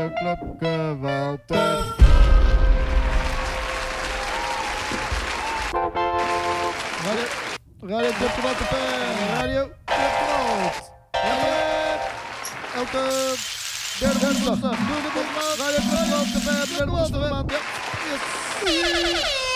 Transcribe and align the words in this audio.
Radio 0.00 0.14
Klokkenwalter. 0.14 1.84
Radio, 7.04 7.26
Radio 7.82 8.12
Klokkenwalter. 8.12 8.66
Radio 9.40 9.68
Klokkenwalt. 9.84 10.92
Radio 11.12 11.58
Elke 12.76 13.34
derde 14.00 14.44
woensdag. 14.44 14.76
Doe 14.88 15.02
de 15.02 15.10
botmaat. 15.14 15.56
Radio 15.58 15.80
Klokkenwalter. 15.90 16.40
Radio 16.44 16.84
Klokkenwalter. 16.86 17.52
Ja. 17.52 18.16
Yes. 18.70 19.49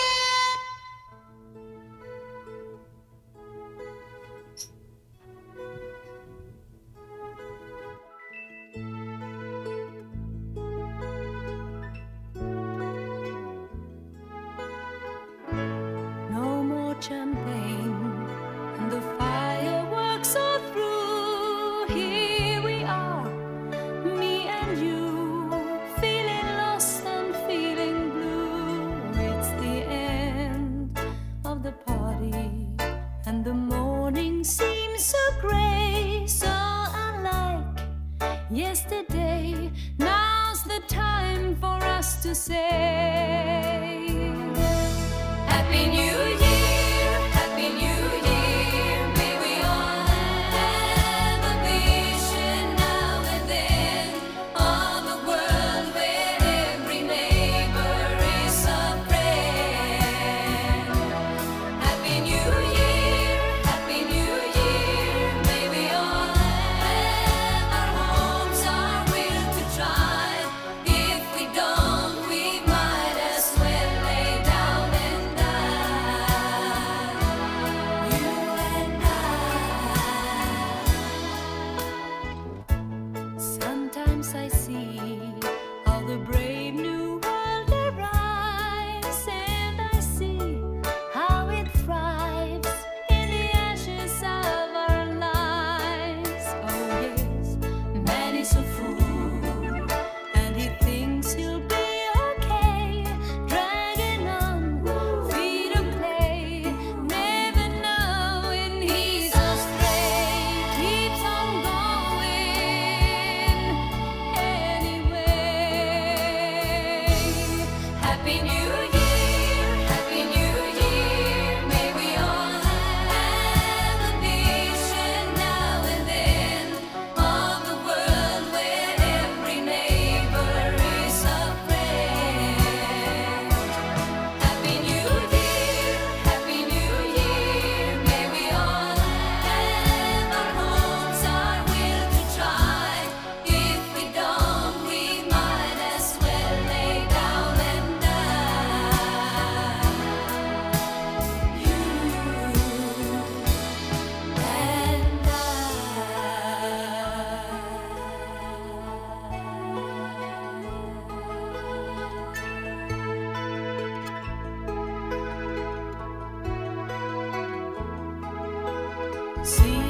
See 169.45 169.84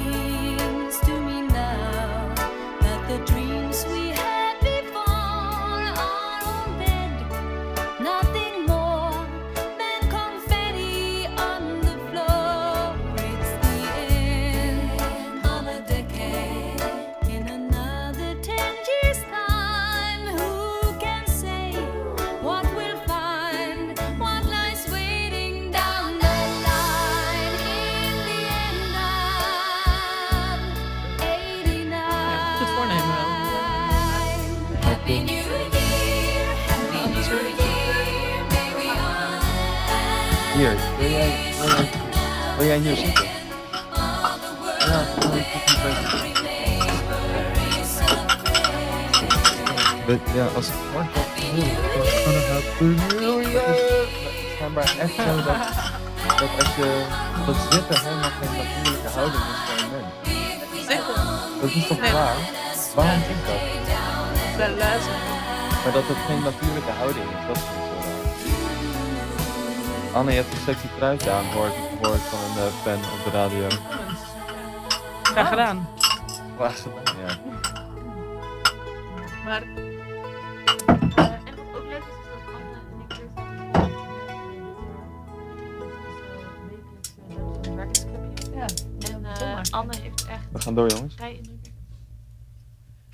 maar 54.76 54.96
echt 55.00 55.16
zo 55.16 55.36
dat, 55.36 55.62
dat 56.40 56.50
als 56.60 56.76
je 56.76 57.06
gaat 57.46 57.74
zitten 57.74 57.98
helemaal 58.06 58.30
geen 58.40 58.54
natuurlijke 58.58 59.10
houding 59.18 59.44
is 59.52 59.60
voor 59.66 59.78
een 59.84 59.90
mens. 59.96 60.14
Zitten? 60.88 61.16
Dat 61.62 61.70
is 61.70 61.88
toch 61.88 62.00
nee. 62.00 62.12
waar? 62.12 62.38
Waarom 62.96 63.20
niet? 63.28 63.46
dat? 63.48 63.62
Dat 64.60 64.78
luisteren. 64.78 65.20
Maar 65.84 65.94
dat 65.94 66.08
het 66.08 66.18
geen 66.28 66.44
natuurlijke 66.44 66.92
houding 66.92 67.26
is, 67.26 67.48
dat 67.48 67.56
is 67.56 67.64
niet 67.76 67.88
zo 67.90 67.96
raar. 68.06 68.24
Anne, 70.18 70.32
je 70.32 70.38
hebt 70.38 70.52
een 70.54 70.64
sexy 70.66 70.88
truitje 70.98 71.32
aan, 71.32 71.46
hoor 71.46 71.68
ik, 71.68 71.74
hoor 72.02 72.18
van 72.18 72.40
een 72.40 72.58
uh, 72.58 72.74
fan 72.84 73.00
op 73.16 73.22
de 73.24 73.32
radio. 73.32 73.68
Graag 75.24 75.50
gedaan. 75.50 75.90
Graag 76.58 76.82
gedaan, 76.82 77.16
ja. 77.28 77.38
Maar 79.46 79.64
gaan 90.66 90.76
door, 90.76 90.90
jongens. 90.90 91.16
vrij 91.16 91.36
indrukwekkend. 91.36 91.74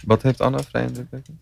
Wat 0.05 0.21
heeft 0.21 0.41
Anne 0.41 0.63
vrij 0.63 0.85
indrukwekkend? 0.85 1.39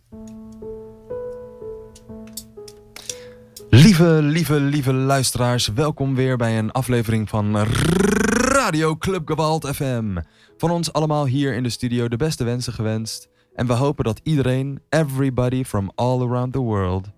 Lieve, 3.69 4.19
lieve, 4.21 4.59
lieve 4.59 4.93
luisteraars, 4.93 5.67
welkom 5.67 6.15
weer 6.15 6.37
bij 6.37 6.57
een 6.57 6.71
aflevering 6.71 7.29
van 7.29 7.57
Radio 7.57 8.95
Club 8.97 9.27
Gewalt 9.27 9.67
FM. 9.67 10.17
Van 10.57 10.71
ons 10.71 10.93
allemaal 10.93 11.25
hier 11.25 11.53
in 11.53 11.63
de 11.63 11.69
studio 11.69 12.07
de 12.07 12.17
beste 12.17 12.43
wensen 12.43 12.73
gewenst. 12.73 13.29
En 13.55 13.67
we 13.67 13.73
hopen 13.73 14.03
dat 14.03 14.19
iedereen, 14.23 14.81
everybody 14.89 15.63
from 15.63 15.91
all 15.95 16.21
around 16.21 16.53
the 16.53 16.59
world, 16.59 17.09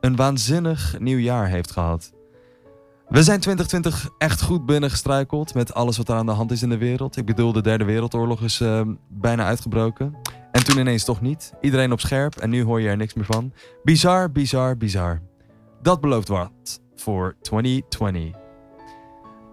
een 0.00 0.16
waanzinnig 0.16 0.98
nieuw 0.98 1.18
jaar 1.18 1.48
heeft 1.48 1.70
gehad. 1.70 2.12
We 3.12 3.22
zijn 3.22 3.40
2020 3.40 4.08
echt 4.18 4.42
goed 4.42 4.66
binnengestruikeld 4.66 5.54
met 5.54 5.74
alles 5.74 5.96
wat 5.96 6.08
er 6.08 6.14
aan 6.14 6.26
de 6.26 6.32
hand 6.32 6.50
is 6.50 6.62
in 6.62 6.68
de 6.68 6.78
wereld. 6.78 7.16
Ik 7.16 7.26
bedoel, 7.26 7.52
de 7.52 7.60
derde 7.60 7.84
wereldoorlog 7.84 8.42
is 8.42 8.60
eh, 8.60 8.80
bijna 9.08 9.44
uitgebroken. 9.44 10.14
En 10.52 10.64
toen 10.64 10.78
ineens 10.78 11.04
toch 11.04 11.20
niet. 11.20 11.52
Iedereen 11.60 11.92
op 11.92 12.00
scherp 12.00 12.36
en 12.36 12.50
nu 12.50 12.62
hoor 12.64 12.80
je 12.80 12.88
er 12.88 12.96
niks 12.96 13.14
meer 13.14 13.24
van. 13.24 13.52
Bizar, 13.82 14.30
bizar, 14.30 14.76
bizar. 14.76 15.20
Dat 15.82 16.00
belooft 16.00 16.28
wat 16.28 16.80
voor 16.96 17.36
2020. 17.42 18.40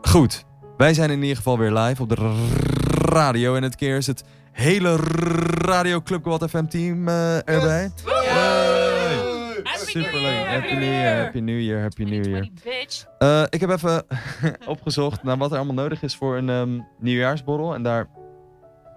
Goed, 0.01 0.45
wij 0.77 0.93
zijn 0.93 1.09
in 1.09 1.21
ieder 1.21 1.37
geval 1.37 1.57
weer 1.57 1.71
live 1.71 2.01
op 2.01 2.09
de 2.09 2.47
radio. 2.91 3.55
En 3.55 3.63
het 3.63 3.75
keer 3.75 3.97
is 3.97 4.07
het 4.07 4.23
hele 4.51 4.95
Radio 5.61 6.01
Club 6.01 6.47
FM 6.49 6.65
team 6.65 7.07
eh, 7.07 7.35
erbij. 7.35 7.91
Superleuk. 9.89 10.45
Happy 10.45 10.73
New 10.73 10.83
Year, 10.83 11.23
Happy 11.23 11.39
New 11.39 11.59
Year, 11.59 11.81
Happy 11.81 12.03
New 12.03 12.25
Year. 12.25 12.41
2020, 12.41 12.63
bitch. 12.63 13.05
Eh, 13.17 13.43
ik 13.49 13.59
heb 13.59 13.69
even 13.69 14.05
opgezocht 14.67 15.23
naar 15.23 15.37
wat 15.37 15.51
er 15.51 15.57
allemaal 15.57 15.75
nodig 15.83 16.01
is 16.03 16.15
voor 16.15 16.37
een 16.37 16.49
ehm, 16.49 16.79
nieuwjaarsborrel. 16.99 17.73
En 17.73 17.83
daar 17.83 18.07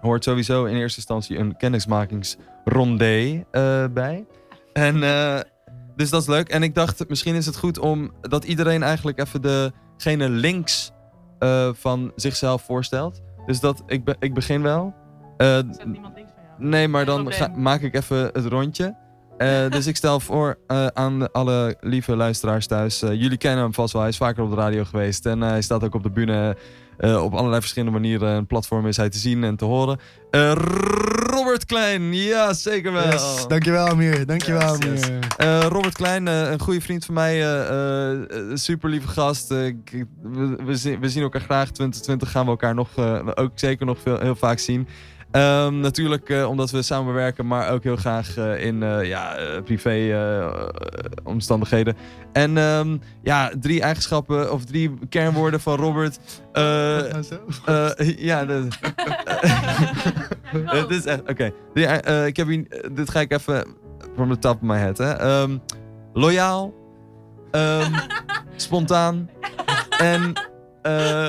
hoort 0.01 0.23
sowieso 0.23 0.65
in 0.65 0.75
eerste 0.75 0.97
instantie 0.97 1.37
een 1.37 1.57
kennismakingsrondé 1.57 3.43
eh, 3.51 3.85
bij. 3.93 4.25
En 4.73 5.03
eh, 5.03 5.39
dus 5.95 6.09
dat 6.09 6.21
is 6.21 6.27
leuk. 6.27 6.49
En 6.49 6.63
ik 6.63 6.75
dacht, 6.75 7.09
misschien 7.09 7.35
is 7.35 7.45
het 7.45 7.57
goed 7.57 7.79
om 7.79 8.11
dat 8.21 8.43
iedereen 8.43 8.83
eigenlijk 8.83 9.19
even 9.19 9.41
degene 9.97 10.29
links 10.29 10.91
eh, 11.39 11.69
van 11.73 12.11
zichzelf 12.15 12.61
voorstelt. 12.61 13.21
Dus 13.45 13.59
dat 13.59 13.83
ik, 13.87 14.03
be- 14.03 14.15
ik 14.19 14.33
begin 14.33 14.61
wel. 14.61 14.93
Eh, 15.37 15.47
Zet 15.47 15.85
niemand 15.85 16.15
links 16.15 16.31
van 16.35 16.43
jou. 16.57 16.69
Nee, 16.69 16.87
maar 16.87 17.05
Geen 17.05 17.23
dan 17.23 17.33
ga- 17.33 17.51
maak 17.55 17.81
ik 17.81 17.95
even 17.95 18.17
het 18.33 18.45
rondje. 18.45 18.95
Eh, 19.37 19.69
dus 19.69 19.87
ik 19.87 19.95
stel 19.95 20.19
voor 20.19 20.57
eh, 20.67 20.85
aan 20.87 21.31
alle 21.31 21.77
lieve 21.81 22.15
luisteraars 22.15 22.67
thuis. 22.67 23.01
eh, 23.01 23.13
jullie 23.13 23.37
kennen 23.37 23.63
hem 23.63 23.73
vast 23.73 23.93
wel. 23.93 24.01
Hij 24.01 24.11
is 24.11 24.17
vaker 24.17 24.43
op 24.43 24.49
de 24.49 24.55
radio 24.55 24.83
geweest. 24.83 25.25
En 25.25 25.41
hij 25.41 25.61
staat 25.61 25.83
ook 25.83 25.95
op 25.95 26.03
de 26.03 26.09
bühne. 26.09 26.57
op 26.97 27.33
allerlei 27.33 27.59
verschillende 27.59 27.99
manieren. 27.99 28.29
Een 28.29 28.45
platform 28.47 28.87
is 28.87 28.97
hij 28.97 29.09
te 29.09 29.17
zien 29.17 29.43
en 29.43 29.55
te 29.55 29.65
horen. 29.65 29.99
Robert 31.29 31.65
Klein. 31.65 32.13
Ja, 32.13 32.53
zeker 32.53 32.91
wel. 32.91 33.11
Yes, 33.11 33.45
dankjewel 33.47 33.87
Amir, 33.87 34.25
dankjewel 34.25 34.77
Yes, 34.77 35.05
yes. 35.05 35.09
Amir. 35.37 35.63
Robert 35.63 35.93
Klein, 35.95 36.25
een 36.25 36.59
goede 36.59 36.81
vriend 36.81 37.05
van 37.05 37.13
mij. 37.13 37.39
super 38.53 38.89
lieve 38.89 39.07
gast. 39.07 39.47
We, 39.47 39.75
we, 40.65 40.75
zien, 40.75 40.99
we 40.99 41.09
zien 41.09 41.23
elkaar 41.23 41.41
graag. 41.41 41.65
2020 41.65 42.31
gaan 42.31 42.43
we 42.45 42.49
elkaar 42.49 42.73
nog, 42.73 42.89
ook 43.35 43.51
zeker 43.55 43.85
nog 43.85 43.97
veel, 44.03 44.19
heel 44.19 44.35
vaak 44.35 44.59
zien. 44.59 44.87
Ehm, 45.33 45.79
natuurlijk 45.79 46.29
eh, 46.29 46.49
omdat 46.49 46.71
we 46.71 46.81
samenwerken, 46.81 47.47
maar 47.47 47.71
ook 47.71 47.83
heel 47.83 47.95
graag 47.95 48.37
eh, 48.37 48.65
in 48.65 48.83
eh, 48.83 49.03
ja, 49.07 49.35
privé 49.63 50.51
omstandigheden. 51.23 51.95
En 52.31 52.57
ehm, 52.57 52.97
ja, 53.23 53.51
drie 53.59 53.81
eigenschappen 53.81 54.51
of 54.51 54.65
drie 54.65 54.91
kernwoorden 55.09 55.59
van 55.59 55.75
Robert. 55.75 56.19
Eh, 56.51 56.63
Nou, 56.63 57.21
zo. 57.21 57.35
eh, 57.65 58.17
ja, 58.29 58.45
dat, 58.45 58.63
het 60.81 60.89
is 60.89 61.05
echt, 61.05 61.21
oké. 61.29 61.51
Drie, 61.73 61.85
eh, 61.85 62.25
ik 62.25 62.37
heb 62.37 62.47
hier, 62.47 62.67
dit 62.91 63.09
ga 63.09 63.19
ik 63.19 63.31
even 63.31 63.65
from 64.15 64.29
the 64.29 64.39
top 64.39 64.55
of 64.55 64.61
my 64.61 64.77
head, 64.77 64.97
hè. 64.97 65.11
Ehm, 65.11 65.57
loyaal, 66.13 66.73
ehm, 67.51 67.91
spontaan 68.55 69.29
en, 69.97 70.33
eh, 70.81 71.27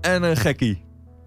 en 0.00 0.22
een 0.22 0.36
gekkie. 0.36 0.84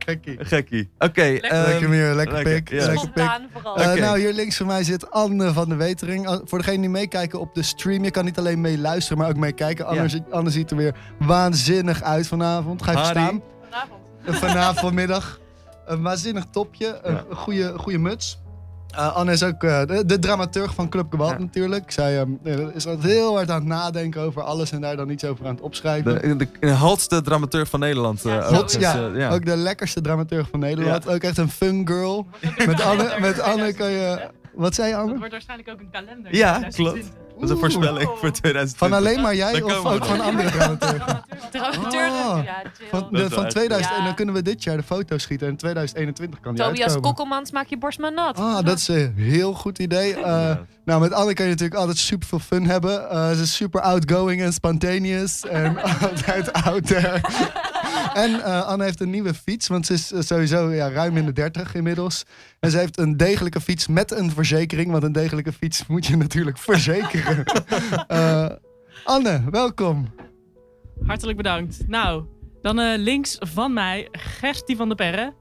Gekkie. 0.10 0.40
Een 0.40 0.46
gekkie. 0.46 0.90
Oké. 1.00 1.22
ehm, 1.22 1.66
Lekker 1.68 1.86
Amir, 1.88 2.14
lekker 2.16 2.36
lekker, 2.36 2.54
pik. 2.54 2.70
ja. 2.70 2.86
Lekker 2.86 2.94
pik. 2.94 3.24
Spontaan 3.24 3.48
vooral. 3.54 3.76
Eh, 3.78 4.02
nou, 4.02 4.20
hier 4.20 4.34
links 4.34 4.58
van 4.58 4.66
mij 4.66 4.84
zit 4.84 5.12
Anne 5.12 5.54
van 5.54 5.70
de 5.70 5.76
Wetering. 5.76 6.30
Uh, 6.30 6.36
voor 6.44 6.58
degenen 6.58 6.82
die 6.82 6.90
meekijken 6.90 7.40
op 7.40 7.54
de 7.56 7.64
stream, 7.64 8.04
je 8.04 8.12
kan 8.12 8.26
niet 8.26 8.38
alleen 8.38 8.62
mee 8.62 8.78
luisteren, 8.78 9.18
maar 9.18 9.30
ook 9.30 9.38
meekijken. 9.38 9.86
Anne, 9.86 10.02
Ja. 10.02 10.08
ziet- 10.08 10.32
Anne 10.32 10.50
ziet 10.50 10.72
er 10.72 10.78
weer 10.78 10.96
waanzinnig 11.20 12.02
uit 12.04 12.28
vanavond. 12.28 12.82
Ga 12.84 12.92
even 12.92 13.04
Harry. 13.04 13.20
staan. 13.22 13.42
Vanavond. 13.70 14.02
Vanavond 14.40 14.80
vanmiddag. 14.80 15.40
Een 15.86 16.02
waanzinnig 16.02 16.46
topje, 16.52 17.00
een 17.04 17.20
goede, 17.36 17.74
goede 17.78 17.98
muts. 17.98 18.40
Eh, 18.96 19.16
Anne 19.16 19.32
is 19.32 19.44
ook 19.44 19.64
eh, 19.64 19.86
de, 19.86 20.06
de 20.06 20.20
dramaturg 20.20 20.74
van 20.74 20.90
Club 20.90 21.06
Gewalt 21.10 21.32
Ja. 21.32 21.38
natuurlijk. 21.38 21.92
Zij 21.92 22.20
ehm, 22.20 22.30
eh, 22.44 22.76
is 22.76 22.88
altijd 22.88 23.14
heel 23.14 23.36
hard 23.36 23.50
aan 23.50 23.60
het 23.60 23.66
nadenken 23.68 24.22
over 24.22 24.42
alles 24.42 24.72
en 24.72 24.82
daar 24.82 24.96
dan 24.96 25.10
iets 25.10 25.26
over 25.26 25.46
aan 25.46 25.54
het 25.54 25.62
opschrijven. 25.64 26.22
de, 26.22 26.36
de, 26.36 26.48
de 26.60 26.76
hotste 26.76 27.22
dramaturg 27.22 27.70
van 27.70 27.80
Nederland. 27.80 28.24
Ja, 28.24 28.40
eh, 28.40 28.46
ook, 28.48 28.56
Hot, 28.56 28.72
dus, 28.74 28.82
ja, 28.82 29.10
ja. 29.16 29.30
ook 29.32 29.46
de 29.46 29.56
lekkerste 29.58 30.02
dramaturg 30.02 30.48
van 30.50 30.60
Nederland. 30.60 31.04
Ja. 31.04 31.12
Ook 31.14 31.22
echt 31.22 31.38
een 31.38 31.50
fun 31.50 31.88
girl. 31.88 32.28
Met 32.66 32.82
Anne, 32.82 33.16
met 33.20 33.40
Anne 33.40 33.74
kan 33.74 33.92
je... 33.92 34.28
Wat 34.54 34.76
zei 34.76 34.90
je, 34.90 34.96
Anne? 34.96 35.18
wordt 35.18 35.32
waarschijnlijk 35.32 35.70
ook 35.70 35.80
een 35.80 35.90
kalender. 35.92 36.36
Ja, 36.36 36.52
2020. 36.60 36.94
klopt. 37.04 37.29
Dat 37.40 37.50
is 37.50 37.50
een 37.50 37.58
voorspelling 37.62 38.10
voor 38.20 38.32
2020. 38.32 38.78
Van 38.78 38.94
alleen 38.94 39.22
maar 39.22 39.36
jij 39.36 39.62
of 39.62 39.86
ook 39.86 40.06
van 40.06 40.22
andere 40.22 40.50
dramaturgen? 40.58 41.24
Dramaturg. 41.52 42.12
Oh. 42.12 42.40
Ja. 42.44 42.62
Van, 42.90 43.08
de, 43.12 43.18
is 43.18 43.28
van 43.34 43.42
wel 43.42 43.50
2000 43.52 43.90
echt- 43.90 44.00
en 44.00 44.06
dan 44.06 44.16
kunnen 44.16 44.36
we 44.36 44.42
dit 44.42 44.64
jaar 44.64 44.78
de 44.78 44.84
foto 44.84 45.18
schieten 45.18 45.46
en 45.48 45.52
in 45.54 45.60
2021 45.60 46.40
kan 46.40 46.56
die 46.56 46.64
Tobias 46.64 46.80
uitkomen. 46.82 47.08
Kokkelmans, 47.08 47.52
maak 47.52 47.68
je 47.68 47.78
borst 47.78 48.00
maar 48.00 48.14
nat. 48.14 48.38
Ah, 48.38 48.66
dat 48.66 48.78
is 48.78 48.88
een 48.88 49.14
heel 49.16 49.54
goed 49.54 49.80
idee. 49.80 50.14
Eh, 50.16 50.22
Ja. 50.22 50.66
Nou, 50.86 51.02
met 51.02 51.14
Anne 51.14 51.34
kan 51.34 51.46
je 51.46 51.52
natuurlijk 51.52 51.80
altijd 51.80 51.98
super 51.98 52.28
veel 52.28 52.40
fun 52.40 52.66
hebben. 52.66 53.10
Eh, 53.10 53.32
ze 53.32 53.42
is 53.42 53.56
super 53.56 53.82
outgoing 53.82 54.42
en 54.42 54.54
spontaneous 54.54 55.46
en 55.46 55.78
altijd 56.02 56.54
out 56.54 56.88
there. 56.88 57.22
En 58.14 58.44
eh, 58.44 58.62
Anne 58.68 58.84
heeft 58.84 59.02
een 59.02 59.10
nieuwe 59.10 59.34
fiets, 59.34 59.68
want 59.68 59.86
ze 59.86 59.94
is 59.94 60.12
sowieso 60.20 60.72
ja, 60.74 60.90
ruim 60.92 61.18
in 61.18 61.26
de 61.26 61.34
30 61.34 61.74
inmiddels. 61.76 62.24
En 62.60 62.72
ze 62.72 62.78
heeft 62.78 62.98
een 63.00 63.18
degelijke 63.18 63.62
fiets 63.62 63.88
met 63.88 64.12
een 64.12 64.32
verzekering, 64.32 64.92
want 64.92 65.04
een 65.04 65.12
degelijke 65.12 65.54
fiets 65.54 65.84
moet 65.88 66.06
je 66.06 66.18
natuurlijk 66.18 66.58
verzekeren. 66.58 67.29
Eh, 68.08 68.50
Anne, 69.04 69.42
welkom. 69.50 70.14
Hartelijk 71.06 71.38
bedankt. 71.38 71.88
Nou, 71.88 72.24
dan 72.62 72.80
eh, 72.80 72.98
links 72.98 73.38
van 73.40 73.74
mij 73.74 74.08
Gertie 74.12 74.76
van 74.76 74.88
der 74.88 74.98
Perre. 74.98 75.34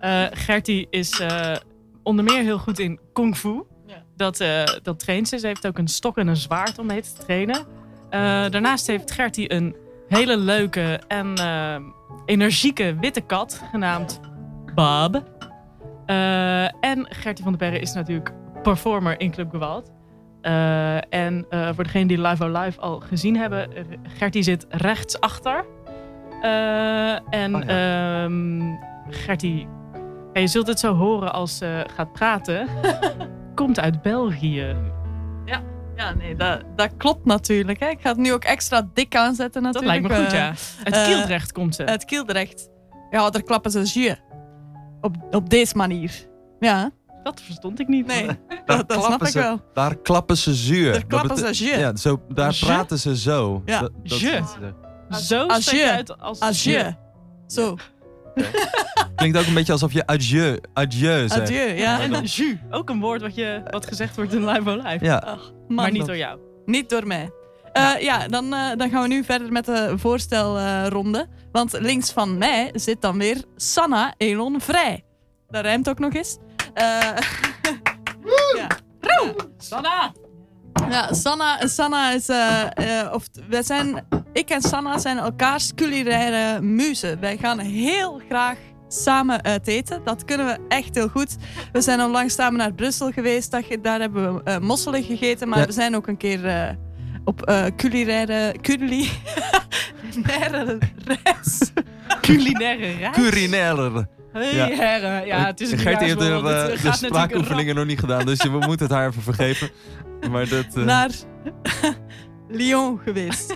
Eh 0.00 0.24
Gertie 0.30 0.86
is 0.90 1.20
eh, 1.20 1.56
onder 2.02 2.24
meer 2.24 2.42
heel 2.42 2.58
goed 2.58 2.78
in 2.78 3.00
kung 3.12 3.36
fu. 3.36 3.62
Dat, 4.16 4.40
eh, 4.40 4.64
dat 4.82 4.98
traint 4.98 5.28
ze. 5.28 5.38
Ze 5.38 5.46
heeft 5.46 5.66
ook 5.66 5.78
een 5.78 5.88
stok 5.88 6.18
en 6.18 6.26
een 6.26 6.36
zwaard 6.36 6.78
om 6.78 6.86
mee 6.86 7.02
te 7.02 7.12
trainen. 7.24 7.56
Eh, 7.56 8.20
daarnaast 8.50 8.86
heeft 8.86 9.10
Gertie 9.10 9.52
een 9.52 9.76
hele 10.08 10.36
leuke 10.36 11.00
en 11.08 11.34
energieke 12.26 12.96
witte 13.00 13.20
kat 13.20 13.62
genaamd 13.70 14.20
Bob. 14.74 15.22
Eh, 16.06 16.84
en 16.84 17.06
Gertie 17.08 17.44
van 17.44 17.52
der 17.52 17.68
Perre 17.68 17.80
is 17.82 17.92
natuurlijk 17.92 18.32
performer 18.62 19.20
in 19.20 19.30
Club 19.30 19.50
Gewalt. 19.50 19.90
Eh, 20.42 21.14
en 21.14 21.46
eh, 21.48 21.68
voor 21.74 21.84
degenen 21.84 22.08
die 22.08 22.20
Live 22.20 22.44
O 22.44 22.48
Live 22.48 22.80
al 22.80 23.00
gezien 23.00 23.36
hebben, 23.36 23.76
eh, 23.76 23.84
Gertie 24.02 24.42
zit 24.42 24.66
rechtsachter. 24.68 25.64
Eh 26.42 27.34
en 27.34 27.54
Oh 27.54 27.68
ehm, 27.68 28.60
Gertie, 29.08 29.68
ja, 30.32 30.40
je 30.40 30.46
zult 30.46 30.66
het 30.66 30.80
zo 30.80 30.94
horen 30.94 31.32
als 31.32 31.56
ze 31.56 31.86
gaat 31.96 32.12
praten, 32.12 32.68
komt 33.54 33.80
uit 33.80 34.02
België. 34.02 34.76
Ja, 36.00 36.14
nee, 36.14 36.36
dat, 36.36 36.62
dat 36.76 36.90
klopt 36.96 37.24
natuurlijk. 37.24 37.80
Hè. 37.80 37.88
Ik 37.88 38.00
ga 38.00 38.08
het 38.08 38.18
nu 38.18 38.32
ook 38.32 38.44
extra 38.44 38.88
dik 38.94 39.16
aanzetten 39.16 39.62
Dat 39.62 39.72
natuurlijk. 39.72 40.08
lijkt 40.08 40.18
me 40.18 40.24
goed, 40.24 40.32
ja. 40.36 40.54
Uit 40.84 41.06
Kieldrecht 41.06 41.52
komt 41.52 41.74
ze. 41.74 41.82
Het 41.82 42.04
Kieldrecht. 42.04 42.70
Ja, 43.10 43.30
daar 43.30 43.42
klappen 43.42 43.70
ze 43.70 44.00
je. 44.00 44.16
Op, 45.00 45.16
op 45.30 45.50
deze 45.50 45.76
manier. 45.76 46.28
Ja, 46.60 46.90
Dat 47.22 47.40
verstond 47.40 47.80
ik 47.80 47.88
niet. 47.88 48.06
nee, 48.06 48.26
dat, 48.66 48.88
dat 48.88 49.04
snap 49.04 49.20
ik 49.22 49.28
ze- 49.28 49.38
wel. 49.38 49.60
Daar 49.74 49.96
klappen 49.96 50.36
ze 50.36 50.54
zuur. 50.54 50.92
Daar 50.92 51.06
klappen 51.06 51.54
ze 51.54 51.64
je. 51.64 51.78
Ja, 51.78 51.96
zo, 51.96 52.22
daar 52.28 52.52
Je? 52.58 52.66
praten 52.66 52.98
ze 52.98 53.16
zo. 53.16 53.62
Ja. 53.64 53.80
Dat, 53.80 53.90
dat 54.02 54.20
Je. 54.20 54.26
is 54.30 54.32
het. 55.10 55.22
Zo 55.22 55.46
uit 55.46 56.18
als, 56.18 56.40
Als 56.40 56.64
je. 56.64 56.94
Zo, 57.46 57.76
Klinkt 59.16 59.38
ook 59.38 59.46
een 59.46 59.54
beetje 59.54 59.72
alsof 59.72 59.92
je 59.92 60.06
adieu, 60.06 60.58
adieu 60.72 61.28
zegt. 61.28 61.40
adieu. 61.40 61.74
Ja, 61.76 62.00
En 62.00 62.10
jus, 62.22 62.42
ook 62.70 62.88
een 62.90 63.00
woord 63.00 63.20
wat, 63.20 63.34
je, 63.34 63.62
wat 63.70 63.86
gezegd 63.86 64.16
wordt 64.16 64.32
in 64.34 64.46
Live 64.46 64.70
O 64.70 64.74
Live. 64.76 65.04
Ja, 65.04 65.16
Ach, 65.16 65.50
man, 65.52 65.74
maar 65.76 65.90
niet 65.90 65.98
dat- 65.98 66.06
door 66.06 66.16
jou. 66.16 66.38
Niet 66.64 66.90
door 66.90 67.06
mij. 67.06 67.30
Eh, 67.72 67.92
ja, 68.00 68.28
dan, 68.28 68.54
eh, 68.54 68.76
dan 68.76 68.90
gaan 68.90 69.02
we 69.02 69.08
nu 69.08 69.24
verder 69.24 69.52
met 69.52 69.64
de 69.64 69.92
voorstelronde. 69.96 71.26
Want 71.52 71.72
links 71.80 72.12
van 72.12 72.38
mij 72.38 72.70
zit 72.74 73.00
dan 73.02 73.18
weer 73.18 73.44
Sanna 73.56 74.14
Elon 74.16 74.60
Vrij. 74.60 75.04
Dat 75.48 75.62
rijmt 75.62 75.88
ook 75.88 75.98
nog 75.98 76.14
eens. 76.14 76.38
Eh, 76.74 77.00
ja. 78.56 78.66
Sanna! 79.58 80.12
Ja, 80.90 81.12
Sanna, 81.12 81.66
Sanna 81.66 82.10
is. 82.12 82.28
eh, 82.28 83.00
eh, 83.00 83.12
of, 83.12 83.24
wij 83.48 83.62
zijn, 83.62 84.06
ik 84.32 84.50
en 84.50 84.62
Sanna 84.62 84.98
zijn 84.98 85.18
elkaars 85.18 85.74
culinaire 85.74 86.60
muzen. 86.60 87.20
Wij 87.20 87.36
gaan 87.36 87.58
heel 87.58 88.20
graag 88.28 88.56
samen 88.88 89.42
uit 89.42 89.66
eten. 89.66 90.00
Dat 90.04 90.24
kunnen 90.24 90.46
we 90.46 90.58
echt 90.68 90.94
heel 90.94 91.08
goed. 91.08 91.36
We 91.72 91.80
zijn 91.80 92.00
onlangs 92.02 92.34
samen 92.34 92.58
naar 92.58 92.72
Brussel 92.72 93.10
geweest. 93.10 93.50
Dat, 93.50 93.64
ge- 93.64 93.80
daar 93.80 94.00
hebben 94.00 94.34
we 94.34 94.42
eh, 94.42 94.58
mosselen 94.58 95.02
gegeten. 95.02 95.48
Maar 95.48 95.58
Ja. 95.58 95.66
we 95.66 95.72
zijn 95.72 95.96
ook 95.96 96.06
een 96.06 96.16
keer 96.16 96.46
eh, 96.46 96.68
op 97.24 97.42
eh 97.42 97.64
culinaire, 97.76 98.54
culinaire 98.60 99.08
reis. 101.24 101.72
Culinaire 102.20 102.92
reis. 102.96 103.14
Culinaire. 103.14 104.08
Hey, 104.32 104.54
Ja. 104.54 104.66
heren. 104.66 105.26
Ja, 105.26 105.46
het 105.46 105.60
is 105.60 105.72
een 105.72 105.78
Gertie 105.78 106.06
heeft 106.06 106.18
de, 106.18 106.24
nieuwjaarsborrel. 106.24 106.90
de, 107.00 107.06
spraakoefeningen 107.06 107.74
nog 107.74 107.86
niet 107.86 107.98
gedaan, 107.98 108.26
dus 108.26 108.42
we 108.42 108.48
moeten 108.68 108.86
het 108.86 108.90
haar 108.96 109.08
even 109.08 109.22
vergeven. 109.22 109.70
Maar 110.30 110.48
dat, 110.48 110.66
eh, 110.74 110.84
Naar 110.84 111.10
Lyon 112.48 113.00
geweest. 113.04 113.54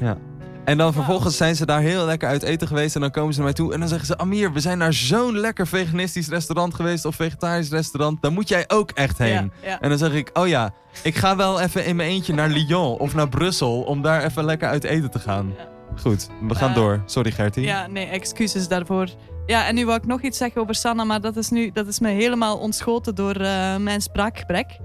En 0.64 0.78
dan 0.78 0.92
vervolgens 0.92 1.36
zijn 1.36 1.56
ze 1.56 1.66
daar 1.66 1.80
heel 1.80 2.04
lekker 2.04 2.28
uit 2.28 2.42
eten 2.42 2.66
geweest 2.68 2.94
en 2.94 3.00
dan 3.00 3.10
komen 3.10 3.32
ze 3.32 3.38
naar 3.38 3.46
mij 3.48 3.56
toe 3.56 3.72
en 3.72 3.80
dan 3.80 3.88
zeggen 3.88 4.06
ze... 4.06 4.18
Amir, 4.18 4.52
we 4.52 4.60
zijn 4.60 4.78
naar 4.78 4.92
zo'n 4.92 5.38
lekker 5.38 5.66
veganistisch 5.66 6.28
restaurant 6.28 6.74
geweest 6.74 7.04
of 7.04 7.14
vegetarisch 7.16 7.70
restaurant. 7.70 8.22
Daar 8.22 8.32
moet 8.32 8.48
jij 8.48 8.64
ook 8.68 8.90
echt 8.90 9.18
heen. 9.18 9.52
Ja, 9.62 9.68
ja. 9.68 9.80
En 9.80 9.88
dan 9.88 9.98
zeg 9.98 10.12
ik, 10.12 10.30
oh 10.32 10.48
ja, 10.48 10.74
ik 11.02 11.16
ga 11.16 11.36
wel 11.36 11.60
even 11.60 11.84
in 11.84 11.96
mijn 11.96 12.08
eentje 12.10 12.34
naar 12.34 12.48
Lyon 12.48 12.98
of 12.98 13.14
naar 13.14 13.28
Brussel 13.28 13.82
om 13.82 14.02
daar 14.02 14.24
even 14.24 14.44
lekker 14.44 14.68
uit 14.68 14.84
eten 14.84 15.10
te 15.10 15.18
gaan. 15.18 15.54
Ja. 15.58 15.68
Goed, 16.02 16.28
we 16.48 16.54
gaan 16.54 16.68
Eh, 16.70 16.74
door. 16.74 17.02
Sorry 17.06 17.30
Gertie. 17.30 17.62
Ja, 17.64 17.86
nee, 17.86 18.06
excuses 18.06 18.68
daarvoor. 18.68 19.08
Ja, 19.52 19.66
en 19.66 19.74
nu 19.74 19.86
wou 19.86 19.98
ik 19.98 20.06
nog 20.06 20.22
iets 20.22 20.38
zeggen 20.38 20.60
over 20.60 20.74
Sanna, 20.74 21.04
maar 21.04 21.20
dat 21.20 21.36
is 21.36 21.50
nu 21.50 21.70
dat 21.70 21.86
is 21.86 22.00
me 22.00 22.08
helemaal 22.08 22.58
ontschoten 22.58 23.14
door 23.14 23.34
eh, 23.34 23.76
mijn 23.76 24.00
spraakgebrek. 24.00 24.76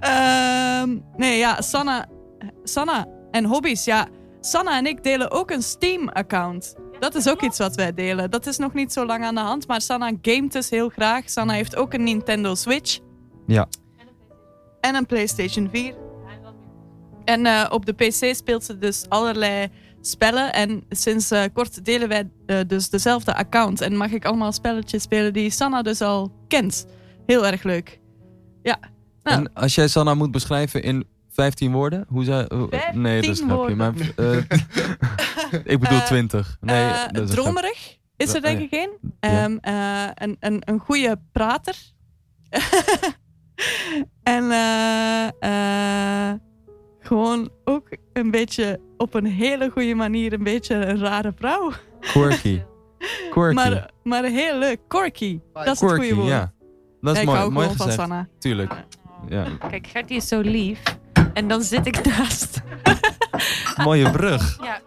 Ehm, 0.00 0.98
nee, 1.16 1.38
ja, 1.38 1.60
Sanna, 1.60 2.08
Sanna 2.62 3.06
en 3.30 3.44
hobby's. 3.44 3.84
Ja, 3.84 4.08
Sanna 4.40 4.76
en 4.76 4.86
ik 4.86 5.02
delen 5.02 5.30
ook 5.30 5.50
een 5.50 5.62
Steam-account. 5.62 6.74
Dat 6.98 7.14
is 7.14 7.28
ook 7.28 7.42
iets 7.42 7.58
wat 7.58 7.74
wij 7.74 7.94
delen. 7.94 8.30
Dat 8.30 8.46
is 8.46 8.56
nog 8.56 8.74
niet 8.74 8.92
zo 8.92 9.06
lang 9.06 9.24
aan 9.24 9.34
de 9.34 9.40
hand, 9.40 9.66
maar 9.66 9.80
Sanna 9.80 10.12
gamet 10.22 10.52
dus 10.52 10.70
heel 10.70 10.88
graag. 10.88 11.30
Sanna 11.30 11.52
heeft 11.52 11.76
ook 11.76 11.92
een 11.92 12.02
Nintendo 12.02 12.54
Switch. 12.54 12.98
Ja. 13.46 13.68
En 14.80 14.94
een 14.94 15.06
PlayStation 15.06 15.68
4. 15.72 15.94
En 17.24 17.46
eh, 17.46 17.66
op 17.70 17.86
de 17.86 17.92
PC 17.92 18.34
speelt 18.34 18.64
ze 18.64 18.78
dus 18.78 19.04
allerlei 19.08 19.68
spellen. 20.00 20.52
En 20.52 20.84
sinds 20.88 21.30
eh, 21.30 21.42
kort 21.52 21.84
delen 21.84 22.08
wij 22.08 22.30
eh, 22.46 22.58
dus 22.66 22.90
dezelfde 22.90 23.34
account. 23.34 23.80
En 23.80 23.96
mag 23.96 24.10
ik 24.10 24.24
allemaal 24.24 24.52
spelletjes 24.52 25.02
spelen 25.02 25.32
die 25.32 25.50
Sanna 25.50 25.82
dus 25.82 26.00
al 26.00 26.32
kent. 26.48 26.86
Heel 27.26 27.46
erg 27.46 27.62
leuk. 27.62 28.00
Ja. 28.62 28.78
Nou, 29.22 29.38
En 29.38 29.52
als 29.52 29.74
jij 29.74 29.88
Sanna 29.88 30.14
moet 30.14 30.30
beschrijven 30.30 30.82
in 30.82 31.06
15 31.28 31.72
woorden, 31.72 32.04
hoe 32.08 32.24
zou... 32.24 32.68
nee, 32.92 33.20
dat 33.20 33.30
is 33.30 33.38
15 33.38 33.48
grapje. 33.48 33.74
Maar, 33.74 33.94
ik 35.72 35.78
bedoel 35.78 35.98
Eh, 35.98 36.06
20. 36.06 36.56
Nee, 36.60 36.92
dat 37.12 37.28
is 37.28 37.34
dromerig 37.34 37.98
is 38.16 38.34
er 38.34 38.40
denk 38.40 38.60
ik 38.60 38.70
één. 38.70 38.90
ja. 39.20 39.44
Ehm, 39.44 39.56
eh, 39.60 40.10
een, 40.14 40.36
een, 40.40 40.62
een 40.64 40.78
goede 40.78 41.20
prater. 41.32 41.76
en 44.22 44.44
gewoon 47.00 47.50
ook 47.64 47.88
een 48.20 48.30
beetje 48.30 48.80
op 48.96 49.14
een 49.14 49.26
hele 49.26 49.70
goede 49.70 49.94
manier 49.94 50.32
een 50.32 50.44
beetje 50.44 50.74
een 50.74 50.98
rare 50.98 51.32
vrouw. 51.36 51.70
Quirky. 52.00 52.62
Quirky. 53.32 53.54
Maar, 53.54 53.90
maar 54.02 54.24
heel 54.24 54.58
leuk. 54.58 54.78
Corky. 54.88 55.40
Dat 55.52 55.62
is 55.66 55.68
het 55.68 55.78
Quirky, 55.78 55.96
goede 55.96 56.14
woord. 56.14 56.28
ja. 56.28 56.52
Dat 57.00 57.14
is 57.14 57.20
ik 57.20 57.26
mooi, 57.26 57.38
hou 57.38 57.50
mooi 57.52 57.66
gewoon 57.66 57.76
van 57.76 57.86
gezegd. 57.86 58.08
Sanna. 58.08 58.28
Tuurlijk. 58.38 58.72
Ja. 59.28 59.44
Kijk, 59.68 59.86
Gertie 59.86 60.16
is 60.16 60.28
zo 60.28 60.40
lief. 60.40 60.82
En 61.34 61.48
dan 61.48 61.62
zit 61.62 61.86
ik 61.86 62.04
naast. 62.04 62.60
Mooie 63.84 64.10
brug. 64.10 64.58
Ja. 64.62 64.80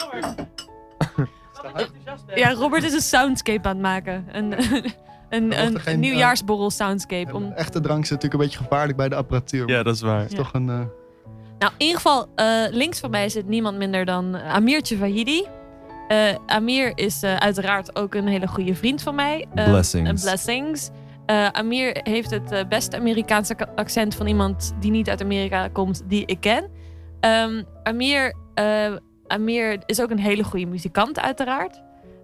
ja, 2.36 2.54
Robert 2.54 2.84
is 2.84 2.94
een 2.94 3.02
soundscape 3.02 3.68
aan 3.68 3.74
het 3.74 3.82
maken. 3.82 4.26
Een, 4.32 4.52
een, 5.30 5.62
een, 5.66 5.80
geen, 5.80 6.00
nieuwjaarsborrel 6.00 6.70
soundscape. 6.72 7.34
Om... 7.34 7.44
Een 7.44 7.54
echte 7.54 7.80
drank 7.80 8.04
is 8.04 8.10
natuurlijk 8.10 8.42
een 8.42 8.48
beetje 8.50 8.64
gevaarlijk 8.64 8.98
bij 8.98 9.10
de 9.10 9.16
apparatuur. 9.16 9.70
Ja, 9.70 9.84
dat 9.84 9.96
is 9.96 10.02
waar. 10.02 10.20
Het 10.20 10.32
is 10.32 10.38
toch 10.38 10.54
een... 10.54 10.70
eh, 10.70 10.80
Nou, 11.64 11.76
in 11.78 11.86
ieder 11.86 12.02
geval, 12.02 12.28
eh, 12.36 12.64
links 12.72 13.00
van 13.00 13.10
mij 13.10 13.30
zit 13.30 13.48
niemand 13.48 13.78
minder 13.78 14.06
dan 14.06 14.36
Amirtje 14.36 14.98
Vahidi. 14.98 15.44
Eh, 16.08 16.18
Amir 16.46 16.92
is 16.96 17.24
eh, 17.24 17.36
uiteraard 17.36 17.96
ook 17.96 18.14
een 18.16 18.28
hele 18.28 18.48
goede 18.48 18.76
vriend 18.76 19.02
van 19.02 19.16
mij. 19.16 19.46
Eh, 19.56 19.66
Blessings. 19.70 20.24
blessings. 20.24 20.90
Eh, 21.26 21.48
Amir 21.48 22.00
heeft 22.04 22.32
het 22.32 22.52
eh, 22.52 22.68
beste 22.70 22.98
Amerikaanse 22.98 23.56
ka- 23.56 23.72
accent 23.76 24.16
van 24.16 24.28
iemand 24.28 24.74
die 24.80 24.92
niet 24.92 25.10
uit 25.10 25.22
Amerika 25.22 25.68
komt, 25.68 26.04
die 26.08 26.26
ik 26.26 26.40
ken. 26.40 26.70
Ehm, 27.20 27.64
Amir, 27.84 28.34
eh, 28.54 28.94
Amir 29.28 29.78
is 29.86 30.02
ook 30.02 30.10
een 30.10 30.20
hele 30.20 30.44
goede 30.44 30.66
muzikant, 30.66 31.20
uiteraard. 31.20 31.82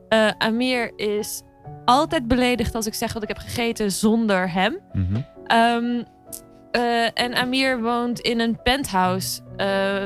Eh, 0.10 0.28
Amir 0.38 0.92
is 0.96 1.42
altijd 1.86 2.28
beledigd 2.28 2.76
als 2.76 2.86
ik 2.88 2.94
zeg 2.94 3.14
wat 3.14 3.22
ik 3.24 3.28
heb 3.28 3.38
gegeten 3.38 3.92
zonder 3.92 4.52
hem. 4.52 4.78
Mhm. 4.94 5.22
Ehm, 5.46 6.04
eh, 6.72 7.08
en 7.14 7.36
Amir 7.36 7.82
woont 7.82 8.20
in 8.20 8.40
een 8.40 8.62
penthouse 8.64 9.42
eh, 9.58 10.04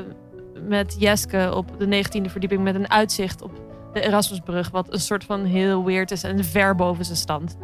met 0.68 0.96
Jeske 1.00 1.52
op 1.56 1.80
de 1.80 2.04
19e 2.04 2.32
verdieping 2.32 2.64
met 2.64 2.76
een 2.76 2.90
uitzicht 2.90 3.42
op 3.42 3.62
de 3.94 4.02
Erasmusbrug, 4.02 4.70
wat 4.70 4.94
een 4.94 5.00
soort 5.00 5.24
van 5.24 5.46
heel 5.46 5.86
weird 5.86 6.12
is 6.12 6.24
en 6.24 6.44
ver 6.44 6.76
boven 6.76 7.06
zijn 7.06 7.18
stand. 7.18 7.58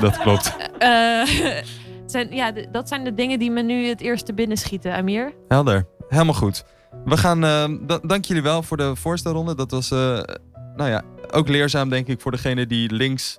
Dat 0.00 0.18
klopt. 0.18 0.56
Eh, 0.78 1.26
zijn, 2.06 2.28
ja, 2.30 2.52
dat 2.72 2.88
zijn 2.88 3.04
de 3.04 3.14
dingen 3.14 3.38
die 3.38 3.50
me 3.50 3.62
nu 3.62 3.86
het 3.86 4.00
eerste 4.00 4.34
binnenschieten, 4.34 4.94
Amir. 4.94 5.32
Helder. 5.48 5.86
Helemaal 6.08 6.34
goed. 6.34 6.64
We 7.04 7.16
gaan... 7.16 7.40
da- 7.86 7.98
dank 8.02 8.24
jullie 8.24 8.42
wel 8.42 8.62
voor 8.62 8.76
de 8.76 8.96
voorstelronde. 8.96 9.54
Dat 9.54 9.70
was, 9.70 9.90
nou 9.90 10.90
ja, 10.90 11.02
ook 11.30 11.48
leerzaam 11.48 11.88
denk 11.88 12.06
ik 12.06 12.20
voor 12.20 12.30
degene 12.30 12.66
die 12.66 12.92
links 12.92 13.38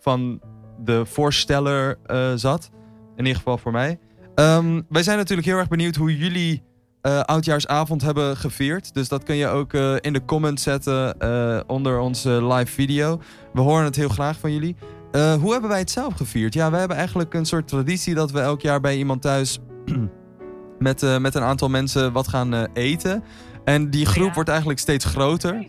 van 0.00 0.40
de 0.78 1.06
voorsteller 1.06 1.98
zat. 2.34 2.70
In 3.16 3.24
ieder 3.24 3.36
geval 3.36 3.58
voor 3.58 3.72
mij. 3.72 3.98
Ehm, 4.38 4.80
wij 4.88 5.02
zijn 5.02 5.18
natuurlijk 5.18 5.46
heel 5.46 5.56
erg 5.56 5.68
benieuwd 5.68 5.96
hoe 5.96 6.16
jullie 6.16 6.62
eh, 7.00 7.20
oudjaarsavond 7.20 8.02
hebben 8.02 8.36
gevierd. 8.36 8.94
Dus 8.94 9.08
dat 9.08 9.22
kun 9.22 9.36
je 9.36 9.46
ook 9.46 9.72
eh, 9.72 9.94
in 10.00 10.12
de 10.12 10.24
comments 10.24 10.62
zetten 10.62 11.18
eh, 11.20 11.60
onder 11.66 11.98
onze 11.98 12.46
live 12.46 12.72
video. 12.72 13.20
We 13.52 13.60
horen 13.60 13.84
het 13.84 13.96
heel 13.96 14.08
graag 14.08 14.38
van 14.38 14.52
jullie. 14.52 14.76
Hoe 15.12 15.52
hebben 15.52 15.70
wij 15.70 15.78
het 15.78 15.90
zelf 15.90 16.14
gevierd? 16.14 16.54
Ja, 16.54 16.70
wij 16.70 16.78
hebben 16.78 16.96
eigenlijk 16.96 17.34
een 17.34 17.44
soort 17.46 17.68
traditie 17.68 18.14
dat 18.14 18.30
we 18.30 18.40
elk 18.40 18.60
jaar 18.60 18.80
bij 18.80 18.96
iemand 18.96 19.22
thuis 19.22 19.58
met, 20.78 21.18
met 21.20 21.34
een 21.34 21.42
aantal 21.42 21.68
mensen 21.68 22.12
wat 22.12 22.28
gaan 22.28 22.66
eten. 22.72 23.22
En 23.64 23.90
die 23.90 24.06
groep 24.06 24.28
Ja. 24.28 24.34
wordt 24.34 24.48
eigenlijk 24.48 24.78
steeds 24.78 25.04
groter. 25.04 25.66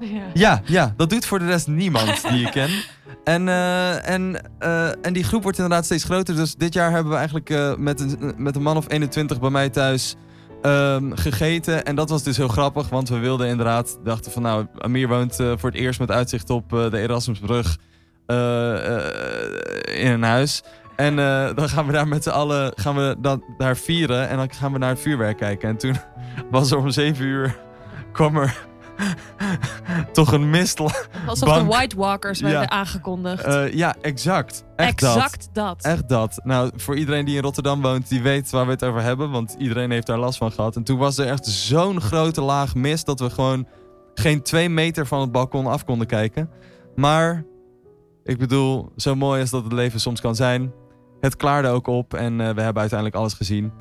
Ja. 0.00 0.22
Ja, 0.34 0.62
ja, 0.64 0.94
dat 0.96 1.10
doet 1.10 1.26
voor 1.26 1.38
de 1.38 1.46
rest 1.46 1.66
niemand 1.66 2.28
die 2.28 2.38
je 2.38 2.50
ken. 2.50 2.70
En, 3.24 3.48
eh, 3.48 4.08
en, 4.08 4.40
eh, 4.58 4.88
en 4.88 5.12
die 5.12 5.24
groep 5.24 5.42
wordt 5.42 5.58
inderdaad 5.58 5.84
steeds 5.84 6.04
groter. 6.04 6.36
Dus 6.36 6.54
dit 6.54 6.74
jaar 6.74 6.90
hebben 6.90 7.10
we 7.10 7.18
eigenlijk 7.18 7.50
eh, 7.50 7.74
met, 7.76 8.00
een, 8.00 8.34
met 8.36 8.56
een 8.56 8.62
man 8.62 8.76
of 8.76 8.90
21 8.90 9.40
bij 9.40 9.50
mij 9.50 9.68
thuis 9.68 10.16
ehm, 10.62 11.12
gegeten. 11.14 11.84
En 11.84 11.94
dat 11.94 12.10
was 12.10 12.22
dus 12.22 12.36
heel 12.36 12.48
grappig, 12.48 12.88
want 12.88 13.08
we 13.08 13.18
wilden 13.18 13.48
inderdaad, 13.48 13.98
dachten 14.04 14.32
van 14.32 14.42
nou, 14.42 14.66
Amir 14.78 15.08
woont 15.08 15.36
voor 15.36 15.70
het 15.70 15.74
eerst 15.74 16.00
met 16.00 16.10
uitzicht 16.10 16.50
op 16.50 16.68
de 16.70 16.98
Erasmusbrug 16.98 17.76
in 19.94 20.10
een 20.10 20.22
huis. 20.22 20.62
En 20.96 21.16
dan 21.54 21.68
gaan 21.68 21.86
we 21.86 21.92
daar 21.92 22.08
met 22.08 22.22
z'n 22.22 22.30
allen 22.30 22.72
gaan 22.74 22.94
we 22.96 23.16
dat, 23.18 23.40
daar 23.58 23.76
vieren 23.76 24.28
en 24.28 24.36
dan 24.36 24.52
gaan 24.52 24.72
we 24.72 24.78
naar 24.78 24.88
het 24.88 25.00
vuurwerk 25.00 25.36
kijken. 25.36 25.68
En 25.68 25.76
toen 25.76 25.96
was 26.50 26.70
er 26.70 26.78
om 26.78 26.90
7 26.90 27.24
uur, 27.24 27.56
kwam 28.12 28.36
er 28.36 28.68
toch 30.12 30.32
een 30.32 30.50
mist 30.50 30.80
Alsof 31.26 31.48
Bank. 31.48 31.60
de 31.60 31.76
White 31.76 31.96
Walkers 31.96 32.40
werden 32.40 32.60
Ja. 32.60 32.68
aangekondigd. 32.68 33.44
eh, 33.44 33.72
ja, 33.72 33.94
exact. 34.02 34.64
Echt 34.76 34.88
exact 34.90 35.48
dat. 35.52 35.82
dat. 35.82 35.92
Echt 35.92 36.08
dat. 36.08 36.40
Nou, 36.44 36.70
voor 36.76 36.96
iedereen 36.96 37.24
die 37.24 37.36
in 37.36 37.42
Rotterdam 37.42 37.82
woont, 37.82 38.08
die 38.08 38.22
weet 38.22 38.50
waar 38.50 38.64
we 38.64 38.70
het 38.70 38.84
over 38.84 39.02
hebben. 39.02 39.30
Want 39.30 39.54
iedereen 39.58 39.90
heeft 39.90 40.06
daar 40.06 40.18
last 40.18 40.38
van 40.38 40.52
gehad. 40.52 40.76
En 40.76 40.82
toen 40.82 40.98
was 40.98 41.18
er 41.18 41.26
echt 41.26 41.46
zo'n 41.46 42.00
grote 42.00 42.40
laag 42.40 42.74
mist 42.74 43.06
dat 43.06 43.20
we 43.20 43.30
gewoon 43.30 43.66
geen 44.14 44.42
twee 44.42 44.68
meter 44.68 45.06
van 45.06 45.20
het 45.20 45.32
balkon 45.32 45.66
af 45.66 45.84
konden 45.84 46.06
kijken. 46.06 46.50
Maar, 46.96 47.44
ik 48.24 48.38
bedoel, 48.38 48.92
zo 48.96 49.14
mooi 49.14 49.40
als 49.40 49.50
dat 49.50 49.64
het 49.64 49.72
leven 49.72 50.00
soms 50.00 50.20
kan 50.20 50.34
zijn. 50.34 50.72
Het 51.20 51.36
klaarde 51.36 51.68
ook 51.68 51.86
op 51.86 52.14
en 52.14 52.40
eh, 52.40 52.50
we 52.54 52.60
hebben 52.60 52.80
uiteindelijk 52.80 53.14
alles 53.18 53.34
gezien. 53.34 53.72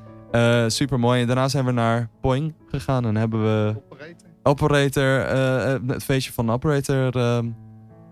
Super 0.68 1.00
mooi. 1.00 1.22
En 1.22 1.28
daarna 1.28 1.48
zijn 1.48 1.66
we 1.66 1.72
naar 1.72 2.10
Poing 2.22 2.54
gegaan 2.68 3.06
en 3.06 3.16
hebben 3.16 3.42
we 3.44 3.76
operator. 3.90 4.28
Operator, 4.44 5.20
eh, 5.22 5.74
eh, 5.74 5.82
het 5.88 6.04
feestje 6.04 6.34
van 6.34 6.46
de 6.46 6.52
Operator 6.52 7.16
ehm, 7.16 7.50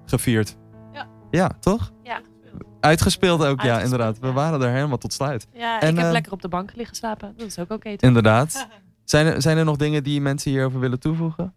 gevierd. 0.05 0.57
Ja. 0.93 1.07
Ja, 1.31 1.51
toch? 1.59 1.91
Ja. 2.03 2.21
Uitgespeeld 2.79 3.45
ook, 3.45 3.61
ja, 3.61 3.79
inderdaad. 3.81 4.19
We 4.19 4.27
ja. 4.27 4.33
waren 4.33 4.61
er 4.61 4.71
helemaal 4.73 4.97
tot 4.97 5.13
sluit. 5.13 5.47
Ja, 5.53 5.79
En, 5.81 5.89
ik 5.89 5.95
heb 5.95 6.05
eh, 6.05 6.11
lekker 6.11 6.31
op 6.31 6.41
de 6.41 6.47
bank 6.47 6.75
liggen 6.75 6.95
slapen. 6.95 7.33
Dat 7.37 7.47
is 7.47 7.59
ook 7.59 7.71
oké. 7.71 7.89
toch? 7.89 7.99
Inderdaad. 8.09 8.67
Zijn 9.03 9.25
er, 9.25 9.41
zijn 9.41 9.57
er 9.57 9.65
nog 9.65 9.75
dingen 9.77 10.03
die 10.03 10.21
mensen 10.21 10.51
hierover 10.51 10.79
willen 10.79 10.99
toevoegen? 10.99 11.53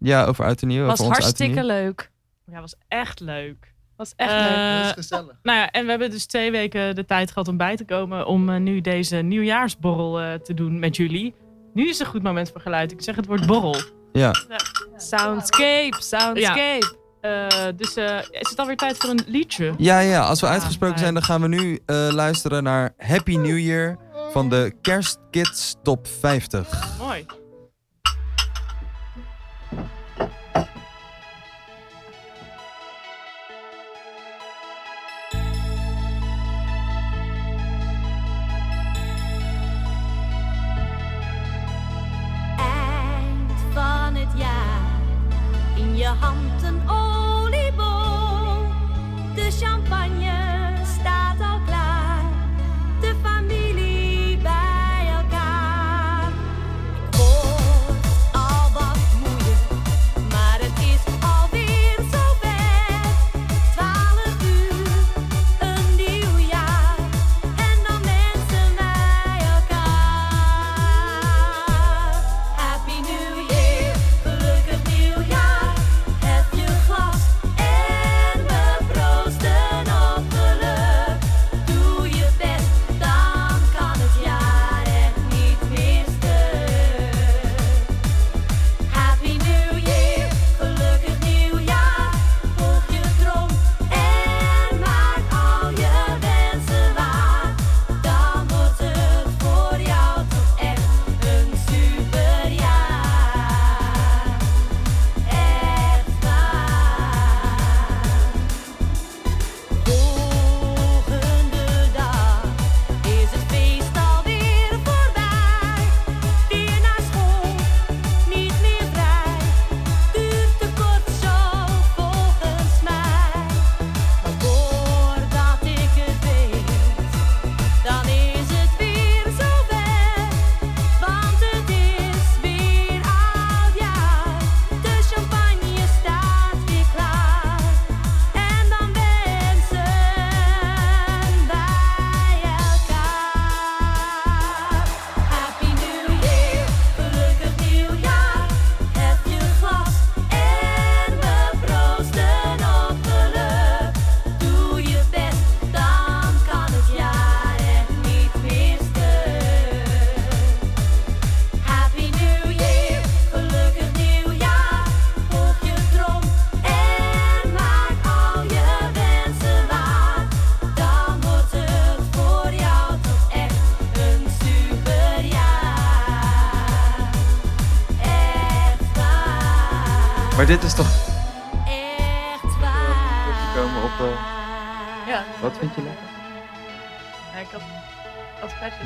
Ja, 0.00 0.24
over 0.24 0.44
Oud 0.44 0.62
en 0.62 0.68
Nieuw. 0.68 0.84
was 0.84 0.92
over 0.92 1.04
Oud 1.04 1.16
en 1.16 1.22
hartstikke 1.22 1.58
Nieuw. 1.60 1.66
leuk. 1.68 2.10
Ja, 2.46 2.60
was 2.60 2.74
echt 2.88 3.20
leuk. 3.20 3.74
Was 3.96 4.12
echt 4.16 4.30
Eh, 4.30 4.38
leuk. 4.38 4.82
Dat 4.82 4.86
is 4.86 4.92
gezellig. 4.92 5.38
Nou 5.42 5.58
ja, 5.58 5.70
en 5.70 5.84
we 5.84 5.90
hebben 5.90 6.10
dus 6.10 6.26
twee 6.26 6.50
weken 6.50 6.94
de 6.94 7.04
tijd 7.04 7.30
gehad 7.30 7.48
om 7.48 7.56
bij 7.56 7.76
te 7.76 7.84
komen 7.84 8.26
om 8.26 8.62
nu 8.62 8.80
deze 8.80 9.16
nieuwjaarsborrel 9.16 10.20
eh, 10.20 10.34
te 10.34 10.54
doen 10.54 10.78
met 10.78 10.96
jullie. 10.96 11.34
Nu 11.76 11.88
is 11.88 11.98
een 11.98 12.06
goed 12.06 12.22
moment 12.22 12.50
voor 12.50 12.60
geluid. 12.60 12.92
Ik 12.92 13.02
zeg 13.02 13.16
het 13.16 13.26
woord 13.26 13.46
borrel. 13.46 13.76
Ja. 14.12 14.30
Ja. 14.48 14.58
Soundscape, 14.96 15.96
soundscape. 15.98 16.96
Eh, 17.20 17.46
dus 17.76 17.96
eh, 17.96 18.18
is 18.30 18.50
het 18.50 18.58
alweer 18.58 18.76
tijd 18.76 18.96
voor 18.96 19.10
een 19.10 19.24
liedje? 19.26 19.74
Ja, 19.78 19.98
ja, 19.98 20.22
als 20.22 20.40
we 20.40 20.46
uitgesproken 20.46 20.98
zijn, 20.98 21.14
dan 21.14 21.22
gaan 21.22 21.40
we 21.40 21.48
nu 21.48 21.78
eh, 21.86 22.08
luisteren 22.10 22.62
naar 22.62 22.94
Happy 22.96 23.36
New 23.36 23.58
Year 23.58 23.98
van 24.32 24.48
de 24.48 24.72
Kerstkids 24.80 25.74
Top 25.82 26.06
50. 26.06 26.98
Mooi. 26.98 27.26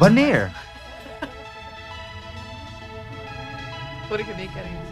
Wanneer? 0.00 0.50
Vorige 4.08 4.34
week 4.34 4.50
ergens. 4.54 4.88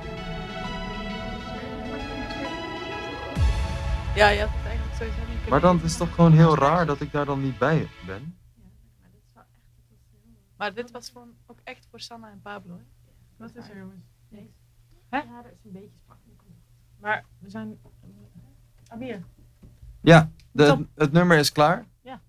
Ja, 4.15 4.29
je 4.29 4.41
had 4.41 4.49
het 4.53 4.67
eigenlijk 4.67 4.97
sowieso 4.97 5.19
niet 5.19 5.27
kunnen 5.27 5.51
Maar 5.51 5.61
dan 5.61 5.77
is 5.83 5.91
het 5.91 5.99
toch 5.99 6.15
gewoon 6.15 6.33
heel 6.33 6.57
raar 6.57 6.87
dat 6.87 7.01
ik 7.01 7.13
daar 7.13 7.25
dan 7.25 7.43
niet 7.43 7.59
bij 7.59 7.89
ben? 8.07 8.39
Maar 10.57 10.75
dit 10.75 10.91
was 10.91 11.11
gewoon 11.11 11.31
ook 11.47 11.59
echt 11.65 11.87
voor 11.91 12.01
Sanna 12.01 12.31
en 12.31 12.41
Pablo. 12.43 12.75
Hè? 12.75 12.83
Wat 13.37 13.55
is 13.55 13.69
er, 13.69 13.77
jongens? 13.77 14.05
Ja, 15.11 15.25
dat 15.43 15.53
is 15.53 15.65
een 15.65 15.73
beetje 15.73 15.97
spannend. 16.05 16.43
Maar 17.01 17.25
we 17.39 17.51
zijn... 17.51 17.79
Amir. 18.89 19.23
Ja, 20.01 20.31
de, 20.53 20.87
het 20.95 21.13
nummer 21.13 21.39
is 21.39 21.53
klaar. 21.53 21.87
Ja. 22.03 22.21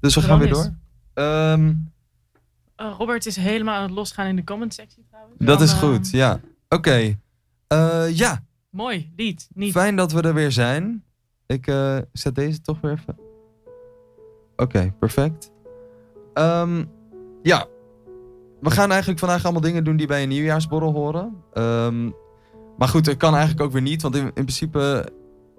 Dus 0.00 0.14
we 0.14 0.20
gaan 0.20 0.38
weer 0.38 0.48
door. 0.48 0.74
Ehm, 1.14 1.74
Eh, 2.82 2.94
Robert 2.98 3.26
is 3.26 3.36
helemaal 3.36 3.74
aan 3.76 3.82
het 3.82 3.90
losgaan 3.90 4.26
in 4.26 4.36
de 4.36 4.44
comment 4.44 4.74
sectie 4.74 5.04
trouwens. 5.08 5.36
dat 5.38 5.60
is 5.60 5.72
goed, 5.72 6.10
ja. 6.10 6.40
Oké. 6.68 7.18
Eh, 7.66 8.04
ja, 8.16 8.42
Mooi, 8.70 9.12
lied. 9.16 9.48
Niet. 9.54 9.72
fijn 9.72 9.96
dat 9.96 10.12
we 10.12 10.22
er 10.22 10.34
weer 10.34 10.52
zijn. 10.52 11.04
Ik 11.46 11.66
eh, 11.66 11.98
zet 12.12 12.34
deze 12.34 12.60
toch 12.60 12.80
weer 12.80 12.92
even. 12.92 13.16
Oké, 14.56 14.94
perfect. 14.98 15.50
Ehm, 16.34 16.84
ja, 17.42 17.66
we 18.60 18.70
gaan 18.70 18.90
eigenlijk 18.90 19.20
vandaag 19.20 19.42
allemaal 19.44 19.60
dingen 19.62 19.84
doen 19.84 19.96
die 19.96 20.06
bij 20.06 20.22
een 20.22 20.28
nieuwjaarsborrel 20.28 20.92
horen. 20.92 21.42
Ehm, 21.52 22.10
maar 22.78 22.88
goed, 22.88 23.06
het 23.06 23.16
kan 23.16 23.32
eigenlijk 23.34 23.62
ook 23.64 23.72
weer 23.72 23.82
niet, 23.82 24.02
want 24.02 24.16
in, 24.16 24.24
in 24.24 24.32
principe... 24.32 25.12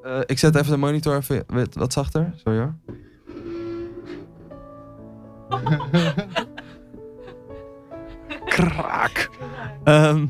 eh, 0.03 0.19
ik 0.25 0.39
zet 0.39 0.55
even 0.55 0.71
de 0.71 0.77
monitor 0.77 1.15
even 1.17 1.43
wat- 1.47 1.73
wat 1.75 1.93
zachter. 1.93 2.33
Sorry 2.35 2.59
hoor. 2.59 2.75
Kraak. 8.53 9.29
Ehm, 9.83 10.25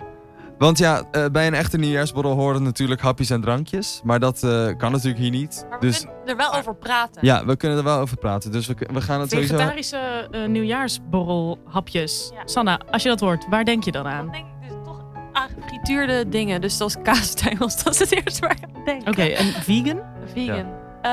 want 0.58 0.78
ja, 0.78 1.04
eh, 1.12 1.26
bij 1.32 1.48
een 1.48 1.54
echte 1.54 1.78
nieuwjaarsborrel 1.78 2.34
horen 2.34 2.64
natuurlijk 2.64 3.02
hapjes 3.02 3.30
en 3.30 3.42
drankjes. 3.42 4.02
Maar 4.04 4.20
dat 4.20 4.44
eh, 4.44 4.68
kan 4.78 4.92
natuurlijk 4.92 5.20
hier 5.20 5.32
niet. 5.32 5.66
Maar 5.70 5.80
we 5.80 5.86
Dus 5.86 6.00
kunnen 6.00 6.26
er 6.26 6.36
wel 6.38 6.54
over 6.54 6.76
praten. 6.76 7.26
ja, 7.26 7.46
we 7.46 7.56
kunnen 7.58 7.78
er 7.78 7.84
wel 7.84 8.00
over 8.00 8.18
praten. 8.18 8.52
Dus 8.52 8.68
we, 8.68 8.76
we 8.94 9.02
gaan 9.02 9.20
het 9.20 9.30
sowieso... 9.30 9.56
Vegetarische 9.56 10.28
eh 10.32 10.46
nieuwjaarsborrelhapjes. 10.48 12.32
Ja. 12.34 12.42
Sanna, 12.46 12.80
als 12.92 13.04
je 13.04 13.10
dat 13.10 13.20
hoort, 13.20 13.46
waar 13.50 13.66
denk 13.66 13.84
je 13.84 13.92
dan 13.92 14.08
aan? 14.08 14.24
Dan 14.26 14.32
denk 14.32 14.46
ik 14.46 14.70
dus 14.70 14.78
toch 14.84 15.04
aan 15.34 15.50
gefrituurde 15.60 16.30
dingen. 16.30 16.62
Dus 16.62 16.78
zoals 16.78 16.96
kaasstengels. 17.04 17.76
Dat 17.84 17.94
is 17.94 18.00
het 18.00 18.12
eerste 18.12 18.42
waar 18.42 18.58
ik 18.62 18.64
aan 18.76 18.84
denk. 18.86 19.08
Oké, 19.08 19.22
en 19.24 19.46
vegan? 19.46 20.00
Vegan. 20.34 20.66
Eh, 21.02 21.12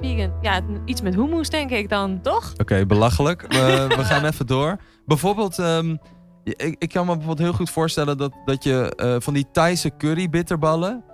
vegan. 0.00 0.32
Ja, 0.40 0.60
iets 0.84 1.00
met 1.00 1.14
hummus 1.14 1.48
denk 1.50 1.70
ik 1.70 1.88
dan, 1.88 2.20
toch? 2.20 2.52
Oké, 2.56 2.86
belachelijk. 2.86 3.42
We, 3.48 3.84
we 3.96 4.04
gaan 4.10 4.24
even 4.24 4.46
door. 4.46 4.76
Bijvoorbeeld, 5.06 5.58
ehm, 5.58 5.96
ik, 6.44 6.74
ik 6.78 6.88
kan 6.88 7.06
me 7.06 7.12
bijvoorbeeld 7.16 7.48
heel 7.48 7.56
goed 7.56 7.70
voorstellen 7.70 8.18
dat, 8.18 8.32
dat 8.44 8.64
je 8.64 8.94
eh, 8.96 9.16
van 9.18 9.34
die 9.34 9.46
Thaise 9.52 9.90
curry 9.98 10.28
bitterballen, 10.28 11.04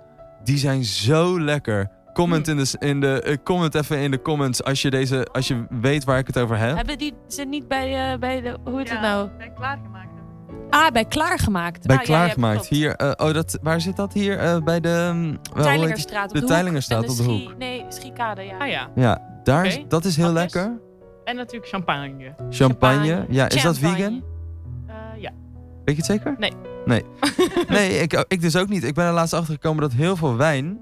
die 0.43 0.57
zijn 0.57 0.83
zo 0.83 1.39
lekker. 1.41 1.91
Comment, 2.13 2.47
in 2.47 2.57
de, 2.57 2.75
in 2.79 2.99
de, 2.99 3.21
eh, 3.21 3.37
comment 3.43 3.75
even 3.75 3.97
in 3.97 4.11
de 4.11 4.21
comments 4.21 4.63
als 4.63 4.81
je, 4.81 4.89
deze, 4.89 5.27
als 5.31 5.47
je 5.47 5.65
weet 5.69 6.03
waar 6.03 6.17
ik 6.17 6.27
het 6.27 6.39
over 6.39 6.57
heb. 6.57 6.75
Hebben 6.75 6.97
die 6.97 7.13
ze 7.27 7.43
niet 7.43 7.67
bij, 7.67 8.11
eh, 8.11 8.19
bij 8.19 8.41
de. 8.41 8.57
Hoe 8.63 8.77
heet 8.77 8.89
het 8.89 9.01
nou? 9.01 9.29
Bij 9.37 9.51
klaargemaakt. 9.55 10.07
Ah, 10.69 10.91
bij 10.91 11.05
klaargemaakt. 11.05 11.87
Bij 11.87 11.95
ah, 11.95 12.01
ja, 12.01 12.07
klaargemaakt. 12.07 12.67
Hier, 12.67 12.95
eh, 12.95 13.27
oh, 13.27 13.33
dat, 13.33 13.59
waar 13.61 13.81
zit 13.81 13.95
dat 13.95 14.13
hier? 14.13 14.37
Eh, 14.37 14.57
bij 14.63 14.79
de... 14.79 15.33
Teilingerstraat 15.61 16.29
de 16.33 16.39
de, 16.39 16.45
Teilingerstraat 16.45 17.01
hoek. 17.05 17.09
op 17.09 17.17
de 17.17 17.23
Schie- 17.23 17.47
hoek. 17.47 17.57
Nee, 17.57 17.85
Schiekade, 17.89 18.41
ja. 18.41 18.57
Ah 18.57 18.67
ja. 18.67 18.89
Ja, 18.95 19.39
daar, 19.43 19.65
is- 19.65 19.75
Oké, 19.77 19.87
dat 19.87 20.05
is 20.05 20.15
heel 20.17 20.31
lekker. 20.31 20.79
En 21.23 21.35
natuurlijk 21.35 21.71
champagne. 21.71 22.33
Champagne. 22.49 22.55
Champagne. 22.55 23.25
Ja, 23.29 23.49
is 23.49 23.61
dat 23.61 23.77
Champagne. 23.77 24.03
vegan? 24.03 24.23
Weet 25.89 26.05
je 26.05 26.13
het 26.13 26.21
zeker? 26.21 26.35
Nee. 26.85 27.03
Nee, 27.67 27.99
ik, 28.03 28.25
ik 28.27 28.41
dus 28.41 28.55
ook 28.55 28.69
niet. 28.69 28.83
Ik 28.83 28.93
ben 28.93 29.05
er 29.05 29.13
laatst 29.13 29.33
achter 29.33 29.53
gekomen 29.53 29.81
dat 29.81 29.91
heel 29.91 30.15
veel 30.15 30.35
wijn, 30.35 30.79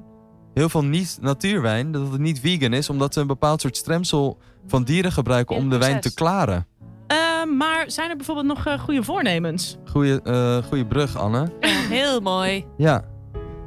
heel 0.53 0.69
veel 0.69 0.83
niet-natuurwijn, 0.83 1.91
dat 1.91 2.11
het 2.11 2.19
niet 2.19 2.39
vegan 2.39 2.73
is, 2.73 2.89
omdat 2.89 3.13
ze 3.13 3.19
een 3.19 3.27
bepaald 3.27 3.61
soort 3.61 3.77
stremsel 3.77 4.37
van 4.67 4.83
dieren 4.83 5.11
gebruiken 5.11 5.55
om 5.55 5.69
de 5.69 5.77
wijn 5.77 6.01
te 6.01 6.13
klaren. 6.13 6.67
Eh, 7.07 7.17
maar 7.57 7.83
zijn 7.87 8.09
er 8.09 8.15
bijvoorbeeld 8.15 8.47
nog 8.47 8.65
eh, 8.65 8.79
goede 8.79 9.03
voornemens? 9.03 9.77
Goeie, 9.85 10.21
eh, 10.21 10.57
goeie 10.63 10.85
brug, 10.85 11.17
Anne. 11.17 11.51
Heel 11.89 12.19
mooi. 12.19 12.65
Ja. 12.77 13.03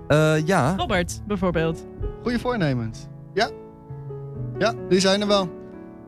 Eh, 0.08 0.46
ja. 0.46 0.74
Robert, 0.76 1.22
bijvoorbeeld. 1.26 1.86
Goede 2.22 2.38
voornemens. 2.38 3.06
Ja. 3.34 3.50
Ja, 4.58 4.74
die 4.88 5.00
zijn 5.00 5.20
er 5.20 5.26
wel. 5.26 5.48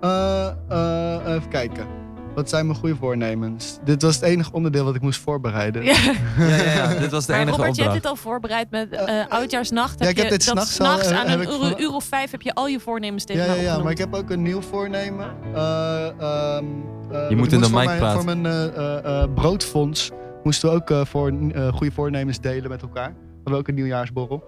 Eh, 0.01 0.47
eh, 0.69 1.35
even 1.35 1.49
kijken. 1.49 1.87
Wat 2.35 2.49
zijn 2.49 2.67
mijn 2.67 2.79
goede 2.79 2.97
voornemens? 2.97 3.79
Dit 3.85 4.03
was 4.03 4.15
het 4.15 4.25
enige 4.25 4.53
onderdeel 4.53 4.85
wat 4.85 4.95
ik 4.95 5.01
moest 5.01 5.21
voorbereiden. 5.21 5.85
Ja. 5.85 5.95
Ja, 6.39 6.47
ja, 6.57 6.63
ja, 6.73 6.95
dit 6.95 7.11
was 7.11 7.27
de 7.27 7.33
Maar 7.33 7.41
enige 7.41 7.57
Robert, 7.57 7.77
je 7.77 7.83
hebt 7.83 7.95
dit 7.95 8.07
al 8.07 8.17
voorbereid 8.17 8.71
met 8.71 8.91
Eh, 8.91 9.09
eh 9.09 9.21
eh, 9.21 9.29
Oudjaarsnacht. 9.29 9.99
ja, 9.99 10.09
ik 10.09 10.17
heb 10.17 10.25
je, 10.25 10.31
dit 10.31 10.43
s'nachts 10.43 10.81
al, 10.81 10.87
s'nachts 10.87 11.11
eh, 11.11 11.19
aan 11.19 11.29
heb 11.29 11.41
een 11.41 11.83
uur, 11.83 11.93
of 11.93 12.05
vijf 12.05 12.31
heb 12.31 12.43
je 12.43 12.55
al 12.55 12.67
je 12.67 12.81
voornemens 12.81 13.25
tegen 13.25 13.45
Ja, 13.45 13.55
ja, 13.55 13.79
maar 13.79 13.93
ik 13.93 13.99
heb 13.99 14.15
ook 14.15 14.31
een 14.31 14.43
nieuw 14.43 14.61
voornemen. 14.61 15.27
Eh, 15.55 16.07
ehm, 16.09 16.65
eh, 17.11 17.11
want 17.11 17.35
moet 17.37 17.53
in 17.53 17.61
de 17.61 17.69
mic 17.71 17.85
mijn, 17.85 17.99
praten. 17.99 18.23
Voor 18.23 18.37
mijn 18.37 18.47
eh, 18.47 18.65
eh, 18.77 19.23
eh, 19.23 19.29
broodfonds 19.35 20.11
moesten 20.43 20.69
we 20.69 20.75
ook 20.75 20.91
eh, 20.91 21.05
voor 21.05 21.29
eh, 21.29 21.69
goede 21.73 21.93
voornemens 21.93 22.41
delen 22.41 22.71
met 22.71 22.83
elkaar. 22.83 23.09
We 23.09 23.39
hadden 23.43 23.61
ook 23.61 23.69
een 23.69 23.75
nieuwjaarsborrel. 23.75 24.43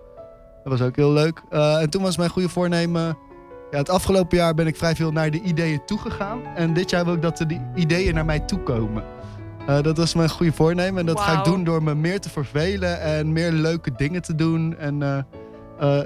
Dat 0.64 0.78
was 0.78 0.88
ook 0.88 0.96
heel 0.96 1.12
leuk. 1.12 1.42
Eh, 1.50 1.80
en 1.80 1.90
toen 1.90 2.02
was 2.02 2.16
mijn 2.16 2.30
goede 2.30 2.48
voornemen... 2.48 3.16
Ja, 3.74 3.80
het 3.80 3.88
afgelopen 3.90 4.36
jaar 4.36 4.54
ben 4.54 4.66
ik 4.66 4.76
vrij 4.76 4.94
veel 4.94 5.12
naar 5.12 5.30
de 5.30 5.40
ideeën 5.40 5.84
toegegaan. 5.84 6.40
En 6.54 6.74
dit 6.74 6.90
jaar 6.90 7.04
wil 7.04 7.14
ik 7.14 7.22
dat 7.22 7.36
de 7.36 7.60
ideeën 7.74 8.14
naar 8.14 8.24
mij 8.24 8.40
toekomen. 8.40 9.02
Eh, 9.66 9.82
dat 9.82 9.96
was 9.96 10.14
mijn 10.14 10.28
goede 10.28 10.52
voornemen. 10.52 11.00
En 11.00 11.06
dat 11.06 11.20
ga 11.20 11.38
ik 11.38 11.44
doen 11.44 11.64
door 11.64 11.82
me 11.82 11.94
meer 11.94 12.20
te 12.20 12.30
vervelen 12.30 13.00
en 13.00 13.32
meer 13.32 13.52
leuke 13.52 13.92
dingen 13.96 14.22
te 14.22 14.34
doen. 14.34 14.76
En, 14.78 15.02
eh, 15.02 15.18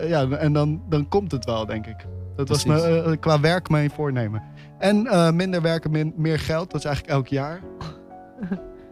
eh, 0.02 0.09
ja, 0.09 0.28
en 0.28 0.52
dan, 0.52 0.83
dan 0.88 1.09
komt 1.09 1.33
het 1.33 1.44
wel, 1.44 1.66
denk 1.66 1.87
ik. 1.87 2.07
Dat 2.37 2.48
was 2.48 2.64
mijn, 2.64 3.18
qua 3.18 3.40
werk 3.40 3.68
mijn 3.68 3.90
voornemen. 3.90 4.42
En 4.78 5.07
eh, 5.07 5.31
minder 5.31 5.62
werken, 5.62 5.90
min- 5.90 6.14
meer 6.16 6.38
geld. 6.38 6.70
Dat 6.70 6.81
is 6.81 6.87
eigenlijk 6.87 7.16
elk 7.16 7.26
jaar. 7.28 7.61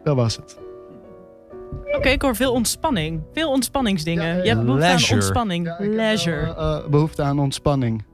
dat 0.05 0.17
was 0.17 0.37
het. 0.37 0.59
Oké, 1.97 2.09
ik 2.09 2.23
hoor 2.23 2.37
veel 2.37 2.53
ontspanning. 2.53 3.23
Veel 3.33 3.51
ontspanningsdingen. 3.51 4.27
Ja, 4.27 4.35
ja, 4.35 4.43
Je 4.43 4.49
hebt 4.49 4.65
behoefte 4.65 4.87
Leisure. 4.87 5.13
aan 5.13 5.19
ontspanning. 5.21 5.65
Wel, 5.79 5.89
Leisure. 5.89 6.55
eh, 6.55 6.77
eh, 6.77 6.87
behoefte 6.87 7.23
aan 7.23 7.39
ontspanning. 7.39 8.05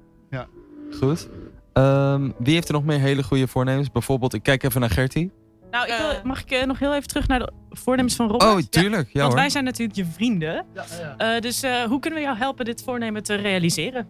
Goed. 0.98 1.28
Ehm, 1.72 2.30
wie 2.38 2.54
heeft 2.54 2.68
er 2.68 2.74
nog 2.74 2.84
meer 2.84 2.98
hele 2.98 3.22
goede 3.22 3.46
voornemens? 3.48 3.90
Bijvoorbeeld, 3.90 4.34
ik 4.34 4.42
kijk 4.42 4.62
even 4.62 4.80
naar 4.80 4.90
Gertie. 4.90 5.30
nou, 5.70 5.86
ik 5.92 5.94
wil, 5.98 6.10
eh, 6.10 6.22
mag 6.22 6.40
ik 6.42 6.50
eh, 6.50 6.66
nog 6.66 6.78
heel 6.78 6.94
even 6.94 7.08
terug 7.08 7.28
naar 7.28 7.38
de 7.38 7.52
voornemens 7.70 8.14
van 8.16 8.28
Robert? 8.28 8.50
Oh, 8.50 8.58
tuurlijk. 8.70 9.06
Ja, 9.12 9.20
Want 9.20 9.32
hoor. 9.32 9.40
wij 9.40 9.50
zijn 9.50 9.64
natuurlijk 9.64 9.96
je 9.98 10.04
vrienden. 10.04 10.64
Ja, 10.74 10.84
ja. 11.00 11.34
Eh, 11.34 11.40
dus 11.40 11.62
eh, 11.62 11.82
hoe 11.82 11.98
kunnen 12.00 12.18
we 12.18 12.24
jou 12.24 12.36
helpen 12.38 12.64
dit 12.64 12.82
voornemen 12.82 13.22
te 13.22 13.34
realiseren? 13.34 14.08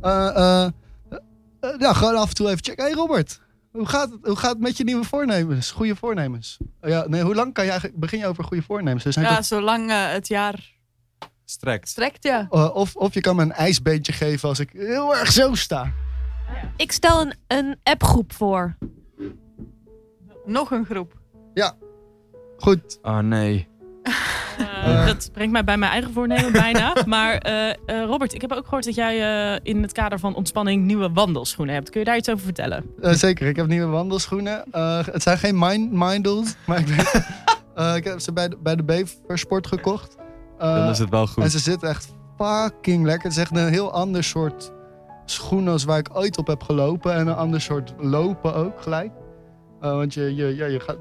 Eh, 0.00 0.36
eh, 0.36 0.64
eh, 1.60 1.74
ja, 1.78 1.92
gewoon 1.92 2.16
af 2.16 2.28
en 2.28 2.34
toe 2.34 2.46
even 2.48 2.64
checken. 2.64 2.84
Hey 2.84 2.92
Robert, 2.92 3.40
hoe 3.70 3.86
gaat, 3.86 4.10
het, 4.10 4.18
hoe 4.26 4.36
gaat 4.36 4.50
het 4.52 4.60
met 4.60 4.76
je 4.76 4.84
nieuwe 4.84 5.04
voornemens? 5.04 5.70
Goede 5.70 5.96
voornemens. 5.96 6.58
Eh, 6.80 6.90
ja, 6.90 7.04
nee, 7.08 7.22
hoe 7.22 7.34
lang 7.34 7.54
kan 7.54 7.64
je 7.64 7.70
eigenlijk, 7.70 8.00
begin 8.00 8.18
je 8.18 8.26
over 8.26 8.44
goede 8.44 8.62
voornemens? 8.62 9.04
Zijn 9.04 9.24
Ja, 9.26 9.36
toch- 9.36 9.44
zolang 9.44 9.90
het 10.12 10.28
jaar 10.28 10.71
Strekt. 11.44 11.88
strekt, 11.88 12.22
ja. 12.24 12.46
eh, 12.50 12.74
of, 12.74 12.96
of 12.96 13.14
je 13.14 13.20
kan 13.20 13.36
me 13.36 13.42
een 13.42 13.52
ijsbeentje 13.52 14.12
geven 14.12 14.48
als 14.48 14.58
ik 14.58 14.70
heel 14.72 15.16
erg 15.16 15.32
zo 15.32 15.54
sta. 15.54 15.92
Ik 16.76 16.92
stel 16.92 17.20
een, 17.20 17.34
een 17.46 17.76
appgroep 17.82 18.32
voor. 18.32 18.76
Nog 20.44 20.70
een 20.70 20.84
groep. 20.84 21.20
Goed. 22.62 22.98
Oh 23.02 23.18
nee. 23.18 23.68
Eh, 24.02 24.12
Eh. 24.84 25.06
Dat 25.06 25.30
brengt 25.32 25.52
mij 25.52 25.64
bij 25.64 25.76
mijn 25.76 25.92
eigen 25.92 26.12
voornemen 26.12 26.52
bijna. 26.52 26.96
Maar 27.06 27.36
eh, 27.38 27.68
eh, 27.70 27.76
Robert, 27.86 28.34
ik 28.34 28.40
heb 28.40 28.52
ook 28.52 28.64
gehoord 28.64 28.84
dat 28.84 28.94
jij 28.94 29.52
eh, 29.54 29.60
in 29.62 29.82
het 29.82 29.92
kader 29.92 30.18
van 30.18 30.34
ontspanning 30.34 30.84
nieuwe 30.84 31.10
wandelschoenen 31.12 31.74
hebt. 31.74 31.90
Kun 31.90 32.00
je 32.00 32.06
daar 32.06 32.16
iets 32.16 32.28
over 32.28 32.44
vertellen? 32.44 32.84
Eh, 33.00 33.12
zeker, 33.12 33.48
ik 33.48 33.56
heb 33.56 33.66
nieuwe 33.66 33.86
wandelschoenen. 33.90 34.64
Eh, 34.70 35.04
het 35.04 35.22
zijn 35.22 35.38
geen 35.38 35.58
mind 35.58 35.92
Mindles, 35.92 36.54
maar 36.66 36.78
ik, 36.78 36.88
Eh, 37.74 37.96
ik 37.96 38.04
heb 38.04 38.20
ze 38.20 38.32
bij 38.32 38.48
de, 38.48 38.56
bij 38.62 38.76
de 38.76 38.82
Beversport 38.84 39.66
gekocht. 39.66 40.16
Eh, 40.62 40.76
Dan 40.76 40.88
is 40.88 40.98
het 40.98 41.08
wel 41.10 41.26
goed. 41.26 41.42
En 41.44 41.50
ze 41.50 41.58
zitten 41.58 41.88
echt 41.88 42.12
fucking 42.38 43.04
lekker. 43.04 43.22
Het 43.22 43.32
is 43.32 43.38
echt 43.42 43.56
een 43.56 43.68
heel 43.68 43.92
ander 43.92 44.24
soort 44.24 44.72
schoenen 45.24 45.72
als 45.72 45.84
waar 45.84 45.98
ik 45.98 46.08
ooit 46.12 46.38
op 46.38 46.46
heb 46.46 46.62
gelopen. 46.62 47.14
En 47.14 47.26
een 47.26 47.34
ander 47.34 47.60
soort 47.60 47.94
lopen 47.98 48.54
ook 48.54 48.82
gelijk. 48.82 49.10
Eh, 49.80 49.90
want 49.90 50.14
je, 50.14 50.34
je, 50.34 50.56
ja, 50.56 50.66
je 50.66 50.80
gaat... 50.80 50.96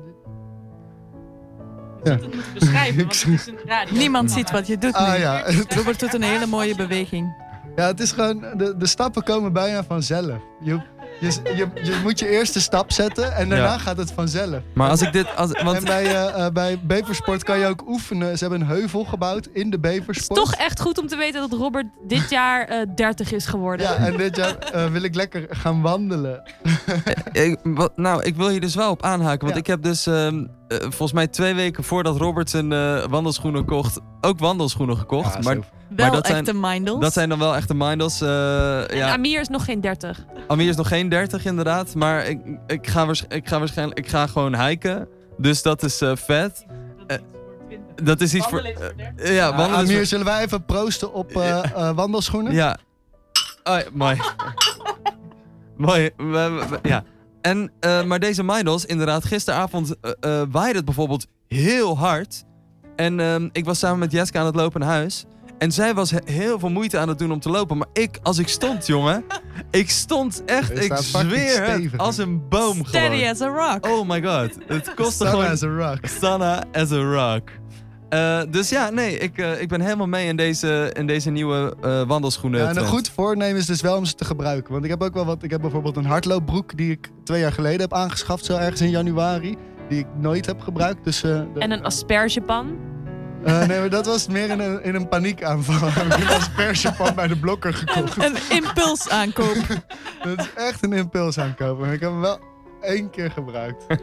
Je 2.04 2.10
Ja. 2.10 2.18
het 2.18 2.54
beschrijven, 2.54 2.98
want 3.06 3.22
het 3.22 3.34
is 3.40 3.48
een 3.48 3.58
radio. 3.66 3.98
Niemand 3.98 4.32
ziet 4.32 4.52
wat 4.52 4.68
je 4.68 4.78
doet 4.78 5.00
nu. 5.00 5.06
Ah 5.06 5.18
ja. 5.18 5.44
Robert 5.76 6.00
doet 6.00 6.14
een 6.14 6.22
hele 6.24 6.46
mooie 6.46 6.76
beweging. 6.76 7.36
ja, 7.76 7.86
het 7.86 8.00
is 8.00 8.12
gewoon... 8.12 8.40
De, 8.58 8.78
de 8.78 8.86
stappen 8.86 9.24
komen 9.24 9.54
bijna 9.54 9.84
vanzelf. 9.84 10.40
Je, 10.62 10.82
je, 11.22 11.42
je, 11.56 11.68
je 11.84 12.00
moet 12.04 12.20
je 12.20 12.28
eerste 12.30 12.62
stap 12.62 12.92
zetten 12.92 13.36
en 13.36 13.50
daarna 13.50 13.66
Ja. 13.66 13.78
gaat 13.78 13.98
het 13.98 14.12
vanzelf. 14.12 14.60
Maar 14.74 14.90
als 14.90 15.02
ik 15.02 15.14
dit... 15.14 15.36
Als, 15.36 15.52
En 15.52 15.66
want 15.66 15.84
bij, 15.86 16.06
eh, 16.06 16.46
eh, 16.46 16.52
bij 16.54 16.80
Beversport 16.84 17.44
kan 17.44 17.60
je 17.60 17.66
ook 17.66 17.88
oefenen. 17.88 18.38
Ze 18.38 18.44
hebben 18.48 18.62
een 18.62 18.68
heuvel 18.68 19.04
gebouwd 19.04 19.48
in 19.54 19.70
de 19.70 19.78
Het 19.82 19.86
is 19.92 19.98
Beversport. 20.00 20.40
toch 20.40 20.54
echt 20.54 20.80
goed 20.82 20.98
om 20.98 21.08
te 21.08 21.16
weten 21.16 21.42
dat 21.50 21.60
Robert 21.60 21.86
dit 22.08 22.30
jaar 22.30 22.68
eh 22.68 22.82
30 22.96 23.32
is 23.32 23.46
geworden. 23.46 23.86
Ja, 23.86 23.96
en 23.96 24.18
dit 24.18 24.36
jaar 24.36 24.58
eh, 24.58 24.86
wil 24.86 25.02
ik 25.04 25.16
lekker 25.16 25.46
gaan 25.50 25.82
wandelen. 25.82 26.44
ik, 27.32 27.58
wat, 27.64 27.92
nou, 27.98 28.24
ik 28.24 28.36
wil 28.36 28.50
hier 28.50 28.62
dus 28.62 28.76
wel 28.76 28.92
op 28.92 29.04
aanhaken. 29.04 29.40
Want 29.42 29.54
Ja. 29.54 29.60
ik 29.60 29.68
heb 29.68 29.82
dus 29.84 30.06
ehm, 30.08 30.46
eh, 30.72 30.78
volgens 30.82 31.12
mij 31.14 31.28
twee 31.28 31.54
weken 31.54 31.84
voordat 31.84 32.18
Robert 32.18 32.50
zijn 32.50 32.72
eh, 32.72 33.04
wandelschoenen 33.06 33.66
kocht... 33.66 34.00
ook 34.22 34.40
wandelschoenen 34.40 34.98
gekocht. 34.98 35.34
Ja, 35.34 35.40
maar. 35.42 35.58
Wel 35.96 36.12
dat 36.12 36.26
zijn- 36.28 36.38
echte 36.38 36.54
mindels. 36.60 37.00
dat 37.02 37.14
zijn 37.14 37.30
dan 37.30 37.40
wel 37.40 37.56
echte 37.56 37.74
mindels. 37.76 38.22
eh 38.22 38.92
En 38.92 38.98
ja. 38.98 39.12
Amir 39.14 39.40
is 39.40 39.48
nog 39.48 39.66
geen 39.66 39.82
30. 39.82 40.26
Amir 40.48 40.68
is 40.70 40.76
nog 40.76 40.88
geen 40.88 41.10
30 41.10 41.46
inderdaad. 41.46 41.96
Maar 41.96 42.26
ik, 42.28 42.40
ik, 42.68 42.88
ga, 42.88 43.08
ik 43.28 43.48
ga 43.48 43.60
waarschijnlijk... 43.60 44.00
Ik 44.00 44.08
ga 44.08 44.28
gewoon 44.28 44.66
hiken. 44.66 45.08
Dus 45.38 45.62
dat 45.62 45.84
is 45.84 46.02
eh, 46.02 46.12
vet. 46.16 46.66
Eh, 47.08 47.18
Dat 48.04 48.22
is 48.22 48.34
iets 48.34 48.48
voor... 48.48 48.60
eh, 48.60 49.36
ja, 49.36 49.48
wandelen 49.56 49.80
is 49.82 49.86
Amir, 49.86 49.96
voor- 49.98 50.06
zullen 50.06 50.26
wij 50.26 50.44
even 50.44 50.66
proosten 50.66 51.14
op 51.14 51.32
eh, 51.36 51.64
eh, 51.76 51.96
wandelschoenen? 51.96 52.54
Ja. 52.54 52.78
Oh, 53.64 53.78
mooi. 53.94 54.18
mooi. 55.78 56.10
We- 56.18 56.26
we- 56.26 56.66
we- 56.70 56.80
ja. 56.90 57.04
En, 57.42 57.72
eh, 57.80 58.04
maar 58.04 58.20
deze 58.20 58.44
Midos, 58.44 58.86
inderdaad, 58.86 59.26
gisteravond 59.26 59.96
eh 60.02 60.12
eh, 60.42 60.48
waaide 60.52 60.76
het 60.78 60.86
bijvoorbeeld 60.86 61.28
heel 61.48 61.98
hard. 61.98 62.44
En 62.96 63.20
ehm, 63.20 63.50
ik 63.52 63.66
was 63.66 63.80
samen 63.80 64.00
met 64.00 64.12
Jeska 64.12 64.40
aan 64.40 64.46
het 64.46 64.56
lopen 64.56 64.80
naar 64.80 64.90
huis. 64.90 65.26
En 65.58 65.72
zij 65.72 65.94
was 65.94 66.12
he- 66.12 66.18
heel 66.26 66.60
veel 66.60 66.70
moeite 66.70 66.98
aan 66.98 67.08
het 67.08 67.20
doen 67.20 67.32
om 67.32 67.40
te 67.40 67.50
lopen. 67.50 67.78
Maar 67.78 67.88
ik, 67.94 68.20
als 68.24 68.38
ik 68.38 68.48
stond, 68.48 68.88
jongen. 68.88 69.24
Ik 69.72 69.90
stond 69.90 70.44
echt, 70.46 70.84
ik 70.84 70.96
zweer 70.98 71.66
het, 71.66 71.98
als 71.98 72.18
een 72.18 72.48
boom 72.50 72.86
Steady 72.86 73.16
gewoon. 73.16 73.30
as 73.30 73.42
a 73.42 73.48
rock. 73.48 73.86
Oh 73.86 74.10
my 74.10 74.22
god. 74.24 74.50
Het 74.68 74.94
kostte 74.94 75.14
Staan 75.26 75.28
gewoon... 75.28 75.46
as 75.52 75.64
a 75.64 75.68
rock. 75.68 75.98
Sana 76.22 76.64
as 76.74 76.92
a 76.92 77.02
rock. 77.02 77.50
Eh, 78.12 78.42
dus 78.50 78.70
ja, 78.70 78.90
nee, 78.90 79.18
ik, 79.18 79.38
eh, 79.38 79.62
ik 79.62 79.68
ben 79.68 79.82
helemaal 79.82 80.08
mee 80.08 80.28
in 80.28 80.36
deze, 80.36 80.90
in 80.98 81.08
deze 81.08 81.30
nieuwe 81.30 81.76
eh, 81.82 82.02
wandelschoenen. 82.08 82.60
Ja, 82.62 82.70
en 82.70 82.78
een 82.78 82.86
goed 82.86 83.10
voornemen 83.10 83.58
is 83.58 83.66
dus 83.66 83.82
wel 83.82 83.98
om 83.98 84.06
ze 84.06 84.16
te 84.16 84.26
gebruiken. 84.26 84.72
Want 84.72 84.84
ik 84.84 84.90
heb 84.90 85.04
ook 85.04 85.14
wel 85.14 85.26
wat. 85.26 85.44
Ik 85.44 85.52
heb 85.52 85.62
bijvoorbeeld 85.62 85.96
een 85.98 86.06
hardloopbroek 86.06 86.78
die 86.78 86.92
ik 86.92 87.10
twee 87.24 87.40
jaar 87.42 87.52
geleden 87.52 87.80
heb 87.82 87.94
aangeschaft, 87.94 88.46
zo 88.46 88.58
ergens 88.58 88.82
in 88.82 88.90
januari. 88.90 89.58
Die 89.90 90.00
ik 90.00 90.06
nooit 90.20 90.46
heb 90.46 90.62
gebruikt. 90.62 91.04
Dus, 91.04 91.24
eh, 91.24 91.42
de- 91.54 91.60
En 91.60 91.72
een 91.72 91.84
aspergepan. 91.84 92.78
Eh, 93.44 93.66
nee, 93.68 93.80
maar 93.80 93.90
dat 93.90 94.06
was 94.06 94.28
meer 94.28 94.50
in 94.50 94.60
een, 94.60 94.84
in 94.84 94.96
een 94.96 95.08
paniekaanval. 95.08 95.90
heb 95.94 96.06
ik 96.06 96.30
een 96.30 96.36
aspergepan 96.36 97.16
bij 97.16 97.28
de 97.28 97.38
blokker 97.38 97.74
gekocht. 97.74 98.18
Een 98.24 98.36
impuls 98.50 99.10
aankoop. 99.10 99.58
Dat 100.24 100.40
is 100.40 100.50
echt 100.56 100.84
een 100.84 100.94
impuls 100.94 101.40
aankopen. 101.40 101.86
Maar 101.86 101.94
ik 101.94 102.00
heb 102.00 102.10
hem 102.10 102.22
wel 102.22 102.40
één 102.82 103.10
keer 103.10 103.32
gebruikt. 103.32 103.86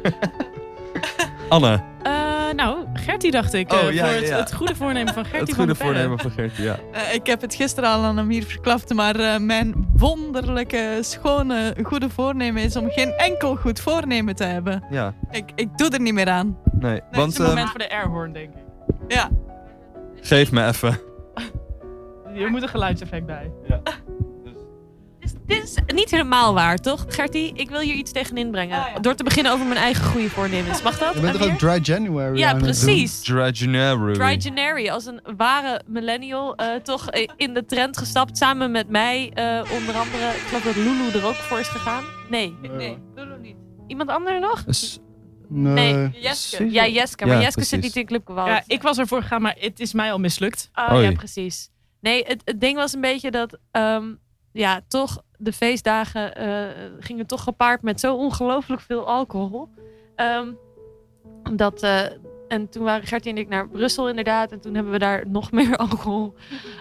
Anne, 1.49 1.81
Eh, 2.03 2.55
nou, 2.55 2.87
Gertie 2.93 3.31
dacht 3.31 3.53
ik. 3.53 3.73
Oh, 3.73 3.79
eh, 3.79 3.93
ja, 3.95 4.05
voor 4.05 4.15
het, 4.15 4.29
ja. 4.29 4.37
het 4.37 4.55
goede 4.55 4.75
voornemen 4.75 5.15
van 5.15 5.25
Gertie 5.33 5.39
het 5.41 5.49
van 5.49 5.57
goede 5.65 5.75
voornemen 5.75 6.19
van 6.19 6.31
Gertie, 6.31 6.65
ja. 6.65 6.77
Eh, 6.93 7.15
ik 7.15 7.27
heb 7.27 7.41
het 7.41 7.55
gisteren 7.55 7.91
al 7.91 8.03
aan 8.05 8.19
Amir 8.19 8.43
verklapt, 8.45 8.95
maar 8.95 9.17
eh, 9.17 9.39
mijn 9.39 9.89
wonderlijke, 9.97 10.99
schone, 11.01 11.75
goede 11.83 12.11
voornemen 12.11 12.63
is 12.63 12.77
om 12.77 12.91
geen 12.91 13.13
enkel 13.13 13.57
goed 13.57 13.81
voornemen 13.81 14.35
te 14.37 14.45
hebben. 14.45 14.85
Ja, 14.91 15.15
Ik, 15.31 15.51
ik 15.55 15.79
doe 15.79 15.89
er 15.91 16.01
niet 16.01 16.15
meer 16.15 16.29
aan. 16.29 16.59
nee. 16.73 16.93
Het 16.95 17.03
Want 17.11 17.33
is 17.33 17.39
een 17.39 17.45
moment 17.45 17.71
voor 17.71 17.79
de 17.79 17.91
airhorn, 17.91 18.33
denk 18.33 18.55
ik. 18.55 18.63
Ja, 19.09 19.29
geef 20.21 20.53
me 20.53 20.67
even. 20.67 20.99
Er 22.35 22.51
moet 22.51 22.63
een 22.63 22.69
geluidseffect 22.69 23.27
bij. 23.27 23.51
Dus 23.69 23.79
dit 25.49 25.63
is 25.65 25.95
niet 25.95 26.11
helemaal 26.11 26.55
waar, 26.55 26.77
toch? 26.77 27.05
Gertie, 27.09 27.53
ik 27.55 27.71
wil 27.71 27.81
hier 27.81 27.95
iets 27.95 28.13
tegenin 28.13 28.51
brengen. 28.51 28.79
Ah, 28.85 28.93
ja. 28.95 28.99
Door 29.01 29.15
te 29.15 29.25
beginnen 29.25 29.53
over 29.53 29.67
mijn 29.67 29.81
eigen 29.81 30.05
goede 30.05 30.31
voornemens. 30.31 30.83
Mag 30.83 30.99
dat? 30.99 31.15
Je 31.15 31.21
bent 31.21 31.39
toch 31.41 31.51
ook 31.51 31.59
Dry 31.59 31.79
January 31.83 32.39
Ja, 32.39 32.49
aan 32.49 32.55
het 32.57 32.65
doen? 32.65 32.85
precies. 32.85 33.21
Dry 33.21 33.51
January. 33.53 34.15
Dry 34.15 34.37
January, 34.39 34.89
als 34.89 35.07
een 35.07 35.21
ware 35.37 35.83
millennial, 35.87 36.55
eh, 36.57 36.75
toch 36.75 37.11
eh, 37.11 37.29
in 37.37 37.55
de 37.55 37.65
trend 37.65 37.97
gestapt. 37.99 38.37
Samen 38.37 38.71
met 38.71 38.89
mij, 38.89 39.31
eh, 39.35 39.45
onder 39.79 39.95
andere. 39.95 40.29
Ik 40.29 40.43
geloof 40.49 40.63
dat 40.63 40.77
Lulu 40.77 41.11
er 41.19 41.27
ook 41.27 41.35
voor 41.35 41.59
is 41.59 41.69
gegaan. 41.69 42.05
Nee, 42.31 42.55
nee, 42.77 42.99
Lulu 43.15 43.39
niet. 43.41 43.57
Iemand 43.87 44.11
ander 44.11 44.41
nog? 44.41 44.65
S- 44.69 44.99
Nee, 45.51 46.11
Jeske. 46.21 46.71
Ja, 46.71 46.87
Jeske. 46.87 47.27
Maar 47.27 47.37
Ja, 47.37 47.43
Jeske 47.43 47.65
zit 47.65 47.81
niet 47.81 47.97
in 47.97 48.07
Club 48.07 48.27
Gewalt. 48.27 48.49
Ja, 48.49 48.63
ik 48.67 48.83
was 48.83 48.99
ervoor 48.99 49.23
gegaan, 49.23 49.43
maar 49.43 49.57
het 49.59 49.81
is 49.81 49.93
mij 49.93 50.13
al 50.13 50.19
mislukt. 50.19 50.71
Oh 50.75 50.93
Oei. 50.93 51.03
ja, 51.03 51.13
precies. 51.13 51.71
Nee, 52.01 52.25
het, 52.27 52.43
het 52.45 52.61
ding 52.61 52.77
was 52.77 52.93
een 52.95 53.01
beetje 53.01 53.31
dat, 53.31 53.59
ehm, 53.71 54.05
ja, 54.59 54.81
toch 54.89 55.23
de 55.37 55.53
feestdagen 55.53 56.35
eh, 56.35 56.67
gingen 56.99 57.27
toch 57.27 57.43
gepaard 57.43 57.83
met 57.83 58.01
zo 58.01 58.17
ongelooflijk 58.17 58.81
veel 58.81 59.07
alcohol. 59.07 59.69
Ehm, 60.15 60.53
dat, 61.53 61.83
eh, 61.83 62.01
en 62.49 62.69
toen 62.69 62.85
waren 62.85 63.07
Gertie 63.07 63.31
en 63.31 63.39
ik 63.39 63.49
naar 63.49 63.69
Brussel 63.69 64.09
inderdaad. 64.09 64.53
En 64.53 64.61
toen 64.61 64.75
hebben 64.75 64.93
we 64.93 64.99
daar 64.99 65.25
nog 65.29 65.53
meer 65.59 65.77
alcohol 65.77 66.35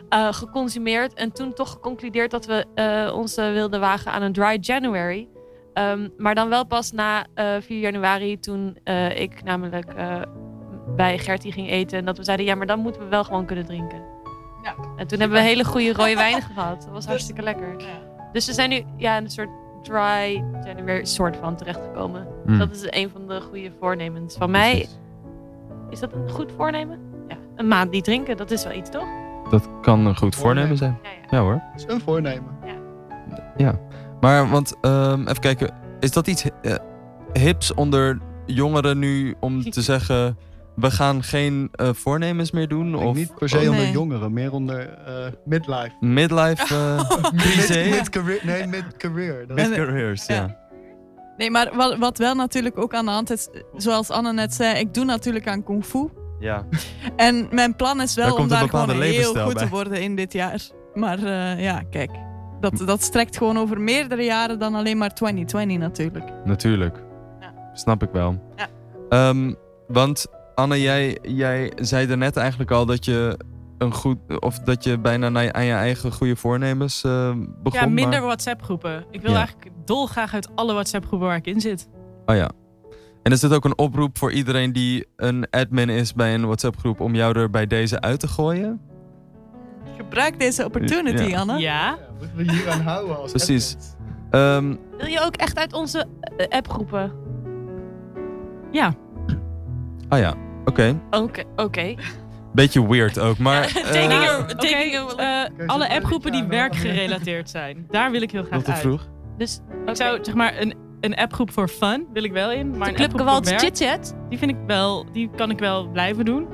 eh, 0.09 0.33
geconsumeerd. 0.33 1.13
En 1.13 1.31
toen 1.31 1.53
toch 1.53 1.71
geconcludeerd 1.71 2.31
dat 2.31 2.45
we 2.45 2.65
ons 3.15 3.35
wilden 3.35 3.79
wagen 3.79 4.11
aan 4.11 4.21
een 4.21 4.33
dry 4.33 4.57
January. 4.61 5.27
Ehm, 5.73 6.09
maar 6.17 6.35
dan 6.35 6.49
wel 6.49 6.65
pas 6.65 6.91
na 6.91 7.25
eh 7.33 7.55
4 7.59 7.79
januari, 7.79 8.39
toen 8.39 8.77
ik 9.15 9.43
namelijk 9.43 9.95
bij 10.95 11.17
Gertie 11.17 11.51
ging 11.51 11.69
eten. 11.69 11.97
En 11.97 12.05
dat 12.05 12.17
we 12.17 12.23
zeiden, 12.23 12.45
ja, 12.45 12.55
maar 12.55 12.67
dan 12.67 12.79
moeten 12.79 13.01
we 13.01 13.07
wel 13.07 13.23
gewoon 13.23 13.45
kunnen 13.45 13.65
drinken. 13.65 14.16
Ja. 14.67 14.83
En 14.95 15.07
toen 15.07 15.19
hebben 15.19 15.37
we 15.37 15.43
hele 15.43 15.63
goede 15.63 15.93
rode 15.93 16.15
wijn 16.25 16.41
gehad. 16.41 16.81
Dat 16.81 16.91
was 16.91 17.05
hartstikke 17.05 17.41
lekker. 17.41 17.75
Dus 18.31 18.45
we 18.45 18.53
zijn 18.53 18.69
nu 18.69 18.83
ja, 18.95 19.17
in 19.17 19.23
een 19.23 19.29
soort 19.29 19.49
dry 19.83 20.43
January 20.63 21.05
soort 21.05 21.37
van 21.37 21.55
terechtgekomen. 21.55 22.27
Mm. 22.45 22.57
Dat 22.57 22.75
is 22.75 22.87
een 22.89 23.09
van 23.09 23.27
de 23.27 23.41
goede 23.41 23.71
voornemens. 23.79 24.35
Van 24.35 24.51
mij, 24.51 24.87
is 25.89 25.99
dat 25.99 26.13
een 26.13 26.29
goed 26.29 26.51
voornemen? 26.57 26.99
Ja, 27.27 27.37
een 27.55 27.67
maand 27.67 27.91
niet 27.91 28.03
drinken, 28.03 28.37
dat 28.37 28.51
is 28.51 28.63
wel 28.63 28.73
iets, 28.73 28.89
toch? 28.89 29.07
Dat 29.49 29.69
kan 29.81 30.05
een 30.05 30.17
goed 30.17 30.35
voornemen 30.35 30.77
zijn. 30.77 30.97
Ja, 31.03 31.09
ja. 31.09 31.37
Ja 31.37 31.39
hoor. 31.43 31.61
Dat 31.73 31.87
is 31.87 31.93
een 31.93 32.01
voornemen. 32.01 32.57
Maar, 34.19 34.49
want, 34.49 34.75
ehm, 34.81 35.21
even 35.21 35.39
kijken. 35.39 35.73
Is 35.99 36.11
dat 36.11 36.27
iets 36.27 36.45
eh, 36.61 36.75
hips 37.33 37.73
onder 37.73 38.19
jongeren 38.45 38.99
nu 38.99 39.35
om 39.39 39.69
te 39.69 39.81
zeggen... 39.91 40.37
We 40.77 40.91
gaan 40.91 41.23
geen 41.23 41.69
eh, 41.71 41.89
voornemens 41.93 42.51
meer 42.51 42.67
doen? 42.67 42.95
Of 42.95 43.15
niet 43.15 43.35
per 43.35 43.49
se 43.49 43.57
onder 43.57 43.71
Nee. 43.73 43.91
jongeren, 43.91 44.33
meer 44.33 44.51
onder 44.51 44.89
eh, 45.05 45.25
midlife. 45.45 45.91
midlife 45.99 46.75
eh 46.75 47.09
crisis? 47.41 47.75
Mid, 47.75 47.89
mid-career, 47.89 48.39
nee, 48.43 48.67
mid-career. 48.67 49.45
Mid-careers, 49.47 50.25
ja. 50.25 50.57
Nee, 51.37 51.51
maar 51.51 51.71
wat, 51.75 51.97
wat 51.97 52.17
wel 52.17 52.35
natuurlijk 52.35 52.77
ook 52.77 52.93
aan 52.93 53.05
de 53.05 53.11
hand 53.11 53.31
is, 53.31 53.47
zoals 53.75 54.09
Anne 54.09 54.33
net 54.33 54.53
zei, 54.53 54.79
ik 54.79 54.93
doe 54.93 55.05
natuurlijk 55.05 55.47
aan 55.47 55.63
kung 55.63 55.85
fu. 55.85 56.09
ja. 56.39 56.65
En 57.15 57.47
mijn 57.51 57.75
plan 57.75 58.01
is 58.01 58.13
Daar 58.13 58.25
wel 58.25 58.33
om 58.33 58.39
komt 58.39 58.51
een 58.51 58.57
daar 58.59 58.69
gewoon 58.69 58.85
bepaalde 58.85 59.05
heel 59.05 59.33
goed 59.35 59.53
bij. 59.53 59.63
te 59.63 59.69
worden 59.69 60.01
in 60.01 60.15
dit 60.15 60.33
jaar. 60.33 60.61
Maar 60.93 61.17
eh, 61.23 61.63
ja, 61.63 61.81
kijk. 61.89 62.11
Dat, 62.59 62.81
dat 62.85 63.01
strekt 63.03 63.37
gewoon 63.37 63.57
over 63.57 63.81
meerdere 63.81 64.23
jaren 64.23 64.59
dan 64.59 64.75
alleen 64.75 64.97
maar 64.97 65.13
2020 65.13 65.77
natuurlijk. 65.77 66.25
Natuurlijk. 66.45 66.97
Ja. 67.39 67.53
Snap 67.73 68.03
ik 68.03 68.09
wel. 68.11 68.41
Ja. 68.55 68.67
Ehm, 69.09 69.53
want 69.87 70.25
Anne, 70.57 70.81
jij, 70.81 71.17
jij 71.21 71.71
zei 71.75 72.07
er 72.07 72.17
net 72.17 72.37
eigenlijk 72.37 72.71
al 72.71 72.85
dat 72.85 73.05
je 73.05 73.39
een 73.77 73.93
goed 73.93 74.17
of 74.39 74.59
dat 74.59 74.83
je 74.83 74.99
bijna 74.99 75.29
naar 75.29 75.53
aan 75.53 75.65
je 75.65 75.73
eigen 75.73 76.11
goede 76.11 76.35
voornemens 76.35 77.03
eh, 77.03 77.31
begon. 77.63 77.79
Ja, 77.79 77.85
minder 77.85 78.09
maar- 78.19 78.21
WhatsApp 78.21 78.61
groepen. 78.63 79.05
Ik 79.11 79.21
wil 79.21 79.31
Ja. 79.31 79.37
eigenlijk 79.37 79.71
dolgraag 79.85 80.33
uit 80.33 80.49
alle 80.55 80.73
WhatsApp 80.73 81.05
groepen 81.05 81.27
waar 81.27 81.37
ik 81.37 81.47
in 81.47 81.61
zit. 81.61 81.89
Oh 82.25 82.35
ja. 82.35 82.49
En 83.23 83.31
is 83.31 83.39
dit 83.39 83.53
ook 83.53 83.65
een 83.65 83.77
oproep 83.77 84.17
voor 84.17 84.31
iedereen 84.31 84.73
die 84.73 85.05
een 85.15 85.49
admin 85.49 85.89
is 85.89 86.13
bij 86.13 86.33
een 86.33 86.45
WhatsApp 86.45 86.77
groep 86.77 86.99
om 86.99 87.15
jou 87.15 87.39
er 87.39 87.49
bij 87.49 87.67
deze 87.67 88.01
uit 88.01 88.19
te 88.19 88.27
gooien? 88.27 88.81
Gebruik 89.97 90.39
deze 90.39 90.65
opportunity, 90.65 91.23
Ja. 91.23 91.39
Anne. 91.39 91.53
Ja. 91.59 91.59
Ja, 91.59 91.97
moeten 92.19 92.35
we 92.37 92.51
hier 92.51 92.69
aan 92.69 92.81
houden 92.81 93.17
als 93.17 93.31
Precies. 93.31 93.75
Ehm, 94.29 94.75
Wil 94.97 95.07
je 95.07 95.21
ook 95.25 95.35
echt 95.35 95.57
uit 95.57 95.73
onze 95.73 96.05
eh, 96.37 96.47
appgroepen? 96.47 97.11
Ja. 98.71 98.93
ah 100.09 100.19
ja, 100.19 100.33
oké. 100.67 100.99
Oké, 101.11 101.43
oké. 101.55 101.95
Beetje 102.53 102.87
weird 102.87 103.19
ook, 103.19 103.37
maar... 103.37 103.71
Ja, 103.73 103.91
eh, 104.09 104.29
a- 104.39 104.45
taking 104.45 104.93
eh, 105.17 105.67
alle 105.67 105.89
appgroepen 105.89 106.31
die 106.31 106.43
werkgerelateerd 106.43 107.49
zijn. 107.49 107.85
Daar 107.89 108.11
wil 108.11 108.21
ik 108.21 108.31
heel 108.31 108.41
graag 108.43 108.53
nog 108.53 108.63
te 108.63 108.71
uit. 108.71 108.79
vroeg. 108.79 109.07
Dus, 109.37 109.59
Ik 109.85 109.95
zou 109.95 110.19
zeg 110.21 110.33
maar 110.35 110.61
een, 110.61 110.73
een 111.01 111.15
appgroep 111.15 111.51
voor 111.51 111.67
fun 111.67 112.07
wil 112.13 112.23
ik 112.23 112.31
wel 112.31 112.51
in. 112.51 112.77
Maar 112.77 112.87
de 112.87 112.93
Club 112.93 113.15
Gewalt 113.15 113.47
chit-chat. 113.53 114.15
die 114.29 114.37
vind 114.37 114.51
ik 114.51 114.57
wel, 114.67 115.05
die 115.11 115.29
kan 115.35 115.49
ik 115.49 115.59
wel 115.59 115.87
blijven 115.87 116.25
doen. 116.25 116.47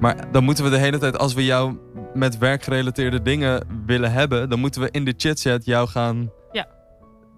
Maar 0.00 0.16
dan 0.32 0.44
moeten 0.44 0.64
we 0.64 0.70
de 0.70 0.78
hele 0.78 0.98
tijd, 0.98 1.18
als 1.18 1.34
we 1.34 1.44
jou 1.44 1.78
met 2.14 2.38
werkgerelateerde 2.38 3.22
dingen 3.22 3.66
willen 3.86 4.12
hebben, 4.12 4.48
dan 4.50 4.60
moeten 4.60 4.80
we 4.80 4.88
in 4.90 5.04
de 5.04 5.14
chitchat 5.16 5.64
jou 5.64 5.88
gaan. 5.88 6.30
Ja. 6.52 6.66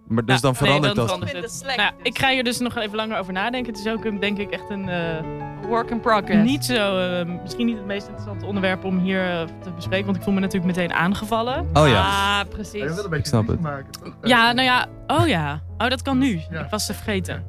Maar 0.08 0.24
dus 0.24 0.34
Ja, 0.34 0.40
dan 0.40 0.50
nee, 0.52 0.60
verandert 0.60 0.94
dan 0.94 1.06
dat. 1.06 1.14
verandert 1.14 1.34
In 1.34 1.40
de 1.40 1.46
het. 1.46 1.56
Slack 1.56 1.76
Nou 1.76 1.88
ja, 1.90 1.96
dus. 2.02 2.12
ik 2.12 2.18
ga 2.18 2.30
hier 2.30 2.44
dus 2.44 2.58
nog 2.58 2.76
even 2.76 2.96
langer 2.96 3.18
over 3.18 3.32
nadenken. 3.32 3.72
Het 3.72 3.84
is 3.86 3.92
ook 3.92 4.04
een, 4.04 4.20
denk 4.20 4.38
ik 4.38 4.50
echt 4.50 4.70
een 4.70 4.88
eh, 4.88 5.24
Work 5.68 5.90
in 5.90 6.00
progress. 6.00 6.44
niet 6.50 6.64
zo, 6.64 6.98
eh, 6.98 7.26
misschien 7.42 7.66
niet 7.66 7.76
het 7.76 7.86
meest 7.86 8.06
interessante 8.06 8.46
onderwerp 8.46 8.84
om 8.84 8.98
hier 8.98 9.30
eh, 9.30 9.40
te 9.62 9.70
bespreken. 9.70 10.04
Want 10.04 10.16
ik 10.16 10.22
voel 10.22 10.34
me 10.34 10.40
natuurlijk 10.40 10.76
meteen 10.76 10.92
aangevallen. 10.92 11.60
Oh 11.60 11.66
ja. 11.72 11.82
Ah, 11.82 11.90
Ja, 11.92 12.38
je 12.38 12.46
precies. 12.46 12.94
wil 12.94 13.04
een 13.04 13.10
beetje 13.10 13.26
snap 13.28 13.46
het. 13.46 13.60
maken, 13.60 13.90
toch? 13.92 14.14
Ja, 14.22 14.52
nou 14.52 14.66
ja. 14.66 14.86
Oh 15.06 15.26
ja. 15.28 15.60
Oh, 15.78 15.88
dat 15.88 16.02
kan 16.02 16.18
nu. 16.18 16.40
Ja. 16.50 16.60
Ik 16.64 16.70
was 16.70 16.86
het 16.88 16.96
vergeten. 16.96 17.44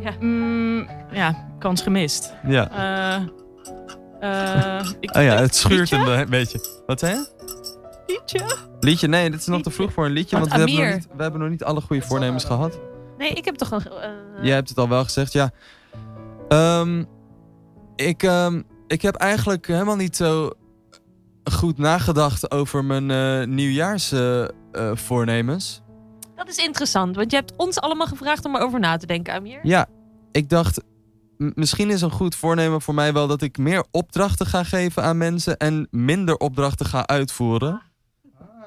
Ja. 0.00 0.10
Mm, 0.20 0.88
ja, 1.10 1.48
kans 1.58 1.82
gemist. 1.82 2.34
Ja. 2.46 2.70
Eh, 2.70 3.22
eh, 4.20 4.86
ik, 5.00 5.16
Oh 5.16 5.22
ja, 5.22 5.34
het 5.36 5.54
schuurt 5.54 5.90
Liedje? 5.90 5.96
een 5.96 6.24
be- 6.24 6.30
beetje. 6.30 6.82
Wat 6.86 6.98
zei 6.98 7.12
je? 7.14 7.26
Liedje? 8.06 8.56
Liedje? 8.80 9.08
Nee, 9.08 9.30
dit 9.30 9.40
is 9.40 9.46
nog 9.46 9.62
te 9.62 9.70
vroeg 9.70 9.92
voor 9.92 10.04
een 10.04 10.10
liedje, 10.12 10.38
Want 10.38 10.50
want 10.50 10.62
we 10.64 10.68
hebben, 10.70 10.86
nog 10.86 10.94
niet, 10.98 11.08
we 11.16 11.22
hebben 11.22 11.40
nog 11.40 11.50
niet 11.50 11.64
alle 11.64 11.80
goede 11.80 12.02
voornemens 12.02 12.44
gehad. 12.44 12.78
Nee, 13.18 13.30
ik 13.30 13.44
heb 13.44 13.54
toch 13.54 13.70
een... 13.70 13.80
eh, 13.86 14.08
Jij 14.42 14.54
hebt 14.54 14.68
het 14.68 14.78
al 14.78 14.88
wel 14.88 15.04
gezegd, 15.04 15.32
ja. 15.32 15.50
Ehm, 16.48 17.04
ik, 18.06 18.22
ehm, 18.22 18.62
ik 18.86 19.02
heb 19.02 19.14
eigenlijk 19.14 19.66
helemaal 19.66 19.96
niet 19.96 20.16
zo 20.16 20.50
goed 21.52 21.78
nagedacht 21.78 22.50
over 22.50 22.84
mijn 22.84 23.10
eh 23.10 23.46
nieuwjaarsvoornemens. 23.46 25.82
Dat 26.34 26.48
is 26.48 26.56
interessant, 26.56 27.16
want 27.16 27.30
je 27.30 27.36
hebt 27.36 27.52
ons 27.56 27.80
allemaal 27.80 28.06
gevraagd 28.06 28.44
om 28.44 28.56
erover 28.56 28.80
na 28.80 28.96
te 28.96 29.06
denken, 29.06 29.34
Amir. 29.34 29.60
Ja, 29.62 29.86
ik 30.32 30.48
dacht, 30.48 30.82
misschien 31.36 31.90
is 31.90 32.00
een 32.00 32.10
goed 32.10 32.34
voornemen 32.34 32.80
voor 32.80 32.94
mij 32.94 33.12
wel 33.12 33.26
dat 33.26 33.42
ik 33.42 33.58
meer 33.58 33.84
opdrachten 33.90 34.46
ga 34.46 34.64
geven 34.64 35.02
aan 35.02 35.16
mensen 35.16 35.56
en 35.56 35.88
minder 35.90 36.36
opdrachten 36.36 36.86
ga 36.86 37.06
uitvoeren. 37.06 37.82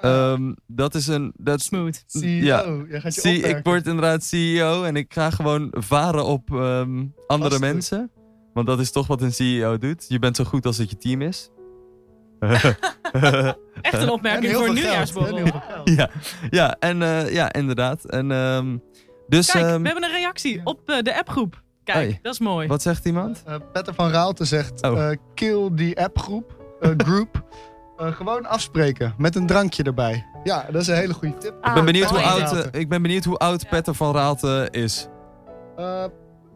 Ehm, 0.02 0.54
dat 0.68 0.96
is 0.96 1.08
een. 1.08 1.34
Dat, 1.38 1.62
Smooth. 1.62 2.04
CEO, 2.08 2.28
ja. 2.28 2.64
E 2.64 2.86
jij 2.90 3.02
gaat 3.02 3.16
je 3.16 3.22
zie, 3.22 3.42
ik 3.42 3.60
word 3.64 3.88
inderdaad 3.88 4.24
CEO 4.24 4.84
en 4.84 4.96
ik 4.96 5.14
ga 5.14 5.30
gewoon 5.30 5.68
varen 5.72 6.26
op 6.26 6.52
ehm, 6.52 7.06
andere 7.28 7.60
mensen. 7.60 8.12
Want 8.56 8.68
dat 8.68 8.80
is 8.80 8.92
toch 8.92 9.08
wat 9.08 9.22
een 9.22 9.34
CEO 9.34 9.78
doet. 9.78 10.06
Je 10.08 10.20
bent 10.20 10.36
zo 10.36 10.44
goed 10.44 10.66
als 10.66 10.78
het 10.78 10.90
je 10.90 10.98
team 10.98 11.22
is. 11.22 11.50
Echt 12.40 12.64
een 13.14 13.56
En 13.82 14.10
opmerking 14.10 14.54
voor 14.54 14.68
een 14.68 14.74
nieuwjaarsborrel. 14.74 15.46
ja, 15.84 16.10
ja, 16.50 16.76
en, 16.80 17.02
eh, 17.02 17.34
ja, 17.34 17.54
inderdaad. 17.54 18.06
En, 18.06 18.32
ehm, 18.32 18.78
dus, 19.28 19.52
Kijk, 19.52 19.66
ehm, 19.66 19.82
we 19.82 19.86
hebben 19.88 20.04
een 20.04 20.16
reactie 20.16 20.62
op 20.64 20.90
eh, 20.90 21.02
de 21.02 21.18
appgroep. 21.18 21.62
Kijk, 21.84 21.98
Hey. 21.98 22.20
dat 22.22 22.34
is 22.34 22.40
mooi. 22.40 22.68
wat 22.68 22.82
zegt 22.82 23.06
iemand? 23.06 23.44
Eh, 23.46 23.56
Petter 23.74 23.94
van 23.94 24.10
Raalte 24.12 24.46
zegt, 24.46 24.82
Oh. 24.88 25.10
eh, 25.10 25.18
kill 25.34 25.70
die 25.72 26.00
appgroep, 26.02 26.56
eh, 26.80 26.90
group. 26.98 27.44
Eh, 27.98 28.12
gewoon 28.16 28.46
afspreken, 28.46 29.14
met 29.18 29.36
een 29.36 29.46
drankje 29.48 29.84
erbij. 29.84 30.26
Ja, 30.44 30.66
dat 30.72 30.82
is 30.82 30.88
een 30.88 30.96
hele 30.96 31.14
goede 31.14 31.38
tip. 31.38 31.54
Ah, 31.62 31.70
ik, 31.70 31.74
ben 31.76 31.86
benieuwd 31.86 32.10
hoe 32.10 32.20
oud, 32.22 32.68
ik 32.76 32.90
ben 32.90 33.02
benieuwd 33.02 33.24
hoe 33.24 33.38
oud 33.38 33.70
Petter 33.70 33.94
van 33.96 34.14
Raalte 34.14 34.68
is. 34.72 35.08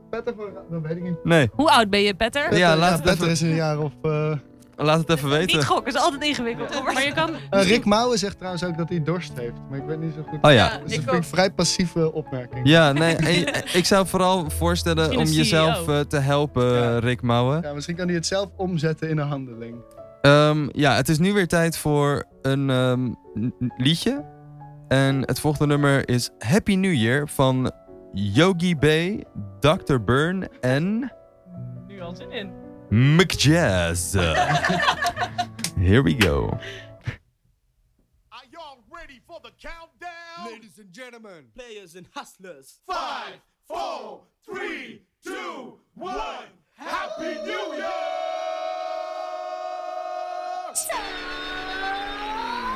Petter 0.09 0.33
dat 0.71 0.81
weet 0.81 0.97
ik 0.97 1.03
niet. 1.03 1.23
Nee, 1.23 1.49
Hoe 1.53 1.69
oud 1.71 1.89
ben 1.89 2.01
je, 2.01 2.13
Petter? 2.13 2.41
Petter, 2.41 2.59
Ja, 2.59 2.75
laat 2.75 2.91
het 2.91 3.01
Petter 3.01 3.19
even- 3.21 3.31
is 3.31 3.41
een 3.41 3.55
jaar 3.55 3.79
of... 3.79 3.91
eh, 4.01 4.31
laat 4.75 4.97
het 4.99 5.09
even 5.09 5.29
weten. 5.29 5.55
Niet 5.57 5.65
gokken, 5.65 5.93
is 5.93 5.99
altijd 5.99 6.23
ingewikkeld. 6.23 6.83
Maar 6.83 7.03
je 7.05 7.13
kan... 7.13 7.29
eh, 7.49 7.67
Rick 7.67 7.85
Mouwen 7.85 8.17
zegt 8.19 8.37
trouwens 8.37 8.63
ook 8.63 8.77
dat 8.77 8.89
hij 8.89 9.03
dorst 9.03 9.31
heeft. 9.35 9.53
Maar 9.69 9.77
ik 9.79 9.85
weet 9.85 9.99
niet 9.99 10.13
zo 10.15 10.21
goed. 10.29 10.37
Oh 10.41 10.51
ja. 10.51 10.69
Dus 10.69 10.79
dat 10.81 10.91
ik 10.91 11.09
vind 11.09 11.23
ik 11.23 11.29
vrij 11.29 11.51
passieve 11.51 12.13
opmerking. 12.13 12.67
Ja, 12.67 12.91
nee, 13.03 13.15
ik 13.73 13.85
zou 13.85 14.07
vooral 14.07 14.49
voorstellen 14.49 14.97
Misschien 14.97 15.21
om 15.21 15.27
een 15.27 15.33
jezelf 15.33 15.87
eh, 15.87 15.99
te 15.99 16.17
helpen, 16.17 16.73
Ja. 16.73 16.97
Rick 16.99 17.21
Mouwen. 17.21 17.61
Ja, 17.61 17.73
misschien 17.73 17.95
kan 17.95 18.05
hij 18.05 18.15
het 18.15 18.25
zelf 18.25 18.49
omzetten 18.55 19.09
in 19.09 19.17
een 19.17 19.27
handeling. 19.27 19.75
Ehm, 20.21 20.67
ja, 20.71 20.95
het 20.95 21.09
is 21.09 21.17
nu 21.19 21.33
weer 21.33 21.47
tijd 21.47 21.77
voor 21.77 22.23
een 22.41 22.69
ehm, 22.69 23.09
liedje. 23.77 24.25
En 24.87 25.21
het 25.25 25.39
volgende 25.39 25.67
nummer 25.67 26.09
is 26.09 26.29
Happy 26.39 26.75
New 26.75 26.93
Year 26.93 27.27
van 27.27 27.71
Yogi 28.13 28.73
B, 28.73 29.23
Dr. 29.61 29.99
Burn 29.99 30.47
en 30.63 31.09
Nu 31.87 32.01
al 32.01 32.15
zin 32.15 32.31
in. 32.31 32.51
McJazz. 32.91 34.15
Here 35.77 36.01
we 36.01 36.15
go. 36.15 36.57
Are 38.31 38.45
y'all 38.51 38.79
ready 38.91 39.21
for 39.27 39.39
the 39.43 39.51
countdown? 39.61 40.45
Ladies 40.51 40.79
and 40.79 40.91
gentlemen, 40.91 41.45
players 41.55 41.95
and 41.95 42.07
hustlers. 42.15 42.79
Five, 42.87 43.35
four, 43.67 44.21
three, 44.43 45.03
two, 45.23 45.79
one. 45.93 46.47
Happy 46.73 47.35
New 47.45 47.75
Year! 47.75 48.19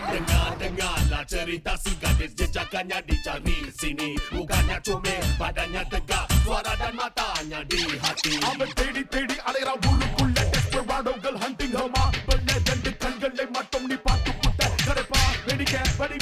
Dengar 0.05 0.51
dengarlah 0.57 1.23
cerita 1.25 1.73
si 1.77 1.91
gadis 1.95 2.31
jejakannya 2.33 2.99
dicari 3.03 3.57
sini 3.71 4.09
Bukannya 4.29 4.77
cumi 4.81 5.15
badannya 5.37 5.83
tegak 5.87 6.25
Suara 6.43 6.73
dan 6.75 6.93
matanya 6.93 7.59
di 7.65 7.81
hati 7.97 8.33
அவன் 8.49 8.73
தேடி 8.79 9.03
தேடி 9.07 9.37
அலைறான் 9.49 9.83
ஊருக்குள்ள 9.89 10.37
Desperadoகள் 10.53 11.37
hunting 11.43 11.73
her 11.73 11.87
ma 11.95 12.05
வெள்ளை 12.27 12.55
ரெண்டு 12.69 12.91
கண்களை 13.03 13.45
மட்டும் 13.57 13.85
நீ 13.89 13.97
பார்த்து 14.05 14.31
புட்ட 14.41 14.61
கரைப்பா 14.85 15.21
வெடிக்க 15.47 15.75
வடி 15.99 16.17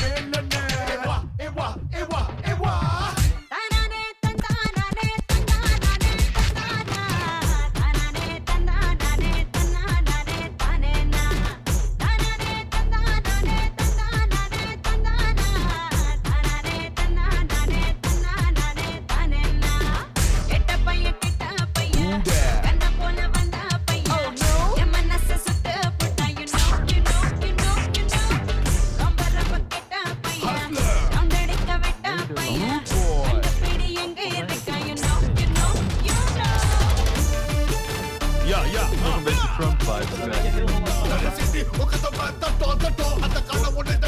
een 39.21 39.33
beetje 39.33 39.49
Trump 39.57 39.81
vibes. 39.81 40.19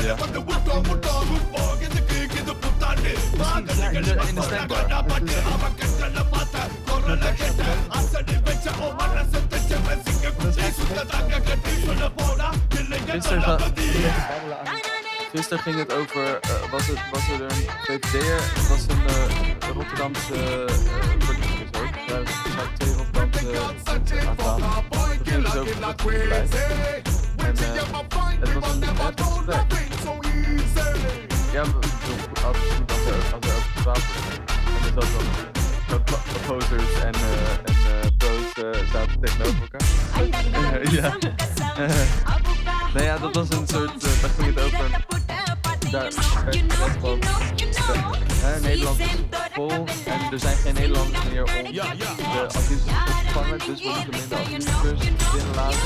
Ja. 0.04 0.16
In 3.92 4.04
de, 4.04 4.24
in 4.28 4.36
de 4.36 4.42
stemkar. 4.42 4.86
Gisteren, 15.32 15.64
ging 15.64 15.76
het 15.76 15.94
over, 15.94 16.40
eh, 16.40 16.72
was, 16.72 16.88
het, 16.88 17.00
was 17.12 17.30
er 17.30 17.42
een 17.42 17.70
VVD'er, 17.84 18.42
het 18.54 18.68
was 18.68 18.86
een 18.88 19.08
eh, 19.08 19.70
Rotterdamse 19.74 20.34
uh, 20.34 21.26
politicus 21.26 21.82
ook. 21.82 22.08
Daar 22.08 22.28
zaten 22.28 22.74
twee 22.78 22.94
Rotterdamse 22.94 23.46
mensen 23.46 24.28
aan 24.28 24.36
tafel. 24.36 24.83
Ging 25.54 25.66
het 25.66 25.84
over 25.84 25.88
het 25.88 26.04
beleid. 26.04 26.56
En 27.38 27.56
eh, 27.58 27.74
het 28.40 28.54
was 28.54 28.74
een 28.74 28.80
net. 29.46 29.66
Ja, 31.52 31.62
als 31.62 31.70
er 31.76 33.14
er 33.14 33.62
gepraat 33.74 34.02
wordt. 34.16 34.42
En 34.66 34.84
er 34.86 34.94
zat 34.94 35.08
dan 35.14 35.26
eh, 35.90 35.94
oppo- 35.94 36.22
opposers 36.36 37.02
en, 37.02 37.14
eh 37.14 37.52
en 37.64 37.76
eh, 37.76 38.10
pro's 38.18 38.64
eh, 38.64 38.92
zaten 38.92 39.20
tegenover 39.22 39.62
elkaar. 39.62 39.88
Eh, 40.74 40.92
ja. 40.92 41.18
nou 42.94 43.06
ja, 43.06 43.18
dat 43.18 43.36
was 43.36 43.50
een 43.50 43.68
soort, 43.68 44.04
eh, 44.04 44.22
daar 44.22 44.30
ging 44.38 44.56
het 44.56 44.64
over. 44.64 44.90
Daar 45.92 46.12
hè, 48.44 48.60
Nederland 48.60 49.00
is 49.00 49.06
vol 49.54 49.70
en 49.70 50.32
er 50.32 50.40
zijn 50.40 50.58
geen 50.58 50.74
Nederlanders 50.74 51.24
meer 51.24 51.44
om 51.44 51.72
de 51.74 51.82
asielzoekers 51.82 52.54
te 52.54 53.32
vangen, 53.34 53.60
dus 53.66 53.82
we 53.82 53.88
moeten 53.96 54.20
minder 54.20 54.38
asielzoekers 54.38 55.00
binnenlaten. 55.34 55.80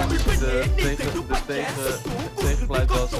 En 0.00 0.08
de, 0.08 0.64
tegen, 0.76 1.12
de 1.12 1.36
tegen, 1.46 2.00
tegengeluid 2.36 2.88
was, 2.90 3.10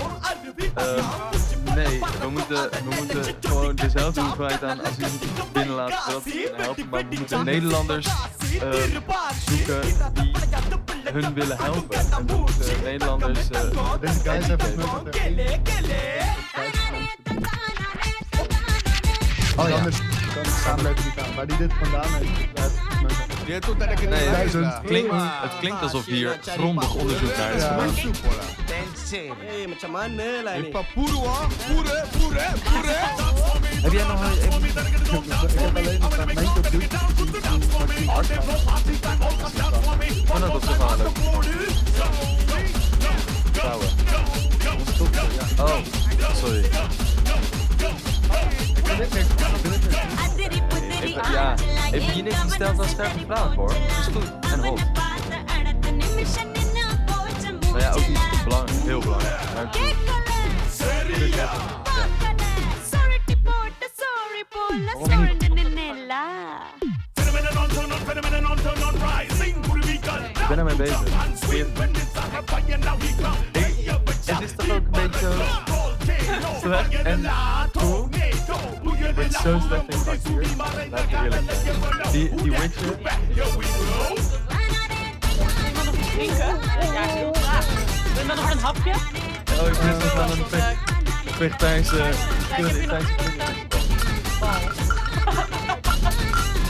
eh, 0.75 1.75
nee, 1.75 1.99
we 2.21 2.29
moeten, 2.29 2.71
we 2.71 2.95
moeten 2.99 3.35
gewoon 3.41 3.75
dezelfde 3.77 4.21
hoeveelheid 4.21 4.63
aan 4.65 4.81
asielzoekers 4.83 5.51
binnenlaten 5.53 5.99
zodat 6.07 6.25
we 6.25 6.53
helpen, 6.57 6.89
maar 6.89 7.09
we 7.09 7.17
moeten 7.19 7.45
Nederlanders 7.45 8.07
eh, 8.07 8.73
zoeken 9.49 9.81
die 10.15 10.33
hun 11.13 11.35
willen 11.35 11.57
helpen. 11.57 11.99
En 11.99 12.27
we 12.27 12.37
moeten 12.37 12.83
Nederlanders... 12.85 13.51
eh, 13.51 13.61
Deze 14.01 14.21
guys 14.21 14.47
hebben 14.47 14.67
het 14.67 15.05
met 15.05 16.82
Oh 19.57 19.69
ja. 19.69 19.77
Anders 19.77 19.97
kan 20.35 20.43
het 20.43 20.53
samenwerking 20.65 21.07
niet 21.07 21.25
aan. 21.25 21.35
Waar 21.35 21.47
die 21.47 21.57
dit 21.57 21.73
vandaan 21.83 22.13
heeft, 22.15 23.69
ada 23.69 23.95
kena 23.95 24.11
Nee, 24.11 24.29
het 24.29 24.81
klinkt, 24.85 25.13
het 25.15 25.59
klinkt 25.59 25.83
alsof 25.83 26.05
hier 26.05 26.39
grondig 26.43 26.95
onderzoek 26.95 27.37
naar 27.37 27.53
is 27.53 27.63
gedaan. 27.63 27.79
Eh, 27.79 27.87
ah. 27.87 28.41
Heb 33.83 33.93
jij 33.93 34.07
nog 34.07 34.21
een... 34.25 34.33
Ik 34.33 35.59
heb 35.59 35.77
alleen 35.77 36.03
een 36.03 36.11
fragment 36.11 36.59
op 36.59 36.67
YouTube 36.73 37.41
gezien 37.41 37.63
van 37.63 37.81
Martin 37.81 38.09
Hartman. 38.09 38.41
Dat 40.41 40.63
is 40.63 40.69
toch 40.69 40.77
wel 40.77 40.97
leuk. 40.97 41.82
Even 51.93 52.17
je 52.17 52.23
niks 52.23 52.37
stelt 52.55 52.79
als 52.79 52.91
scherpe 52.91 53.19
voor. 53.55 53.69
Dat 53.69 53.77
is 53.77 54.07
goed. 54.15 54.31
En 54.53 54.61
hot. 54.65 54.81
Nou 57.61 57.81
ja, 57.81 57.91
ook 57.93 58.09
niet 58.09 58.19
belangrijk. 58.45 58.83
Heel 58.85 59.01
belangrijk. 59.01 59.55
Maar 59.55 59.65
het 59.65 59.77
is- 59.77 59.83
ik 70.41 70.49
ben 70.49 70.59
ermee 70.59 70.77
bezig. 70.77 71.01
Het 74.25 74.41
is 74.43 74.53
toch 74.57 74.71
ook 74.71 74.77
een 74.77 74.91
beetje 74.91 75.29
slecht 76.61 77.72
cool. 79.43 79.55
Ik 79.55 79.87
ben 79.87 79.99
zo 79.99 80.03
slecht 80.03 80.25
in. 80.29 80.57
Laat 80.91 81.03
ik 81.03 81.13
eerlijk 81.13 81.43
zijn. 81.65 82.13
Die, 82.13 82.35
die 82.35 82.51
Witcher, 82.51 82.97
Drinken? 86.15 86.59
Ja, 86.93 87.03
heel 87.03 87.33
graag. 87.33 87.67
Wil 88.15 88.27
je 88.27 88.33
nog 88.35 88.51
een 88.53 88.59
hapje? 88.59 88.91
Oh, 89.61 89.67
ik 89.69 89.79
ben 89.79 89.99
nog 89.99 90.15
aan 90.19 90.31
een 90.31 90.47
ve- 90.47 90.77
vegetarische... 91.33 92.11
Vegetarische 92.55 93.13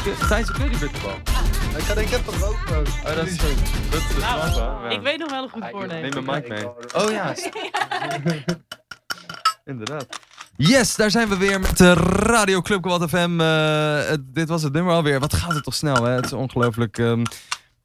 Vegetarische 0.03 0.53
currybitterbal. 0.53 1.15
Ik 1.77 1.83
ga 1.85 1.95
denk 1.95 2.07
ik 2.07 2.13
heb 2.13 2.29
ook 2.29 2.35
gewoon. 2.35 2.87
Oh, 3.07 3.15
dat 3.17 3.27
is 3.27 3.39
goed. 3.39 3.91
Dat 3.91 4.01
is 4.01 4.09
de 4.09 4.21
Nou, 4.21 4.51
strafbaar. 4.51 4.93
Ik 4.93 5.01
weet 5.01 5.19
nog 5.19 5.31
wel 5.31 5.43
een 5.43 5.49
goed 5.51 5.65
voornemen. 5.71 6.11
Neem 6.11 6.25
mijn 6.25 6.43
mic 6.43 6.49
mee. 6.49 6.67
Oh 6.95 7.11
ja. 7.11 7.35
Inderdaad. 9.65 10.07
Yes, 10.57 10.97
daar 10.97 11.11
zijn 11.11 11.29
we 11.29 11.37
weer 11.37 11.61
met 11.61 11.79
de 11.79 11.93
Radio 11.93 12.61
Club 12.61 12.83
Quad 12.83 13.09
FM. 13.09 13.41
Eh, 13.41 14.09
het- 14.09 14.35
dit 14.35 14.49
was 14.49 14.63
het 14.63 14.73
nummer 14.73 14.93
alweer. 14.95 15.21
Wat 15.21 15.33
gaat 15.33 15.55
het 15.55 15.65
toch 15.65 15.75
snel, 15.75 16.05
hè? 16.05 16.11
Het 16.13 16.25
is 16.25 16.33
ongelooflijk. 16.33 16.99
ehm, 16.99 17.25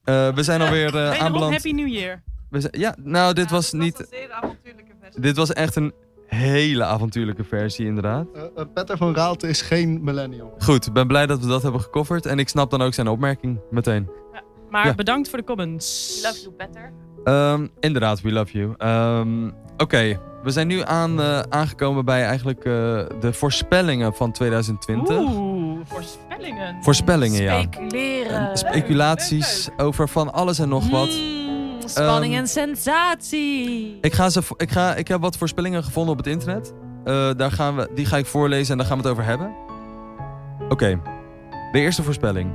eh, 0.04 0.34
we 0.34 0.44
zijn 0.44 0.62
alweer 0.62 0.86
eh, 0.86 0.92
Wederom 0.94 1.20
aanbeland. 1.26 1.52
Happy 1.54 1.72
New 1.72 1.88
Year. 1.88 2.22
We 2.50 2.60
zijn- 2.62 2.74
ja, 2.80 2.96
nou, 3.04 3.34
dit 3.34 3.50
was 3.50 3.72
niet... 3.72 4.00
een 4.00 4.06
zeer 4.10 4.32
avontuurlijke 4.32 4.92
versie. 5.02 5.22
Dit 5.22 5.38
was 5.38 5.54
echt 5.54 5.76
een 5.76 5.94
hele 6.28 6.84
avontuurlijke 6.84 7.44
versie, 7.44 7.86
inderdaad. 7.86 8.26
Eh, 8.36 8.42
eh, 8.56 8.66
Petter 8.74 8.98
van 8.98 9.16
Raalte 9.16 9.48
is 9.48 9.62
geen 9.62 10.04
millennial. 10.04 10.54
Goed, 10.60 10.86
ik 10.88 10.94
ben 10.94 11.08
blij 11.08 11.26
dat 11.26 11.40
we 11.40 11.48
dat 11.48 11.64
hebben 11.64 11.82
gecoverd. 11.82 12.26
En 12.26 12.40
ik 12.40 12.50
snap 12.50 12.72
dan 12.72 12.82
ook 12.82 12.94
zijn 12.94 13.08
opmerking 13.08 13.60
meteen. 13.72 14.10
Maar 14.70 14.86
Ja. 14.86 14.94
bedankt 14.96 15.30
voor 15.30 15.38
de 15.38 15.44
comments. 15.46 16.20
Love 16.24 16.40
you 16.42 16.54
better. 16.58 16.92
Ehm, 17.24 17.68
inderdaad, 17.80 18.22
we 18.22 18.32
love 18.32 18.58
you. 18.58 18.74
Ehm, 18.78 19.50
Oké, 19.78 20.20
we 20.44 20.52
zijn 20.52 20.68
nu 20.68 20.82
aan, 20.84 21.22
eh, 21.22 21.40
aangekomen 21.40 22.06
bij 22.06 22.26
eigenlijk 22.26 22.58
eh, 22.58 22.74
de 23.20 23.30
voorspellingen 23.32 24.14
van 24.14 24.32
2020. 24.32 25.18
Oeh, 25.18 25.80
voorspellingen. 25.84 26.78
Voorspellingen, 26.82 27.42
ja. 27.42 27.62
Speculeren. 27.62 28.58
Speculaties 28.58 29.70
over 29.78 30.10
van 30.10 30.34
alles 30.34 30.60
en 30.60 30.70
nog 30.70 30.90
wat. 30.90 31.10
Mm, 31.10 31.82
spanning 31.86 32.34
Ehm, 32.34 32.42
en 32.42 32.48
sensatie. 32.48 33.98
Ik, 34.02 34.14
ga 34.14 34.30
ze, 34.30 34.42
ik, 34.58 34.72
ga, 34.72 34.96
ik 34.96 35.08
heb 35.08 35.22
wat 35.22 35.38
voorspellingen 35.38 35.84
gevonden 35.84 36.12
op 36.12 36.18
het 36.18 36.28
internet. 36.28 36.74
Eh, 37.04 37.30
daar 37.38 37.52
gaan 37.52 37.76
we, 37.76 37.90
die 37.96 38.06
ga 38.06 38.18
ik 38.18 38.26
voorlezen 38.26 38.72
en 38.72 38.78
daar 38.78 38.88
gaan 38.88 38.98
we 38.98 39.04
het 39.04 39.12
over 39.12 39.24
hebben. 39.26 39.56
Oké, 40.70 41.00
de 41.72 41.80
eerste 41.80 42.04
voorspelling. 42.04 42.52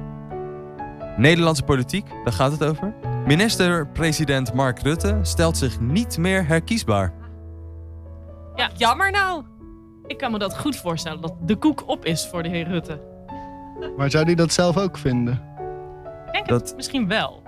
Nederlandse 1.16 1.62
politiek, 1.62 2.06
daar 2.24 2.32
gaat 2.32 2.52
het 2.52 2.64
over. 2.64 2.94
Minister-president 3.26 4.52
Mark 4.54 4.78
Rutte 4.82 5.18
stelt 5.22 5.56
zich 5.56 5.80
niet 5.80 6.18
meer 6.18 6.46
herkiesbaar. 6.46 7.12
Jammer 8.76 9.10
nou. 9.10 9.42
Ik 10.06 10.18
kan 10.18 10.32
me 10.32 10.38
dat 10.38 10.58
goed 10.58 10.76
voorstellen, 10.76 11.20
dat 11.20 11.34
de 11.40 11.56
koek 11.56 11.82
op 11.88 12.04
is 12.04 12.26
voor 12.26 12.42
de 12.42 12.48
heer 12.48 12.68
Rutte. 12.68 13.00
Maar 13.96 14.10
zou 14.10 14.24
die 14.24 14.36
dat 14.36 14.52
zelf 14.52 14.78
ook 14.78 14.98
vinden? 14.98 15.32
Ik 16.26 16.32
denk 16.32 16.48
Dat- 16.48 16.60
het 16.68 16.76
misschien 16.76 17.08
wel. 17.08 17.42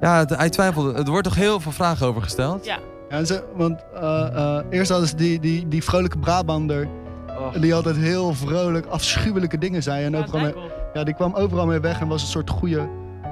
Ja, 0.00 0.24
hij 0.26 0.50
twijfelde. 0.50 0.92
Er 0.92 1.04
wordt 1.10 1.24
toch 1.24 1.34
heel 1.36 1.60
veel 1.60 1.72
vragen 1.72 2.06
over 2.06 2.22
gesteld. 2.22 2.64
Ja. 2.64 2.78
Ja, 3.08 3.16
en 3.16 3.26
ze, 3.26 3.44
want 3.56 3.84
eh, 3.94 4.26
eh, 4.34 4.64
eerst 4.70 4.90
hadden 4.90 5.08
ze 5.08 5.16
die, 5.16 5.40
die, 5.40 5.68
die 5.68 5.84
vrolijke 5.84 6.18
Brabander. 6.18 6.88
Oh. 7.28 7.52
Die 7.60 7.74
altijd 7.74 7.96
heel 7.96 8.34
vrolijk 8.34 8.86
afschuwelijke 8.86 9.58
dingen 9.58 9.82
zei. 9.82 10.04
En 10.04 10.12
Ja, 10.12 10.26
mee, 10.32 10.54
ja, 10.92 11.04
die 11.04 11.14
kwam 11.14 11.34
overal 11.34 11.66
mee 11.66 11.80
weg 11.80 12.00
en 12.00 12.08
was 12.08 12.22
een 12.22 12.28
soort 12.28 12.50
goede 12.50 12.88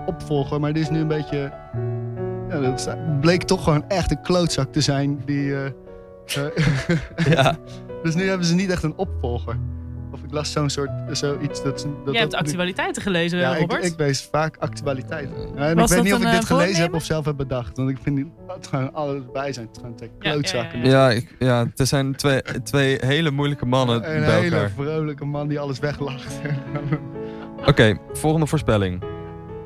opvolger. 0.09 0.61
Maar 0.61 0.73
die 0.73 0.83
is 0.83 0.91
nu 0.91 0.99
een 1.01 1.09
beetje... 1.09 1.53
Ja, 2.49 2.61
dat 2.61 3.21
bleek 3.21 3.43
toch 3.43 3.65
gewoon 3.65 3.85
echt 3.89 4.11
een 4.11 4.23
klootzak 4.23 4.73
te 4.73 4.81
zijn. 4.81 5.23
Die, 5.25 5.55
eh, 5.55 5.65
eh, 5.67 5.73
Ja. 7.35 7.57
dus 8.03 8.15
nu 8.15 8.29
hebben 8.29 8.47
ze 8.47 8.55
niet 8.55 8.71
echt 8.71 8.83
een 8.83 8.97
opvolger. 8.97 9.57
Of 10.13 10.21
ik 10.23 10.33
las 10.33 10.53
zo'n 10.53 10.71
soort, 10.71 10.91
zoiets 11.11 11.63
dat... 11.63 11.79
dat 12.05 12.13
Jij 12.13 12.21
hebt 12.21 12.31
dat- 12.33 12.41
actualiteiten 12.41 13.03
gelezen, 13.03 13.39
Ja, 13.39 13.55
ik, 13.55 13.61
Robert. 13.61 13.85
ik 13.85 13.95
lees 13.99 14.29
vaak 14.33 14.57
actualiteiten. 14.59 15.35
Ja, 15.55 15.63
en 15.65 15.71
ik 15.71 15.77
Was 15.79 15.89
weet 15.91 15.99
dat 15.99 16.05
niet 16.07 16.15
of 16.15 16.21
een, 16.21 16.27
ik 16.27 16.33
dit 16.33 16.51
eh, 16.51 16.57
gelezen 16.57 16.83
heb 16.83 16.95
of 16.95 17.05
zelf 17.05 17.25
heb 17.25 17.37
bedacht. 17.37 17.77
Want 17.77 17.91
ik 17.91 17.99
vind 18.03 18.27
het 18.49 18.67
gewoon 18.67 18.95
alles 18.95 19.23
bij 19.33 19.53
zijn. 19.53 19.67
Het 19.67 19.79
zijn 19.81 19.95
twee 19.95 20.11
Ja, 20.19 20.27
ja, 20.29 20.33
klootzakken. 20.33 20.79
ja, 20.79 20.85
ja. 20.87 21.09
Ja, 21.09 21.11
ik, 21.11 21.35
ja, 21.39 21.67
er 21.77 21.87
zijn 21.87 22.15
twee, 22.17 22.43
twee 22.63 22.99
hele 23.01 23.31
moeilijke 23.31 23.67
mannen 23.67 24.17
Een 24.17 24.23
hele 24.23 24.57
elkaar. 24.57 24.71
vrolijke 24.71 25.25
man 25.25 25.49
die 25.49 25.61
alles 25.61 25.79
weglacht. 25.79 26.41
Oké, 27.67 27.99
volgende 28.13 28.47
voorspelling. 28.47 29.03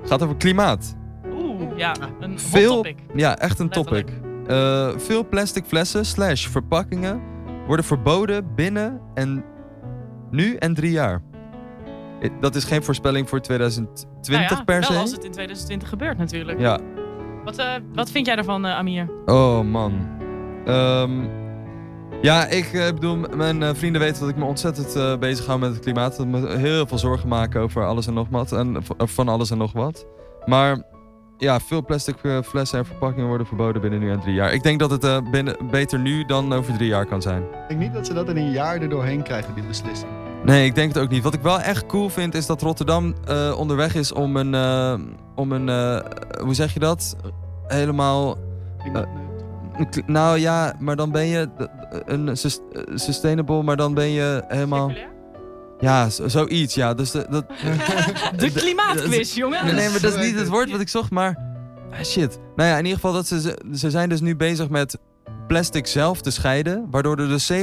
Gaat 0.04 0.22
over 0.22 0.36
klimaat. 0.36 0.96
Oeh, 1.32 1.76
ja, 1.76 1.94
een 2.20 2.30
hot 2.30 2.40
Veel, 2.40 2.74
topic. 2.74 2.96
ja, 3.14 3.38
echt 3.38 3.58
een 3.58 3.68
topic. 3.68 4.08
Eh, 4.46 4.88
veel 4.96 5.28
plastic 5.28 5.64
flessen 5.64 6.04
slash 6.06 6.46
verpakkingen 6.48 7.20
worden 7.66 7.84
verboden 7.84 8.54
binnen 8.54 9.00
en 9.14 9.44
nu 10.30 10.54
en 10.54 10.74
drie 10.74 10.90
jaar. 10.90 11.22
Eh, 12.20 12.30
Dat 12.40 12.54
is 12.54 12.64
geen 12.64 12.82
voorspelling 12.82 13.28
voor 13.28 13.40
2020 13.40 14.28
Nou 14.28 14.42
ja, 14.42 14.64
per 14.64 14.80
wel 14.80 14.90
se. 14.90 14.96
als 14.98 15.10
het 15.12 15.24
in 15.24 15.30
2020 15.30 15.88
gebeurt 15.88 16.18
natuurlijk. 16.18 16.58
Ja. 16.60 16.78
Wat, 17.44 17.58
eh, 17.58 17.74
wat 17.94 18.10
vind 18.10 18.26
jij 18.26 18.34
daarvan, 18.34 18.66
Amir? 18.66 19.08
Oh 19.26 19.60
man. 19.60 20.08
Ehm, 20.64 21.10
ja, 22.22 22.46
ik 22.46 22.72
eh, 22.72 22.86
bedoel, 22.86 23.16
mijn 23.16 23.62
eh, 23.62 23.70
vrienden 23.74 24.00
weten 24.00 24.20
dat 24.20 24.28
ik 24.28 24.36
me 24.36 24.44
ontzettend 24.44 24.96
eh, 24.96 25.16
bezig 25.16 25.46
hou 25.46 25.58
met 25.58 25.70
het 25.70 25.80
klimaat. 25.80 26.16
Dat 26.16 26.26
me 26.26 26.56
heel 26.56 26.86
veel 26.86 26.98
zorgen 26.98 27.28
maken 27.28 27.60
over 27.60 27.86
alles 27.86 28.06
en 28.06 28.14
nog 28.14 28.28
wat. 28.30 28.52
En 28.52 28.76
van 28.98 29.28
alles 29.28 29.50
en 29.50 29.58
nog 29.58 29.72
wat. 29.72 30.06
Maar 30.46 30.82
ja, 31.38 31.60
veel 31.60 31.84
plastic 31.84 32.16
flessen 32.44 32.78
en 32.78 32.86
verpakkingen 32.86 33.28
worden 33.28 33.46
verboden 33.46 33.82
binnen 33.82 34.00
nu 34.00 34.10
en 34.10 34.20
drie 34.20 34.34
jaar. 34.34 34.52
Ik 34.52 34.62
denk 34.62 34.78
dat 34.78 34.90
het 34.90 35.30
binnen, 35.30 35.56
beter 35.70 35.98
nu 35.98 36.24
dan 36.24 36.52
over 36.52 36.74
drie 36.74 36.88
jaar 36.88 37.06
kan 37.06 37.22
zijn. 37.22 37.42
ik 37.42 37.68
denk 37.68 37.80
niet 37.80 37.92
dat 37.92 38.06
ze 38.06 38.14
dat 38.14 38.28
in 38.28 38.36
een 38.36 38.50
jaar 38.50 38.80
er 38.80 38.88
doorheen 38.88 39.22
krijgen, 39.22 39.54
die 39.54 39.64
beslissing. 39.64 40.10
Nee, 40.44 40.64
ik 40.64 40.74
denk 40.74 40.94
het 40.94 41.02
ook 41.02 41.10
niet. 41.10 41.22
Wat 41.22 41.34
ik 41.34 41.40
wel 41.40 41.60
echt 41.60 41.86
cool 41.86 42.08
vind, 42.08 42.34
is 42.34 42.46
dat 42.46 42.62
Rotterdam 42.62 43.14
onderweg 43.56 43.94
is 43.94 44.12
om 44.12 44.36
een. 44.36 44.54
om 45.34 45.52
een 45.52 45.68
hoe 46.40 46.54
zeg 46.54 46.72
je 46.72 46.80
dat? 46.80 47.16
Helemaal. 47.66 48.36
Nou 50.06 50.38
ja, 50.38 50.74
maar 50.78 50.96
dan 50.96 51.10
ben 51.10 51.26
je 51.26 51.48
een 52.04 52.36
sus- 52.36 52.60
sustainable, 52.94 53.62
maar 53.62 53.76
dan 53.76 53.94
ben 53.94 54.08
je 54.10 54.44
helemaal. 54.48 54.88
Circulair? 54.88 55.10
Ja, 55.80 56.10
zo- 56.10 56.28
zoiets. 56.28 56.74
Ja, 56.74 56.94
dus 56.94 57.10
de, 57.10 57.26
dat. 57.30 57.44
De 58.36 58.50
klimaatquiz, 58.54 59.34
jongen. 59.42 59.64
Nee, 59.74 59.88
maar 59.90 60.00
dat 60.00 60.14
is 60.16 60.26
niet 60.26 60.38
het 60.38 60.48
woord 60.48 60.70
wat 60.70 60.80
ik 60.80 60.88
zocht, 60.88 61.10
maar. 61.10 61.38
ah, 61.92 62.02
shit. 62.04 62.38
Nou 62.56 62.68
ja, 62.68 62.74
in 62.78 62.84
ieder 62.84 62.94
geval, 63.00 63.12
dat 63.12 63.26
ze, 63.26 63.40
ze- 63.40 63.58
ze 63.74 63.90
zijn 63.90 64.08
dus 64.08 64.20
nu 64.20 64.36
bezig 64.36 64.68
met 64.68 64.98
plastic 65.46 65.86
zelf 65.86 66.20
te 66.20 66.30
scheiden. 66.30 66.86
Waardoor 66.90 67.18
er 67.18 67.28
dus 67.28 67.52
70% 67.52 67.56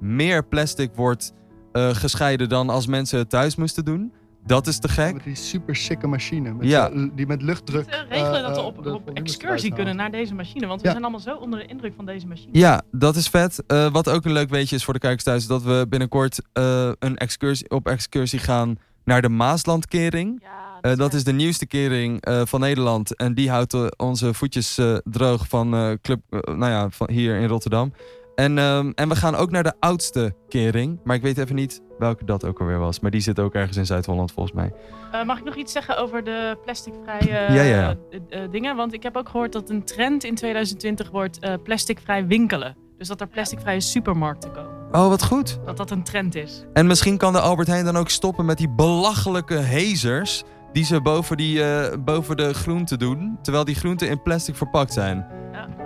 meer 0.00 0.44
plastic 0.44 0.90
wordt 0.94 1.32
eh, 1.72 1.88
gescheiden 1.94 2.48
dan 2.48 2.70
als 2.70 2.86
mensen 2.86 3.18
het 3.18 3.30
thuis 3.30 3.56
moesten 3.56 3.84
doen. 3.84 4.12
Dat 4.48 4.66
is 4.66 4.78
te 4.78 4.88
gek. 4.88 5.12
Met 5.14 5.24
die 5.24 5.34
super 5.34 5.76
sikke 5.76 6.06
machine. 6.06 6.52
Met 6.54 6.68
Ja. 6.68 6.90
zo- 6.92 7.10
die 7.14 7.26
met 7.26 7.42
luchtdruk. 7.42 7.84
We 7.84 8.04
regelen 8.08 8.34
eh, 8.40 8.46
dat 8.46 8.54
we 8.56 8.60
eh, 8.60 8.66
op, 8.66 8.74
de 8.82 8.94
op 8.94 9.02
volumes 9.04 9.14
excursie 9.32 9.72
kunnen 9.74 9.96
naar 9.96 10.10
deze 10.10 10.34
machine. 10.34 10.66
Want 10.66 10.80
we 10.80 10.86
Ja. 10.86 10.92
zijn 10.92 11.04
allemaal 11.04 11.22
zo 11.22 11.34
onder 11.36 11.58
de 11.58 11.66
indruk 11.66 11.92
van 11.96 12.06
deze 12.06 12.26
machine. 12.26 12.48
Ja, 12.52 12.82
dat 12.92 13.16
is 13.16 13.28
vet. 13.28 13.62
Eh, 13.66 13.90
wat 13.92 14.08
ook 14.10 14.24
een 14.24 14.32
leuk 14.32 14.48
weetje 14.48 14.76
is 14.76 14.84
voor 14.84 14.94
de 14.94 15.00
kijkers 15.00 15.24
thuis, 15.24 15.42
is 15.42 15.48
dat 15.48 15.62
we 15.62 15.86
binnenkort 15.88 16.38
eh, 16.52 16.90
een 16.98 17.16
excursie, 17.16 17.70
op 17.70 17.86
excursie 17.86 18.38
gaan 18.38 18.76
naar 19.04 19.22
de 19.22 19.28
Maaslandkering. 19.28 20.38
Ja, 20.42 20.56
Eh, 20.80 20.96
dat 20.96 21.14
is 21.14 21.24
de 21.24 21.32
nieuwste 21.32 21.66
kering 21.66 22.20
eh, 22.20 22.42
van 22.44 22.60
Nederland. 22.60 23.16
En 23.16 23.34
die 23.34 23.50
houdt 23.50 23.74
eh, 23.74 23.86
onze 23.96 24.34
voetjes 24.34 24.78
eh, 24.78 24.96
droog 25.04 25.48
van, 25.48 25.74
eh, 25.74 25.90
club, 26.02 26.20
eh, 26.30 26.40
nou 26.54 26.72
ja, 26.72 26.90
van 26.90 27.10
hier 27.10 27.36
in 27.40 27.48
Rotterdam. 27.48 27.92
En, 28.34 28.58
ehm, 28.58 28.90
en 28.94 29.08
we 29.08 29.16
gaan 29.16 29.34
ook 29.34 29.50
naar 29.50 29.62
de 29.62 29.72
oudste 29.80 30.34
kering. 30.48 31.00
Maar 31.04 31.16
ik 31.16 31.22
weet 31.22 31.38
even 31.38 31.54
niet 31.54 31.80
welke 31.98 32.24
dat 32.24 32.44
ook 32.44 32.60
alweer 32.60 32.78
was. 32.78 33.00
Maar 33.00 33.10
die 33.10 33.20
zit 33.20 33.40
ook 33.40 33.54
ergens 33.54 33.76
in 33.76 33.86
Zuid-Holland 33.86 34.32
volgens 34.32 34.54
mij. 34.54 34.72
Eh, 35.12 35.24
mag 35.24 35.38
ik 35.38 35.44
nog 35.44 35.54
iets 35.54 35.72
zeggen 35.72 35.98
over 35.98 36.24
de 36.24 36.58
plasticvrije 36.64 37.30
Ja, 37.30 37.48
ja, 37.48 37.62
ja. 37.62 37.94
eh, 38.10 38.42
eh, 38.42 38.50
dingen? 38.50 38.76
Want 38.76 38.92
ik 38.92 39.02
heb 39.02 39.16
ook 39.16 39.28
gehoord 39.28 39.52
dat 39.52 39.70
een 39.70 39.84
trend 39.84 40.24
in 40.24 40.34
2020 40.34 41.10
wordt 41.10 41.62
plasticvrij 41.62 42.26
winkelen. 42.26 42.76
Dus 42.98 43.08
dat 43.08 43.20
er 43.20 43.26
plasticvrije 43.26 43.80
supermarkten 43.80 44.52
komen. 44.52 44.76
Oh, 44.92 45.08
wat 45.08 45.24
goed. 45.24 45.58
Dat 45.64 45.76
dat 45.76 45.90
een 45.90 46.02
trend 46.02 46.34
is. 46.34 46.64
En 46.72 46.86
misschien 46.86 47.16
kan 47.16 47.32
de 47.32 47.40
Albert 47.40 47.68
Heijn 47.68 47.84
dan 47.84 47.96
ook 47.96 48.10
stoppen 48.10 48.44
met 48.44 48.58
die 48.58 48.68
belachelijke 48.68 49.60
hazers... 49.60 50.44
die 50.72 50.84
ze 50.84 51.00
boven, 51.00 51.36
die, 51.36 51.62
boven 51.98 52.36
de 52.36 52.54
groenten 52.54 52.98
doen... 52.98 53.38
terwijl 53.42 53.64
die 53.64 53.74
groenten 53.74 54.08
in 54.08 54.22
plastic 54.22 54.56
verpakt 54.56 54.92
zijn. 54.92 55.26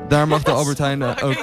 Daar 0.08 0.28
mag 0.28 0.42
de 0.42 0.50
Albert 0.50 0.78
Heijn 0.78 1.02
ook 1.02 1.36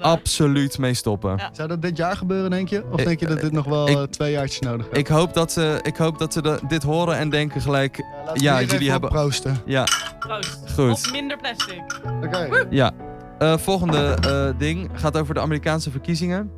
absoluut 0.00 0.78
mee 0.78 0.94
stoppen. 0.94 1.36
Ja. 1.36 1.50
Zou 1.52 1.68
dat 1.68 1.82
dit 1.82 1.96
jaar 1.96 2.16
gebeuren, 2.16 2.50
denk 2.50 2.68
je? 2.68 2.84
Of 2.90 3.00
Ik- 3.00 3.06
denk 3.06 3.20
je 3.20 3.26
dat 3.26 3.40
dit 3.40 3.52
nog 3.52 3.64
wel 3.64 3.88
ik- 3.88 3.96
eh, 3.96 4.02
twee 4.02 4.32
jaartjes 4.32 4.58
nodig 4.60 4.86
heeft? 4.86 4.96
Ik 4.98 5.06
hoop 5.06 5.34
dat 5.34 5.52
ze, 5.52 5.78
ik 5.82 5.96
hoop 5.96 6.18
dat 6.18 6.32
ze 6.32 6.42
de- 6.42 6.58
dit 6.68 6.82
horen 6.82 7.16
en 7.16 7.30
denken 7.30 7.60
gelijk... 7.60 8.04
ja, 8.34 8.60
jullie 8.60 8.74
even 8.74 8.90
hebben- 8.90 9.10
op 9.10 9.16
proosten. 9.16 9.56
Ja, 9.64 9.84
Proost. 10.18 10.60
Goed. 10.74 10.90
Of 10.90 11.12
minder 11.12 11.36
plastic. 11.38 12.00
Oké. 12.24 12.66
ja. 12.70 12.90
Eh, 13.38 13.56
volgende 13.58 14.16
eh, 14.20 14.58
ding 14.58 14.90
gaat 14.94 15.16
over 15.18 15.34
de 15.34 15.40
Amerikaanse 15.40 15.90
verkiezingen. 15.90 16.50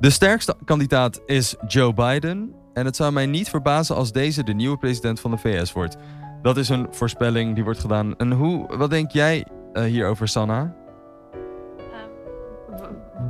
De 0.00 0.10
sterkste 0.10 0.56
kandidaat 0.64 1.20
is 1.26 1.54
Joe 1.66 1.94
Biden. 1.94 2.54
En 2.74 2.84
het 2.84 2.96
zou 2.96 3.12
mij 3.12 3.26
niet 3.26 3.48
verbazen 3.48 3.96
als 3.96 4.12
deze 4.12 4.44
de 4.44 4.52
nieuwe 4.54 4.76
president 4.78 5.20
van 5.20 5.30
de 5.30 5.36
VS 5.36 5.72
wordt. 5.72 5.96
Dat 6.42 6.56
is 6.56 6.68
een 6.68 6.86
voorspelling 6.90 7.54
die 7.54 7.64
wordt 7.64 7.78
gedaan. 7.78 8.16
En 8.16 8.32
hoe, 8.32 8.76
wat 8.76 8.90
denk 8.90 9.10
jij 9.10 9.46
eh, 9.72 9.82
hierover, 9.82 10.28
Sanna? 10.28 10.74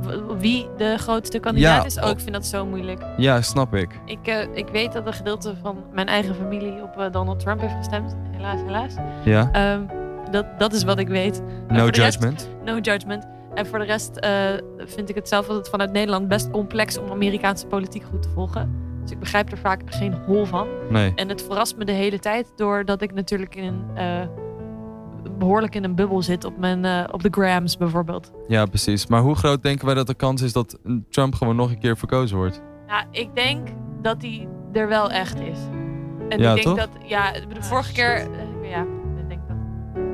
w- 0.01 0.39
wie 0.39 0.67
de 0.77 0.97
grootste 0.97 1.39
kandidaat 1.39 1.79
Ja, 1.81 1.85
is. 1.85 1.99
Oh, 1.99 2.09
ik 2.09 2.19
vind 2.19 2.33
dat 2.33 2.45
zo 2.45 2.65
moeilijk. 2.65 3.01
Ja, 3.17 3.41
snap 3.41 3.73
ik. 3.75 3.99
Ik, 4.05 4.27
eh, 4.27 4.47
ik 4.53 4.67
weet 4.67 4.91
dat 4.93 5.07
een 5.07 5.13
gedeelte 5.13 5.53
van 5.61 5.83
mijn 5.91 6.07
eigen 6.07 6.35
familie 6.35 6.81
op 6.83 6.97
eh, 6.97 7.11
Donald 7.11 7.39
Trump 7.39 7.61
heeft 7.61 7.73
gestemd. 7.75 8.15
Helaas, 8.31 8.59
helaas. 8.61 8.93
Ja, 9.23 9.49
Ehm, 9.51 9.81
dat, 10.31 10.45
dat 10.59 10.73
is 10.73 10.83
wat 10.83 10.99
ik 10.99 11.07
weet. 11.07 11.43
En 11.67 11.75
no 11.75 11.85
rest- 11.85 11.95
judgment. 11.95 12.49
no 12.65 12.77
judgment. 12.77 13.27
En 13.53 13.65
voor 13.65 13.79
de 13.79 13.85
rest 13.85 14.27
vind 14.77 15.09
ik 15.09 15.15
het 15.15 15.27
zelf 15.27 15.47
altijd 15.47 15.69
vanuit 15.69 15.91
Nederland 15.91 16.27
best 16.27 16.51
complex 16.51 16.97
om 16.97 17.11
Amerikaanse 17.11 17.67
politiek 17.67 18.03
goed 18.03 18.21
te 18.21 18.29
volgen. 18.29 18.75
Dus 19.01 19.11
ik 19.11 19.19
begrijp 19.19 19.51
er 19.51 19.57
vaak 19.57 19.81
geen 19.85 20.13
hol 20.13 20.45
van. 20.45 20.67
Nee. 20.89 21.11
En 21.15 21.29
het 21.29 21.41
verrast 21.41 21.77
me 21.77 21.85
de 21.85 21.91
hele 21.91 22.19
tijd 22.19 22.51
doordat 22.55 23.01
ik 23.01 23.13
natuurlijk 23.13 23.55
in 23.55 23.63
een, 23.95 24.29
behoorlijk 25.37 25.75
in 25.75 25.83
een 25.83 25.95
bubbel 25.95 26.21
zit 26.21 26.45
op, 26.45 26.57
mijn, 26.57 26.85
eh, 26.85 27.03
op 27.11 27.21
de 27.23 27.29
grams 27.31 27.77
bijvoorbeeld. 27.77 28.31
Ja, 28.47 28.65
precies. 28.65 29.07
Maar 29.07 29.21
hoe 29.21 29.35
groot 29.35 29.63
denken 29.63 29.85
wij 29.85 29.95
dat 29.95 30.07
de 30.07 30.13
kans 30.13 30.41
is 30.41 30.53
dat 30.53 30.77
Trump 31.09 31.35
gewoon 31.35 31.55
nog 31.55 31.69
een 31.69 31.79
keer 31.79 31.97
verkozen 31.97 32.37
wordt? 32.37 32.61
Ja, 32.87 33.05
ik 33.11 33.29
denk 33.35 33.67
dat 34.01 34.19
die 34.21 34.47
er 34.73 34.87
wel 34.87 35.11
echt 35.11 35.39
is. 35.39 35.57
En 36.29 36.39
Ja, 36.39 36.49
ik 36.49 36.63
denk 36.63 36.67
toch? 36.67 36.77
dat, 36.77 36.89
ja, 37.05 37.31
de 37.31 37.61
vorige 37.63 37.93
keer, 37.93 38.15
eh, 38.15 38.69
ja, 38.69 38.81
ik 39.21 39.27
denk 39.27 39.41
dat. 39.47 39.57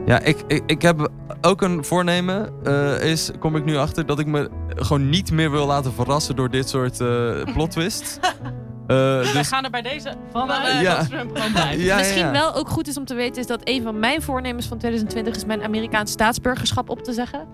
Ja, 0.05 0.19
ik, 0.19 0.43
ik, 0.47 0.63
ik 0.65 0.81
heb 0.81 1.09
ook 1.41 1.61
een 1.61 1.85
voornemen. 1.85 2.49
eh, 2.63 3.03
is, 3.11 3.31
kom 3.39 3.55
ik 3.55 3.65
nu 3.65 3.75
achter, 3.77 4.05
dat 4.05 4.19
ik 4.19 4.25
me 4.27 4.49
gewoon 4.75 5.09
niet 5.09 5.31
meer 5.31 5.51
wil 5.51 5.65
laten 5.65 5.93
verrassen 5.93 6.35
door 6.35 6.49
dit 6.49 6.69
soort 6.69 7.01
eh 7.01 7.43
plot 7.53 7.71
twists. 7.71 8.19
Eh, 8.89 8.95
Wij 8.97 9.33
dus 9.33 9.47
gaan 9.47 9.63
er 9.63 9.69
bij 9.69 9.81
deze 9.81 10.13
vanuit 10.31 10.81
Ja. 10.81 11.03
Trump 11.03 11.37
gewoon 11.37 11.51
ja, 11.53 11.69
ja, 11.71 11.97
Misschien 11.97 12.31
wel 12.31 12.55
ook 12.55 12.69
goed 12.69 12.87
is 12.87 12.97
om 12.97 13.05
te 13.05 13.13
weten, 13.13 13.41
is 13.41 13.47
dat 13.47 13.61
een 13.63 13.81
van 13.83 13.99
mijn 13.99 14.21
voornemens 14.21 14.65
van 14.67 14.77
2020 14.77 15.35
is 15.35 15.45
mijn 15.45 15.63
Amerikaans 15.63 16.11
staatsburgerschap 16.11 16.89
op 16.89 17.03
te 17.03 17.13
zeggen. 17.13 17.47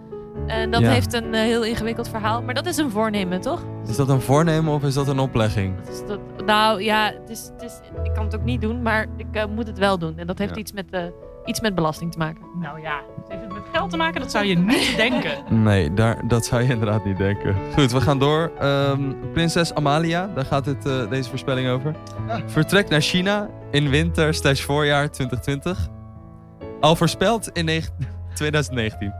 En 0.47 0.71
dat 0.71 0.81
Ja. 0.81 0.89
heeft 0.89 1.13
een 1.13 1.33
eh, 1.33 1.41
heel 1.41 1.63
ingewikkeld 1.63 2.09
verhaal, 2.09 2.41
maar 2.41 2.53
dat 2.53 2.65
is 2.65 2.77
een 2.77 2.91
voornemen, 2.91 3.41
toch? 3.41 3.63
Is 3.87 3.95
dat 3.95 4.09
een 4.09 4.21
voornemen 4.21 4.73
of 4.73 4.83
is 4.83 4.93
dat 4.93 5.07
een 5.07 5.19
oplegging? 5.19 5.75
Dat 5.83 5.93
is 5.93 6.07
dat, 6.07 6.19
nou 6.45 6.81
ja, 6.83 7.05
het 7.21 7.29
is, 7.29 7.49
het 7.53 7.61
is, 7.63 7.79
ik 8.03 8.13
kan 8.13 8.23
het 8.25 8.35
ook 8.35 8.43
niet 8.43 8.61
doen, 8.61 8.81
maar 8.81 9.05
ik 9.17 9.25
eh, 9.31 9.45
moet 9.45 9.67
het 9.67 9.77
wel 9.77 9.97
doen. 9.97 10.17
En 10.17 10.27
dat 10.27 10.37
heeft 10.37 10.53
Ja. 10.53 10.59
iets, 10.59 10.71
met, 10.71 10.85
eh, 10.91 11.01
iets 11.45 11.59
met 11.61 11.75
belasting 11.75 12.11
te 12.11 12.17
maken. 12.17 12.41
Nou 12.59 12.81
ja, 12.81 12.99
heeft 13.27 13.41
het 13.41 13.53
met 13.53 13.63
geld 13.73 13.89
te 13.89 13.97
maken? 13.97 14.21
Dat 14.21 14.31
zou 14.31 14.45
je 14.45 14.57
niet 14.57 14.93
denken. 15.05 15.63
Nee, 15.63 15.93
daar, 15.93 16.27
dat 16.27 16.45
zou 16.45 16.61
je 16.61 16.69
inderdaad 16.69 17.05
niet 17.05 17.17
denken. 17.17 17.55
Goed, 17.73 17.91
we 17.91 18.01
gaan 18.01 18.19
door. 18.19 18.51
Ehm, 18.59 19.13
prinses 19.33 19.73
Amalia, 19.73 20.29
daar 20.35 20.45
gaat 20.45 20.65
dit, 20.65 20.85
eh, 20.85 21.09
deze 21.09 21.29
voorspelling 21.29 21.69
over. 21.69 21.95
Vertrekt 22.45 22.89
naar 22.89 23.01
China 23.01 23.49
in 23.71 23.89
winter 23.89 24.33
slash 24.33 24.61
voorjaar 24.61 25.11
2020. 25.11 25.87
Al 26.81 26.95
voorspeld 26.95 27.49
in 27.49 27.65
negen- 27.65 27.93
2019. 28.35 29.13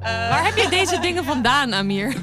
Waar 0.00 0.44
heb 0.44 0.56
je 0.56 0.66
deze 0.70 1.00
dingen 1.00 1.24
vandaan, 1.24 1.74
Amir? 1.74 2.14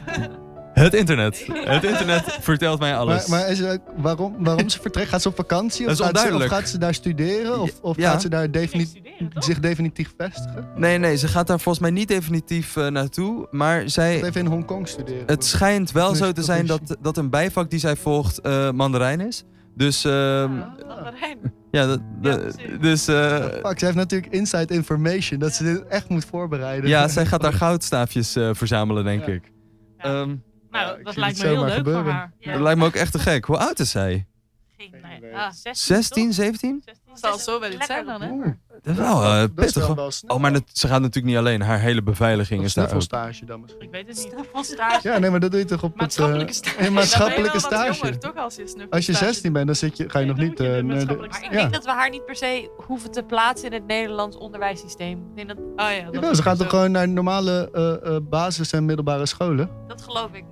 Het 0.84 0.94
internet. 0.94 1.46
Het 1.54 1.84
internet 1.84 2.38
vertelt 2.42 2.80
mij 2.80 2.98
alles. 2.98 3.28
Maar, 3.28 3.40
maar 3.40 3.50
is 3.50 3.60
er 3.60 3.80
waarom, 3.98 4.36
waarom 4.44 4.70
ze 4.70 4.82
vertrekt? 4.82 5.10
Gaat 5.10 5.22
ze 5.22 5.28
op 5.28 5.36
vakantie? 5.36 5.86
Of 5.90 5.98
gaat, 5.98 6.20
ze, 6.20 6.34
of 6.36 6.44
gaat 6.44 6.70
ze 6.70 6.78
daar 6.78 6.94
studeren? 6.94 7.62
Of, 7.62 7.72
of 7.82 7.98
Ja. 7.98 8.12
gaat 8.12 8.22
ze 8.22 8.30
daar 8.30 8.52
defini- 8.52 8.86
studeren, 8.86 9.30
toch? 9.30 9.44
zich 9.44 9.60
definitief 9.60 10.14
vestigen? 10.18 10.68
Nee, 10.76 10.98
nee, 10.98 11.18
ze 11.18 11.28
gaat 11.28 11.48
daar 11.48 11.60
volgens 11.60 11.80
mij 11.84 11.92
niet 11.94 12.08
definitief 12.08 12.76
eh, 12.76 12.88
naartoe. 12.88 13.48
Maar 13.52 13.90
zij, 13.90 14.16
Even 14.24 14.42
in 14.42 14.46
Hongkong 14.48 14.88
studeren. 14.88 15.24
het 15.26 15.46
schijnt 15.46 15.92
wel 15.92 16.16
zo 16.16 16.32
te 16.32 16.44
zijn 16.44 16.66
dat, 16.66 16.98
dat 17.02 17.18
een 17.18 17.30
bijvak 17.30 17.70
die 17.70 17.80
zij 17.80 17.96
volgt 17.96 18.40
eh, 18.40 18.72
Mandarijn 18.72 19.20
is. 19.22 19.44
Dus, 19.76 20.06
ehm, 20.06 20.12
ja, 21.72 21.86
dat- 21.86 22.00
Ja, 22.22 22.36
de- 22.36 22.40
precies. 22.40 22.80
dus 22.82 23.08
eh, 23.08 23.36
Fuck, 23.64 23.80
ze 23.80 23.86
heeft 23.86 23.98
natuurlijk 23.98 24.34
inside 24.34 24.74
information. 24.74 25.40
Dat 25.40 25.54
ze 25.54 25.64
dit 25.64 25.88
echt 25.88 26.10
moet 26.10 26.26
voorbereiden. 26.26 26.90
ja, 26.90 27.08
zij 27.08 27.26
gaat 27.26 27.42
daar 27.42 27.54
goudstaafjes 27.54 28.36
eh, 28.36 28.50
verzamelen, 28.54 29.04
denk 29.04 29.26
Ja. 29.26 29.34
ik. 29.34 29.52
Ja. 29.98 30.04
Ehm, 30.22 30.36
Nou, 30.72 31.03
dat 31.03 31.15
lijkt 31.15 31.38
me 31.41 31.47
heel 31.47 31.63
leuk 31.65 31.84
voor 31.84 32.11
haar. 32.11 32.32
Ja. 32.39 32.51
Dat 32.51 32.61
lijkt 32.61 32.80
me 32.80 32.86
ook 32.86 32.95
echt 32.95 33.11
te 33.11 33.19
gek. 33.19 33.45
Hoe 33.45 33.57
oud 33.57 33.80
is 33.80 33.91
zij? 33.91 34.26
Geen, 34.78 35.34
ah, 35.34 35.51
16, 35.51 35.74
16, 35.76 36.26
toch? 36.26 36.34
17? 36.36 36.82
16, 36.86 37.17
Zal 37.17 37.38
zo 37.38 37.59
wel 37.59 37.72
iets 37.72 37.86
zijn 37.86 38.05
dan, 38.05 38.22
hè? 38.22 38.30
Oeh, 38.30 38.45
Dat 38.82 38.93
is 38.93 38.95
wel 38.95 39.24
eh, 39.24 39.32
dat 39.39 39.65
is 39.65 39.72
pittig. 39.74 40.22
Oh, 40.28 40.39
maar 40.39 40.53
dat- 40.53 40.63
ze 40.74 40.88
gaat 40.88 40.99
natuurlijk 41.01 41.26
niet 41.26 41.38
alleen. 41.38 41.61
Haar 41.61 41.80
hele 41.80 42.01
beveiliging 42.03 42.63
is 42.63 42.74
daar 42.74 42.84
ook. 42.84 42.89
snuffelstage 42.89 43.45
dan 43.45 43.61
misschien. 43.61 43.82
Ik 43.82 43.91
weet 43.91 44.07
het 44.07 44.17
niet. 44.17 44.32
Snuffelstage. 44.34 45.09
Ja, 45.09 45.17
nee, 45.17 45.30
maar 45.30 45.39
dat 45.39 45.51
doe 45.51 45.59
je 45.59 45.65
toch 45.65 45.84
op 45.84 45.91
het... 45.91 46.01
Maatschappelijke 46.01 46.51
eh, 46.51 46.57
stage. 46.57 46.91
maatschappelijke 46.91 47.51
Dan 47.59 47.69
ben 47.69 47.69
je 47.69 47.69
wel 47.69 47.86
wat 47.88 47.93
stage. 47.95 47.99
jonger, 48.05 48.19
toch, 48.19 48.36
als 48.43 48.55
je. 48.55 48.88
Als 48.89 49.05
je 49.05 49.13
16 49.13 49.53
bent, 49.53 49.65
dan 49.65 49.76
zit 49.76 49.97
je, 49.97 50.09
ga 50.09 50.19
je 50.19 50.26
Nee, 50.26 50.36
nog 50.36 50.43
niet... 50.49 50.57
je 50.57 50.63
eh, 50.65 50.69
naar 50.72 50.80
de- 50.82 50.86
maatschappelijke 50.86 51.38
Maar 51.39 51.45
ik 51.45 51.51
Ja. 51.51 51.57
denk 51.59 51.74
dat 51.74 51.86
we 51.86 51.91
haar 51.91 52.09
niet 52.09 52.26
per 52.26 52.36
se 52.36 52.69
hoeven 52.88 53.11
te 53.11 53.24
plaatsen 53.24 53.67
in 53.67 53.74
het 53.74 53.88
Nederlands 53.88 54.38
onderwijssysteem. 54.38 55.17
Ik 55.17 55.36
denk 55.36 55.47
dat, 55.47 55.57
Oh 55.57 55.95
ja, 55.95 56.11
dat 56.11 56.32
is 56.32 56.38
ze 56.38 56.43
gaat 56.43 56.57
toch 56.57 56.69
gewoon 56.69 56.91
naar 56.91 57.09
normale 57.09 57.69
eh, 57.74 58.15
eh, 58.15 58.22
basis- 58.24 58.72
en 58.72 58.86
middelbare 58.86 59.26
scholen? 59.26 59.69
dat 59.88 60.01
geloof 60.01 60.30
ik. 60.34 60.43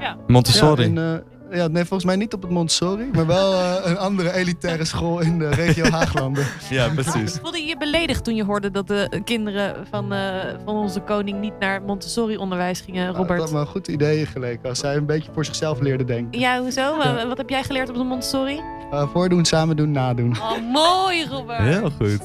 Ja. 0.00 0.16
Montessori. 0.26 0.82
Ja, 0.82 0.88
in, 0.88 0.98
eh, 0.98 1.58
ja, 1.58 1.66
nee, 1.66 1.84
volgens 1.84 2.04
mij 2.04 2.16
niet 2.16 2.34
op 2.34 2.42
het 2.42 2.50
Montessori, 2.50 3.08
maar 3.12 3.26
wel 3.26 3.52
eh, 3.52 3.74
een 3.90 3.98
andere 3.98 4.32
elitaire 4.32 4.84
school 4.84 5.20
in 5.20 5.38
de 5.38 5.48
regio 5.48 5.84
Haaglanden. 5.96 6.46
Ja, 6.70 6.88
precies. 6.88 7.38
Voelde 7.42 7.58
je 7.58 7.66
je 7.66 7.76
beledigd 7.76 8.24
toen 8.24 8.34
je 8.34 8.44
hoorde 8.44 8.70
dat 8.70 8.88
de 8.88 9.20
kinderen 9.24 9.86
van, 9.90 10.12
eh, 10.12 10.30
van 10.64 10.74
onze 10.74 11.00
koning 11.00 11.40
niet 11.40 11.58
naar 11.58 11.82
Montessori-onderwijs 11.82 12.80
gingen, 12.80 13.06
Dat 13.06 13.16
Robert? 13.16 13.40
had 13.40 13.52
me 13.52 13.58
een 13.58 13.66
goed 13.66 13.88
idee 13.88 14.26
geleken 14.26 14.68
als 14.68 14.78
zij 14.78 14.96
een 14.96 15.06
beetje 15.06 15.30
voor 15.32 15.44
zichzelf 15.44 15.80
leerde 15.80 16.04
denken. 16.04 16.40
Ja, 16.40 16.60
hoezo? 16.60 16.80
Ja. 17.02 17.26
Wat 17.28 17.36
heb 17.36 17.48
jij 17.50 17.62
geleerd 17.62 17.88
op 17.88 17.94
de 17.96 18.02
Montessori? 18.04 18.60
Eh, 18.90 19.08
voordoen, 19.12 19.44
samen 19.44 19.76
doen, 19.76 19.90
nadoen. 19.90 20.36
Oh, 20.40 20.72
mooi, 20.72 21.26
Robert. 21.30 21.58
Heel 21.58 21.90
goed. 21.90 22.20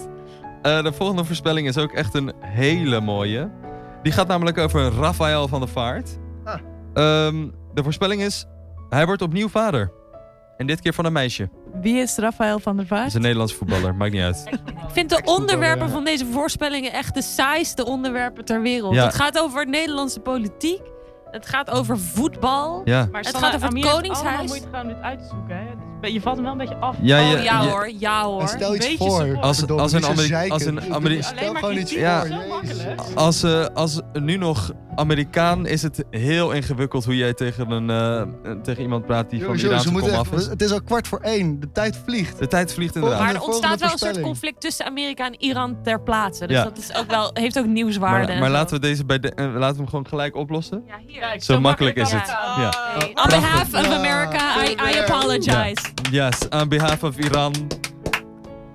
Eh, 0.61 0.83
de 0.83 0.93
volgende 0.93 1.23
voorspelling 1.25 1.67
is 1.67 1.77
ook 1.77 1.91
echt 1.91 2.13
een 2.15 2.31
hele 2.39 2.99
mooie. 3.01 3.49
Die 4.03 4.11
gaat 4.11 4.27
namelijk 4.27 4.57
over 4.57 4.91
Rafael 4.93 5.47
van 5.47 5.59
der 5.59 5.69
Vaart. 5.69 6.17
Ah. 6.43 6.59
Ehm, 6.93 7.47
de 7.73 7.83
voorspelling 7.83 8.21
is, 8.21 8.45
hij 8.89 9.05
wordt 9.05 9.21
opnieuw 9.21 9.49
vader. 9.49 9.91
En 10.57 10.67
dit 10.67 10.81
keer 10.81 10.93
van 10.93 11.05
een 11.05 11.13
meisje. 11.13 11.49
Wie 11.81 11.95
is 11.97 12.15
Rafael 12.17 12.59
van 12.59 12.75
der 12.77 12.87
Dat 12.87 12.97
Vaart? 12.97 13.07
is 13.09 13.13
een 13.13 13.21
Nederlands 13.21 13.53
voetballer, 13.53 13.95
maakt 13.95 14.11
niet 14.13 14.21
uit. 14.21 14.43
Ik 14.65 14.89
vind 14.91 15.09
de 15.09 15.21
onderwerpen 15.25 15.89
van 15.89 16.03
deze 16.03 16.25
voorspellingen 16.25 16.91
echt 16.93 17.13
de 17.13 17.21
saaiste 17.21 17.85
onderwerpen 17.85 18.45
ter 18.45 18.61
wereld. 18.61 18.93
Ja. 18.95 19.03
Het 19.05 19.13
gaat 19.15 19.39
over 19.39 19.67
Nederlandse 19.67 20.19
politiek. 20.19 20.81
Het 21.31 21.45
gaat 21.45 21.69
over 21.69 21.99
voetbal. 21.99 22.81
Ja. 22.85 23.07
Maar 23.11 23.21
Het 23.21 23.29
Sanne, 23.29 23.45
gaat 23.47 23.55
over 23.55 23.67
het 23.67 23.77
Amir 23.77 23.91
Koningshuis. 23.91 24.37
allemaal 24.39 24.57
gedaan 24.57 24.81
om 24.81 24.87
dit 24.87 25.01
uit 25.01 25.19
te 25.19 25.25
zoeken. 25.25 25.55
Hè? 25.57 25.63
Je 26.01 26.21
valt 26.21 26.35
hem 26.35 26.43
wel 26.43 26.51
een 26.51 26.57
beetje 26.57 26.75
af. 26.75 26.95
Ja, 27.01 27.33
oh 27.33 27.43
ja 27.43 27.67
hoor, 27.67 27.91
ja 27.99 28.23
hoor. 28.23 28.41
En 28.41 28.47
stel 28.47 28.75
iets 28.75 28.87
beetje 28.87 28.97
voor. 29.09 29.37
Als- 29.39 29.67
als 29.67 29.91
een 29.91 29.97
niet 29.97 30.05
zo 30.05 30.11
Ameri- 30.11 30.27
zeiken. 30.27 30.53
als 30.53 30.65
een 30.65 30.75
Doe- 30.75 30.93
Ameri- 30.93 31.21
Stel 31.21 31.37
Alleen 31.37 31.51
maar 31.51 31.61
gewoon 31.61 31.77
iets 31.77 31.93
voor. 31.93 33.15
Als, 33.15 33.43
eh, 33.43 33.65
als 33.73 33.99
nu 34.13 34.37
nog 34.37 34.71
Amerikaan 34.95 35.65
is 35.65 35.81
het 35.81 36.03
heel 36.09 36.51
ingewikkeld 36.51 37.05
hoe 37.05 37.15
jij 37.17 37.33
tegen, 37.33 37.71
een, 37.71 37.89
eh, 37.89 38.51
tegen 38.63 38.81
iemand 38.81 39.05
praat 39.05 39.29
die 39.29 39.43
van 39.43 39.47
moeten 39.91 40.11
kom 40.11 40.19
af 40.19 40.31
echt- 40.31 40.41
is. 40.41 40.47
het 40.47 40.61
is 40.61 40.71
al 40.71 40.81
kwart 40.81 41.07
voor 41.07 41.19
één. 41.19 41.59
De 41.59 41.71
tijd 41.71 41.99
vliegt. 42.05 42.39
De 42.39 42.47
tijd 42.47 42.73
vliegt 42.73 42.95
inderdaad. 42.95 43.19
Maar 43.19 43.27
de 43.29 43.33
er 43.33 43.39
volgende 43.41 43.67
ontstaat 43.67 43.99
wel 43.99 44.09
een 44.09 44.13
soort 44.15 44.25
conflict 44.25 44.61
tussen 44.61 44.85
Amerika 44.85 45.25
en 45.25 45.35
Iran 45.43 45.77
ter 45.83 46.01
plaatse. 46.01 46.47
Dus 46.47 46.57
Ja. 46.57 46.63
dat 46.63 46.77
is 46.77 46.95
ook 46.95 47.09
wel, 47.09 47.29
heeft 47.33 47.59
ook 47.59 47.65
nieuwswaarde. 47.65 48.27
Maar, 48.31 48.39
maar 48.41 48.49
laten 48.49 48.75
we 48.75 48.81
deze 48.81 49.05
bij 49.05 49.19
de, 49.19 49.29
eh, 49.33 49.45
laten 49.45 49.75
we 49.75 49.81
hem 49.81 49.87
gewoon 49.87 50.07
gelijk 50.07 50.35
oplossen. 50.35 50.83
Ja, 50.87 50.93
hier. 51.07 51.19
Kijk, 51.19 51.43
Zo 51.43 51.59
makkelijk 51.59 51.95
is 51.97 52.11
het. 52.11 52.27
Ja. 52.27 52.73
Hey, 52.97 53.07
on 53.07 53.29
behalf 53.29 53.73
of 53.73 53.85
America, 53.85 54.63
I, 54.65 54.69
I 54.71 54.99
apologize. 54.99 55.81
Yes, 56.11 56.37
on 56.49 56.69
behalf 56.69 57.03
of 57.03 57.17
Iran, 57.17 57.53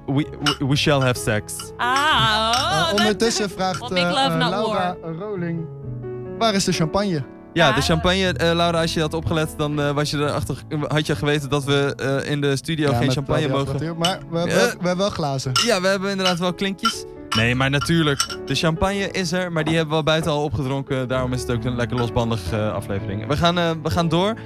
we, 0.06 0.26
we, 0.58 0.66
we 0.66 0.76
shall 0.76 1.00
have 1.02 1.18
sex. 1.20 1.54
Ah, 1.76 2.50
oh, 2.50 2.90
dat- 2.90 2.98
ondertussen 3.00 3.50
vraagt 3.50 3.90
eh, 3.90 4.02
love, 4.10 4.20
eh, 4.38 4.48
Laura 4.48 4.96
Roling... 5.18 5.66
Waar 6.38 6.54
is 6.54 6.64
de 6.64 6.72
champagne? 6.72 7.24
Ja, 7.52 7.72
de 7.72 7.80
champagne, 7.80 8.32
eh, 8.32 8.52
Laura, 8.54 8.80
als 8.80 8.94
je 8.94 9.00
had 9.00 9.14
opgelet, 9.14 9.54
dan 9.56 9.80
eh, 9.80 9.90
was 9.90 10.10
je 10.10 10.16
erachter, 10.16 10.56
had 10.88 11.06
je 11.06 11.16
geweten 11.16 11.48
dat 11.50 11.64
we 11.64 11.94
eh, 11.96 12.30
in 12.30 12.40
de 12.40 12.56
studio 12.56 12.90
Ja, 12.90 12.96
geen 12.98 13.10
champagne 13.10 13.48
mogen. 13.48 13.96
Maar 13.98 14.18
we 14.30 14.38
hebben, 14.38 14.54
Eh. 14.54 14.60
wel- 14.60 14.66
we 14.70 14.76
hebben 14.86 14.96
wel 14.96 15.10
glazen. 15.10 15.52
Ja, 15.66 15.80
we 15.80 15.86
hebben 15.86 16.10
inderdaad 16.10 16.38
wel 16.38 16.54
klinkjes. 16.54 17.04
Nee, 17.36 17.54
maar 17.54 17.70
natuurlijk, 17.70 18.38
de 18.46 18.54
champagne 18.54 19.10
is 19.10 19.32
er, 19.32 19.52
maar 19.52 19.64
die 19.64 19.74
hebben 19.74 19.90
we 19.90 19.96
al 19.96 20.04
buiten 20.04 20.30
al 20.30 20.42
opgedronken. 20.44 21.08
Daarom 21.08 21.32
is 21.32 21.40
het 21.40 21.50
ook 21.52 21.64
een 21.64 21.76
lekker 21.76 21.96
losbandig 21.96 22.52
eh, 22.52 22.72
aflevering. 22.72 23.26
We 23.26 23.36
gaan, 23.36 23.58
eh, 23.58 23.70
we 23.82 23.90
gaan 23.90 24.08
door. 24.08 24.28
Eh, 24.28 24.36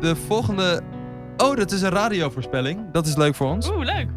de 0.00 0.16
volgende... 0.26 0.82
Oh, 1.42 1.56
dat 1.56 1.70
is 1.70 1.82
een 1.82 1.90
radiovoorspelling. 1.90 2.90
Dat 2.92 3.06
is 3.06 3.16
leuk 3.16 3.34
voor 3.34 3.46
ons. 3.48 3.68
Oeh, 3.70 3.84
leuk. 3.84 4.08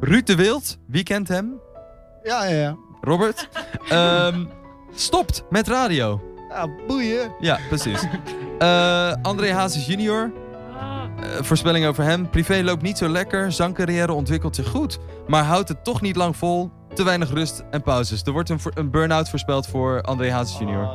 Ruud 0.00 0.26
de 0.26 0.34
Wild, 0.34 0.78
wie 0.86 1.02
kent 1.02 1.28
hem? 1.28 1.60
Ja, 2.22 2.44
ja, 2.44 2.56
ja. 2.60 2.76
Robert. 3.00 3.48
Ehm, 3.88 4.44
stopt 4.94 5.44
met 5.50 5.68
radio. 5.68 6.20
Ja, 6.48 6.68
boeien. 6.86 7.32
Ja, 7.40 7.58
precies. 7.68 8.02
Eh, 8.58 9.12
André 9.22 9.52
Hazes 9.52 9.86
junior. 9.86 10.32
Ah, 10.78 11.02
Eh, 11.20 11.42
voorspelling 11.42 11.86
over 11.86 12.04
hem. 12.04 12.30
Privé 12.30 12.62
loopt 12.62 12.82
niet 12.82 12.98
zo 12.98 13.08
lekker. 13.08 13.52
Zangcarrière 13.52 14.12
ontwikkelt 14.12 14.54
zich 14.56 14.68
goed. 14.68 14.98
Maar 15.26 15.44
houdt 15.44 15.68
het 15.68 15.84
toch 15.84 16.00
niet 16.00 16.16
lang 16.16 16.36
vol. 16.36 16.70
Te 16.94 17.04
weinig 17.04 17.30
rust 17.30 17.64
en 17.70 17.82
pauzes. 17.82 18.22
Er 18.22 18.32
wordt 18.32 18.48
een, 18.48 18.60
voor- 18.60 18.72
een 18.74 18.90
burn-out 18.90 19.28
voorspeld 19.30 19.66
voor 19.66 20.02
André 20.02 20.30
Hazes 20.32 20.58
junior. 20.58 20.82
Oh, 20.82 20.90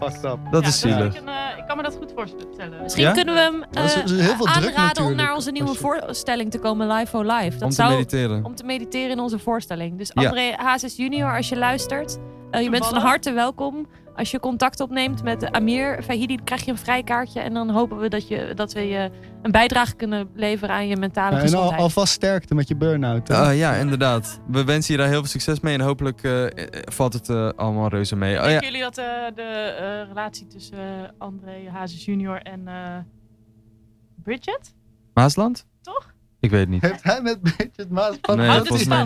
dat 0.00 0.12
is 0.12 0.16
up. 0.22 0.38
Dat 0.50 0.62
ja, 0.62 0.68
is 0.68 0.80
zielig. 0.80 1.14
ik, 1.14 1.20
een, 1.20 1.28
eh, 1.28 1.58
ik 1.58 1.64
kan 1.66 1.76
me 1.76 1.82
dat 1.82 1.96
goed 1.96 2.12
voorstellen. 2.16 2.82
Misschien 2.82 3.04
Ja? 3.04 3.12
kunnen 3.12 3.34
we 3.34 3.40
hem 3.40 3.62
eh, 3.62 3.68
dat 3.70 3.84
is 3.84 3.94
heel 4.20 4.36
veel 4.36 4.46
druk 4.46 4.74
aanraden 4.74 5.04
om 5.04 5.14
naar 5.14 5.34
onze 5.34 5.50
nieuwe 5.50 5.70
je- 5.72 5.76
voorstelling 5.78 6.50
te 6.50 6.58
komen, 6.58 6.86
Live 6.92 7.06
for 7.06 7.24
Live. 7.26 7.50
Dat 7.50 7.62
Om 7.62 7.68
te 7.68 7.74
zou 7.74 7.90
mediteren. 7.90 8.44
om 8.44 8.54
te 8.54 8.64
mediteren 8.64 9.10
in 9.10 9.20
onze 9.20 9.38
voorstelling. 9.38 9.98
Dus 9.98 10.10
Ja. 10.14 10.22
André 10.24 10.52
Hazes 10.56 10.96
junior, 10.96 11.36
als 11.36 11.48
je 11.48 11.56
luistert, 11.58 12.18
eh, 12.50 12.62
je 12.62 12.70
bent 12.70 12.86
van 12.86 12.98
harte 12.98 13.32
welkom. 13.32 13.86
Als 14.16 14.30
je 14.30 14.40
contact 14.40 14.80
opneemt 14.80 15.22
met 15.22 15.50
Amir 15.52 16.02
Fahidi, 16.02 16.38
krijg 16.44 16.64
je 16.64 16.70
een 16.70 16.78
vrijkaartje. 16.78 17.40
En 17.40 17.54
dan 17.54 17.70
hopen 17.70 17.98
we 17.98 18.08
dat, 18.08 18.28
je, 18.28 18.52
dat 18.54 18.72
we 18.72 18.80
je 18.80 19.10
een 19.42 19.50
bijdrage 19.50 19.94
kunnen 19.94 20.28
leveren 20.34 20.74
aan 20.74 20.88
je 20.88 20.96
mentale 20.96 21.30
Ja, 21.30 21.36
en 21.36 21.42
al, 21.42 21.48
gezondheid. 21.48 21.80
alvast 21.80 22.12
sterkte 22.12 22.54
met 22.54 22.68
je 22.68 22.76
burn-out. 22.76 23.30
Ah, 23.30 23.56
ja, 23.56 23.74
inderdaad. 23.74 24.40
We 24.48 24.64
wensen 24.64 24.92
je 24.94 25.00
daar 25.00 25.08
heel 25.08 25.18
veel 25.18 25.28
succes 25.28 25.60
mee. 25.60 25.74
En 25.74 25.80
hopelijk 25.80 26.22
eh, 26.22 26.44
eh, 26.44 26.50
valt 26.92 27.12
het 27.12 27.28
eh, 27.28 27.48
allemaal 27.56 27.88
reuze 27.88 28.16
mee. 28.16 28.36
Oh, 28.36 28.42
ja. 28.42 28.48
Denken 28.48 28.66
jullie 28.66 28.82
dat 28.82 28.98
eh, 28.98 29.04
de 29.34 29.42
eh, 29.42 30.08
relatie 30.08 30.46
tussen 30.46 31.14
André 31.18 31.68
Hazes 31.72 32.04
junior 32.04 32.42
en 32.42 32.68
eh, 32.68 32.96
Bridget? 34.22 34.74
Maasland? 35.14 35.66
Toch? 35.82 36.14
Ik 36.40 36.50
weet 36.50 36.60
het 36.60 36.68
niet. 36.68 36.82
Heeft 36.82 37.02
hij 37.04 37.22
met 37.22 37.42
Bridget 37.42 37.90
Maas 37.90 38.16
van, 38.22 38.36
Nee, 38.36 38.46
houdt 38.46 38.58
het 38.60 38.68
volgens 38.68 38.88
mij 38.88 38.96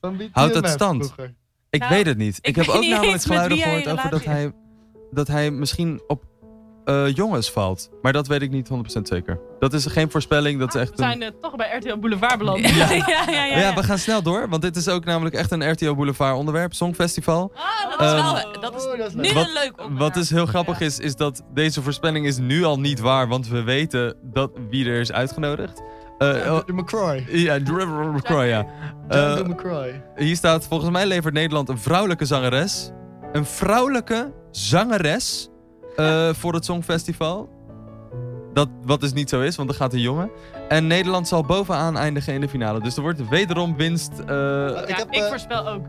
stand? 0.00 0.18
niet. 0.18 0.28
Houdt 0.32 0.54
het 0.54 0.68
stand? 0.68 1.04
vroeger? 1.04 1.34
Ik 1.72 1.80
Nou, 1.80 1.92
weet 1.94 2.06
het 2.06 2.16
niet. 2.18 2.36
Ik, 2.36 2.46
ik 2.46 2.56
heb 2.56 2.68
ook 2.68 2.84
namelijk 2.86 3.22
geluiden 3.22 3.58
gehoord 3.58 3.88
over 3.88 4.10
dat 4.10 4.24
hij, 4.24 4.52
dat 5.10 5.28
hij 5.28 5.50
misschien 5.50 6.02
op 6.06 6.24
eh, 6.84 7.14
jongens 7.14 7.50
valt. 7.50 7.90
Maar 8.02 8.12
dat 8.12 8.26
weet 8.26 8.42
ik 8.42 8.50
niet 8.50 8.68
100% 8.72 8.74
zeker. 9.02 9.40
Dat 9.58 9.72
is 9.72 9.86
geen 9.86 10.10
voorspelling, 10.10 10.58
dat 10.58 10.74
is 10.74 10.80
echt 10.80 10.90
We 10.90 11.02
een... 11.02 11.08
zijn 11.08 11.22
eh, 11.22 11.28
toch 11.40 11.56
bij 11.56 11.76
RTL 11.76 11.96
Boulevard 11.96 12.38
beland. 12.38 12.60
ja, 12.68 12.90
ja, 12.90 13.04
ja, 13.06 13.24
ja, 13.30 13.44
Ja, 13.44 13.58
ja, 13.58 13.74
we 13.74 13.82
gaan 13.82 13.98
snel 13.98 14.22
door, 14.22 14.48
want 14.48 14.62
dit 14.62 14.76
is 14.76 14.88
ook 14.88 15.04
namelijk 15.04 15.34
echt 15.34 15.50
een 15.50 15.70
RTO 15.70 15.94
Boulevard 15.94 16.36
onderwerp, 16.36 16.72
Songfestival. 16.74 17.52
Ah, 17.54 17.90
dat 17.90 18.00
is 18.00 18.06
Ehm, 18.06 18.22
wel 18.34 18.60
dat 18.60 18.74
is 18.76 18.84
Oh, 18.86 18.98
dat 18.98 19.08
is 19.08 19.14
nu. 19.14 19.32
Wat- 19.32 19.46
een 19.46 19.52
leuk 19.52 19.72
onderwerp. 19.76 19.98
Wat 19.98 20.14
dus 20.14 20.30
heel 20.30 20.46
grappig 20.46 20.80
is, 20.80 20.98
is 20.98 21.16
dat 21.16 21.42
deze 21.54 21.82
voorspelling 21.82 22.26
is 22.26 22.38
nu 22.38 22.64
al 22.64 22.80
niet 22.80 23.00
waar, 23.00 23.28
want 23.28 23.48
we 23.48 23.62
weten 23.62 24.16
dat 24.22 24.50
wie 24.70 24.86
er 24.86 25.00
is 25.00 25.12
uitgenodigd. 25.12 25.82
Eh, 26.22 26.44
Ja, 26.44 26.62
de, 26.66 26.72
McCroy. 26.72 27.24
ja, 27.28 27.58
Driver 27.62 28.12
McCroy, 28.12 28.44
ja. 28.46 28.66
Eh, 29.08 29.36
de 29.36 29.44
McCroy. 29.48 30.02
hier 30.16 30.36
staat, 30.36 30.66
volgens 30.66 30.90
mij 30.90 31.06
levert 31.06 31.34
Nederland 31.34 31.68
een 31.68 31.78
vrouwelijke 31.78 32.24
zangeres. 32.24 32.90
Een 33.32 33.44
vrouwelijke 33.44 34.32
zangeres 34.50 35.48
eh, 35.96 36.28
voor 36.32 36.54
het 36.54 36.64
Songfestival. 36.64 37.60
Dat, 38.52 38.68
wat 38.84 39.00
dus 39.00 39.12
niet 39.12 39.28
zo 39.28 39.40
is, 39.40 39.56
want 39.56 39.68
er 39.70 39.74
gaat 39.76 39.92
een 39.92 40.00
jongen. 40.00 40.30
En 40.68 40.86
Nederland 40.86 41.28
zal 41.28 41.42
bovenaan 41.44 41.96
eindigen 41.96 42.34
in 42.34 42.40
de 42.40 42.48
finale. 42.48 42.80
Dus 42.80 42.96
er 42.96 43.02
wordt 43.02 43.28
wederom 43.28 43.76
winst. 43.76 44.12
eh, 44.18 44.26
Ja, 44.26 44.86
Ik 44.86 45.04
ik, 45.10 45.22
voorspel 45.22 45.68
ook 45.68 45.84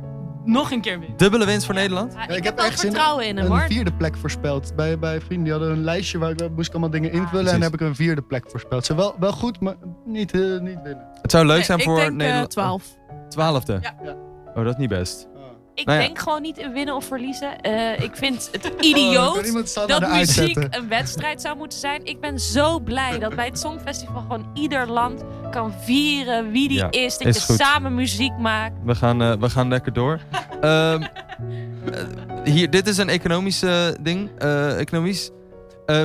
nog 0.46 0.72
een 0.72 0.82
keer 0.82 1.00
weer. 1.00 1.10
dubbele 1.18 1.46
winst 1.46 1.66
voor 1.66 1.76
Nederland. 1.76 2.14
Ja, 2.14 2.28
ik, 2.28 2.36
ik 2.36 2.44
heb 2.44 2.60
in- 2.60 2.72
vertrouwen 2.72 3.28
in 3.28 3.38
hem 3.38 3.46
Een 3.46 3.52
hoor. 3.52 3.62
vierde 3.68 3.94
plek 3.94 4.18
voorspeld. 4.18 4.76
Bij, 4.76 5.00
bij 5.00 5.22
vrienden 5.22 5.44
die 5.44 5.54
hadden 5.54 5.72
een 5.72 5.84
lijstje 5.84 6.18
waar 6.18 6.30
ik 6.30 6.50
moest 6.56 6.68
ik 6.68 6.72
allemaal 6.74 6.89
dingen 6.89 7.12
invullen. 7.12 7.30
en 7.30 7.30
Precies. 7.44 7.52
dan 7.52 7.62
heb 7.62 7.74
ik 7.74 7.82
een 7.88 7.96
vierde 7.96 8.22
plek 8.22 8.44
voorspeld. 8.50 8.86
Ze 8.86 8.96
wel, 8.96 9.16
wel 9.20 9.32
goed, 9.32 9.60
maar 9.60 9.76
niet, 10.06 10.32
eh, 10.34 10.39
niet 10.41 10.80
winnen. 10.84 11.08
Het 11.22 11.32
zou 11.32 11.46
leuk 11.46 11.56
Nee, 11.56 11.66
zijn 11.66 11.78
ik 11.80 11.84
voor 11.84 11.96
denk 11.96 12.10
eh, 12.10 12.16
Nederland. 12.16 12.50
12. 12.50 12.84
Twaalfde. 13.30 13.80
Ja. 13.82 14.16
Oh, 14.56 14.64
dat 14.64 14.74
is 14.74 14.76
niet 14.80 14.89
best. 14.89 15.28
Ik 15.76 15.86
Nou 15.86 16.00
ja. 16.00 16.06
denk 16.06 16.20
gewoon 16.20 16.42
niet 16.42 16.58
in 16.58 16.74
winnen 16.74 16.96
of 16.96 17.06
verliezen. 17.06 17.62
Eh, 17.62 18.00
ik 18.04 18.16
vind 18.16 18.50
het 18.52 18.72
Oh, 18.74 18.78
idioot 18.82 19.88
dat 19.88 20.10
muziek 20.12 20.58
een 20.70 20.88
wedstrijd 20.88 21.42
zou 21.42 21.58
moeten 21.58 21.80
zijn. 21.80 22.06
Ik 22.06 22.20
ben 22.20 22.40
zo 22.40 22.80
blij 22.80 23.20
dat 23.20 23.36
bij 23.36 23.46
het 23.46 23.60
Songfestival 23.60 24.22
gewoon 24.22 24.46
ieder 24.54 24.88
land 24.90 25.24
kan 25.52 25.74
vieren 25.84 26.52
wie 26.52 26.68
die 26.68 26.78
Ja, 26.78 26.92
is. 26.92 27.18
Dat 27.18 27.28
is 27.28 27.36
je 27.36 27.42
goed. 27.46 27.56
samen 27.56 27.96
muziek 27.96 28.38
maakt. 28.38 28.74
We 28.84 28.96
gaan, 28.96 29.22
eh, 29.22 29.34
we 29.40 29.50
gaan 29.50 29.68
lekker 29.68 29.94
door. 29.94 30.20
Ehm, 30.62 31.02
eh, 31.02 32.04
hier, 32.44 32.70
dit 32.70 32.88
is 32.88 32.98
een 32.98 33.10
economische 33.10 33.98
ding. 34.02 34.30
economisch. 34.78 35.30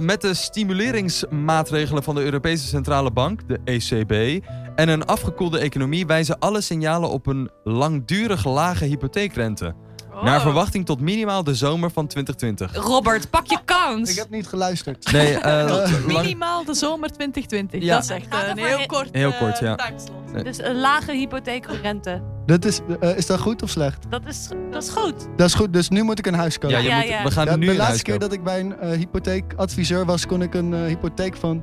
Met 0.01 0.21
de 0.21 0.35
stimuleringsmaatregelen 0.35 2.03
van 2.03 2.15
de 2.15 2.23
Europese 2.25 2.67
Centrale 2.67 3.11
Bank, 3.11 3.41
de 3.49 3.61
ECB, 3.65 4.45
en 4.79 4.89
een 4.89 5.05
afgekoelde 5.05 5.59
economie 5.59 6.07
wijzen 6.07 6.39
alle 6.39 6.61
signalen 6.61 7.11
op 7.11 7.27
een 7.27 7.51
langdurig 7.65 8.45
lage 8.45 8.85
hypotheekrente. 8.85 9.75
Naar 10.23 10.37
Oh. 10.37 10.43
verwachting 10.43 10.87
tot 10.87 11.01
minimaal 11.01 11.45
de 11.45 11.55
zomer 11.55 11.91
van 11.91 12.07
2020. 12.07 12.75
Robert, 12.85 13.31
pak 13.31 13.47
je 13.47 13.59
kans. 13.65 14.11
Ik 14.11 14.17
heb 14.17 14.31
niet 14.31 14.47
geluisterd. 14.47 15.13
Nee, 15.13 15.35
eh, 15.39 15.65
lang- 15.69 16.07
Minimaal 16.07 16.65
de 16.65 16.75
zomer 16.75 17.11
2020. 17.13 17.83
Ja. 17.83 17.95
Dat 17.95 18.03
is 18.05 18.11
echt 18.11 18.29
eh, 18.29 18.39
een 18.51 18.59
heel 18.59 18.79
he- 18.79 18.87
kort, 18.87 19.09
Heel 19.13 19.31
eh, 19.33 19.39
kort, 19.39 19.59
ja. 19.59 19.75
timeslot. 19.75 20.45
Dus 20.45 20.59
een 20.63 20.81
lage 20.81 21.13
hypotheekrente. 21.13 22.23
Dat 22.47 22.65
is, 22.65 22.81
is 23.17 23.27
dat 23.27 23.41
goed 23.41 23.63
of 23.63 23.71
slecht? 23.71 24.07
Dat 24.11 24.23
is, 24.27 24.49
dat 24.71 24.83
is 24.83 24.89
goed. 24.89 25.27
Dat 25.37 25.47
is 25.47 25.55
goed, 25.55 25.73
dus 25.73 25.89
nu 25.89 26.03
moet 26.03 26.19
ik 26.19 26.27
een 26.27 26.35
huis 26.35 26.59
kopen. 26.59 26.77
ja, 26.77 26.83
je 26.83 26.89
Ja, 26.89 26.97
moet, 26.99 27.09
ja. 27.09 27.23
we 27.23 27.31
gaan 27.31 27.47
nu 27.47 27.53
de 27.55 27.61
in 27.61 27.67
huis 27.67 27.79
laatste 27.79 28.03
keer 28.03 28.13
kopen. 28.19 28.29
dat 28.29 28.39
ik 28.39 28.45
bij 28.45 28.61
een 28.61 28.97
hypotheekadviseur 28.99 30.05
was, 30.05 30.27
kon 30.27 30.43
ik 30.43 30.55
een 30.55 30.75
hypotheek 30.75 31.37
van 31.37 31.63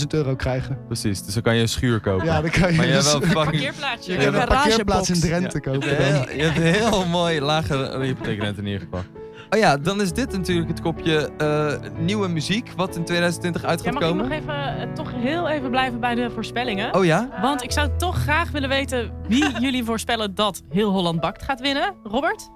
60.000 0.00 0.06
euro 0.08 0.36
krijgen. 0.36 0.78
Precies, 0.86 1.22
dus 1.22 1.34
dan 1.34 1.42
kan 1.42 1.54
je 1.54 1.60
een 1.60 1.68
schuur 1.68 2.00
kopen. 2.00 2.26
Ja, 2.26 2.40
dan 2.40 2.50
kan 2.50 2.70
je, 2.70 2.76
maar 2.76 2.86
je 2.86 2.92
hebt 2.92 3.04
wel 3.04 3.20
fucking... 3.20 3.34
Parkeerplaatsje. 3.44 4.12
je 4.12 4.18
Ja, 4.18 4.24
kan 4.24 4.34
een 4.34 4.40
een 4.40 4.48
parkeerplaats 4.48 5.10
in. 5.10 5.20
Drenthe 5.20 5.60
Je 5.62 5.70
kopen. 5.70 5.88
hebt, 5.88 5.98
dan. 6.00 6.28
heel, 6.28 6.36
je 6.36 6.42
hebt 6.42 6.56
een 6.56 6.62
heel 6.90 7.06
mooi 7.06 7.40
lage 7.40 7.98
hypotheekrente 8.02 8.60
in 8.60 8.66
ieder 8.66 8.80
geval. 8.80 9.00
Oh 9.50 9.58
ja, 9.58 9.76
dan 9.76 10.00
is 10.00 10.12
dit 10.12 10.32
natuurlijk 10.32 10.68
het 10.68 10.80
kopje 10.80 11.30
eh, 11.38 11.72
nieuwe 11.98 12.28
muziek 12.28 12.70
wat 12.76 12.96
in 12.96 13.04
2020 13.04 13.64
uit 13.64 13.78
Ja, 13.84 13.84
gaat 13.90 14.00
mag 14.00 14.08
ik 14.10 14.14
nog 14.14 14.30
even, 14.30 14.78
eh, 14.78 14.92
toch 14.92 15.12
heel 15.14 15.48
even 15.48 15.70
blijven 15.70 16.00
bij 16.00 16.14
de 16.14 16.30
voorspellingen? 16.30 16.94
Oh 16.94 17.04
ja? 17.04 17.28
Want 17.42 17.62
ik 17.62 17.72
zou 17.72 17.88
toch 17.98 18.16
graag 18.22 18.50
willen 18.50 18.68
weten 18.68 19.10
wie 19.28 19.44
jullie 19.64 19.84
voorspellen 19.84 20.34
dat 20.34 20.62
Heel 20.68 20.90
Holland 20.90 21.20
Bakt 21.20 21.42
gaat 21.42 21.60
winnen. 21.60 21.94
Robert? 22.02 22.48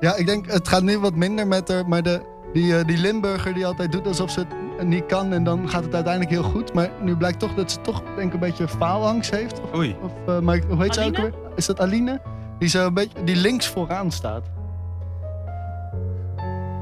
Ja, 0.00 0.14
ik 0.16 0.26
denk, 0.26 0.52
het 0.52 0.68
gaat 0.68 0.82
nu 0.82 0.98
wat 0.98 1.14
minder 1.14 1.46
met 1.46 1.68
haar, 1.68 1.88
maar 1.88 2.02
de, 2.02 2.20
die, 2.52 2.76
eh, 2.78 2.84
die 2.86 2.98
Limburger 2.98 3.54
die 3.54 3.66
altijd 3.66 3.92
doet 3.92 4.06
alsof 4.06 4.30
ze 4.30 4.40
het 4.40 4.48
niet 4.84 5.06
kan 5.06 5.32
en 5.32 5.44
dan 5.44 5.68
gaat 5.68 5.84
het 5.84 5.94
uiteindelijk 5.94 6.32
heel 6.34 6.42
goed. 6.50 6.72
Maar 6.72 6.90
nu 7.02 7.16
blijkt 7.16 7.38
toch 7.38 7.54
dat 7.54 7.70
ze 7.70 7.80
toch 7.80 8.02
denk 8.16 8.28
ik 8.28 8.34
een 8.34 8.40
beetje 8.40 8.68
faalangst 8.68 9.30
heeft. 9.30 9.60
Of, 9.60 9.74
Oei. 9.74 9.96
of, 10.02 10.12
eh, 10.26 10.38
maar 10.40 10.60
hoe 10.68 10.82
heet 10.82 10.94
ze 10.94 11.04
ook 11.04 11.16
weer? 11.16 11.32
Is 11.56 11.66
dat 11.66 11.80
Aline? 11.80 12.20
Die, 12.58 12.68
zo 12.68 12.86
een 12.86 12.94
beetje, 12.94 13.24
die 13.24 13.36
links 13.36 13.66
vooraan 13.68 14.10
staat. 14.10 14.42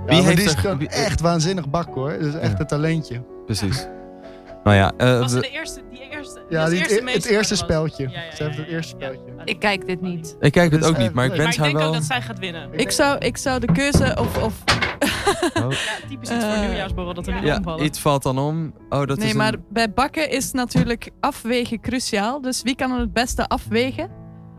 Ja, 0.07 0.15
Wie 0.15 0.23
heeft 0.23 0.37
die 0.37 0.47
is 0.47 0.53
er- 0.53 0.59
gewoon 0.59 0.79
wie- 0.79 0.89
echt 0.89 1.21
waanzinnig 1.21 1.69
bak 1.71 1.95
hoor. 1.95 2.11
Dat 2.13 2.21
is 2.27 2.35
echt 2.35 2.53
Ja. 2.53 2.59
een 2.61 2.67
talentje. 2.67 3.23
Precies. 3.47 3.87
Nou 4.65 4.77
ja, 4.77 4.93
eh, 4.97 5.19
Was 5.19 5.31
ze 5.33 5.41
de 5.41 5.49
eerste, 5.51 5.81
die 5.91 6.09
eerste, 6.11 6.41
Ja, 6.49 6.61
dat 6.61 6.71
die, 6.71 6.79
is 6.79 6.83
het, 6.83 6.91
eerste 6.91 7.05
het 7.07 7.15
eerste 7.15 7.33
meester 7.37 7.57
was. 7.57 7.59
speltje. 7.59 8.03
Ja, 8.09 8.11
ja, 8.23 8.37
Ze 8.37 8.43
heeft 8.43 8.55
ja, 8.57 8.61
het 8.61 8.71
ja, 8.71 8.75
eerste 8.77 8.97
ja. 8.99 9.07
speltje. 9.07 9.33
Ik 9.45 9.59
kijk 9.59 9.87
dit 9.87 10.01
niet. 10.01 10.37
ik 10.41 10.53
kijk 10.53 10.71
het 10.73 10.81
Dus, 10.81 10.91
ook 10.91 10.99
niet, 10.99 11.13
maar 11.13 11.25
ik 11.25 11.31
leuk. 11.31 11.39
Maar 11.39 11.47
wens 11.47 11.57
ik 11.57 11.63
haar 11.63 11.69
denk 11.73 11.79
wel... 11.79 11.89
ook 11.89 11.95
dat 11.95 12.05
zij 12.05 12.21
gaat 12.23 12.39
winnen. 12.39 12.69
Ik 12.73 12.91
zou, 12.91 13.19
ik 13.19 13.37
zou 13.37 13.61
de 13.61 13.73
keuze 13.73 14.17
of... 14.21 14.43
of 14.43 14.55
Oh. 15.55 15.71
Ja, 15.73 16.09
typisch 16.09 16.31
iets 16.31 16.45
voor 16.45 16.53
Eh, 16.55 16.61
nieuwjaarsborrel 16.61 17.15
dat 17.15 17.27
er 17.27 17.41
nu 17.41 17.47
Ja, 17.47 17.57
omvallen. 17.57 17.85
iets 17.85 18.01
valt 18.01 18.23
dan 18.23 18.39
om. 18.39 18.75
Oh, 18.89 19.07
dat 19.07 19.19
nee, 19.19 19.29
is 19.29 19.35
maar 19.35 19.53
een... 19.55 19.65
bij 19.71 19.93
bakken 19.93 20.31
is 20.31 20.53
natuurlijk 20.53 21.11
afwegen 21.21 21.81
cruciaal. 21.81 22.41
Dus 22.41 22.63
wie 22.63 22.75
kan 22.77 22.91
het 23.01 23.13
beste 23.13 23.49
afwegen? 23.49 24.11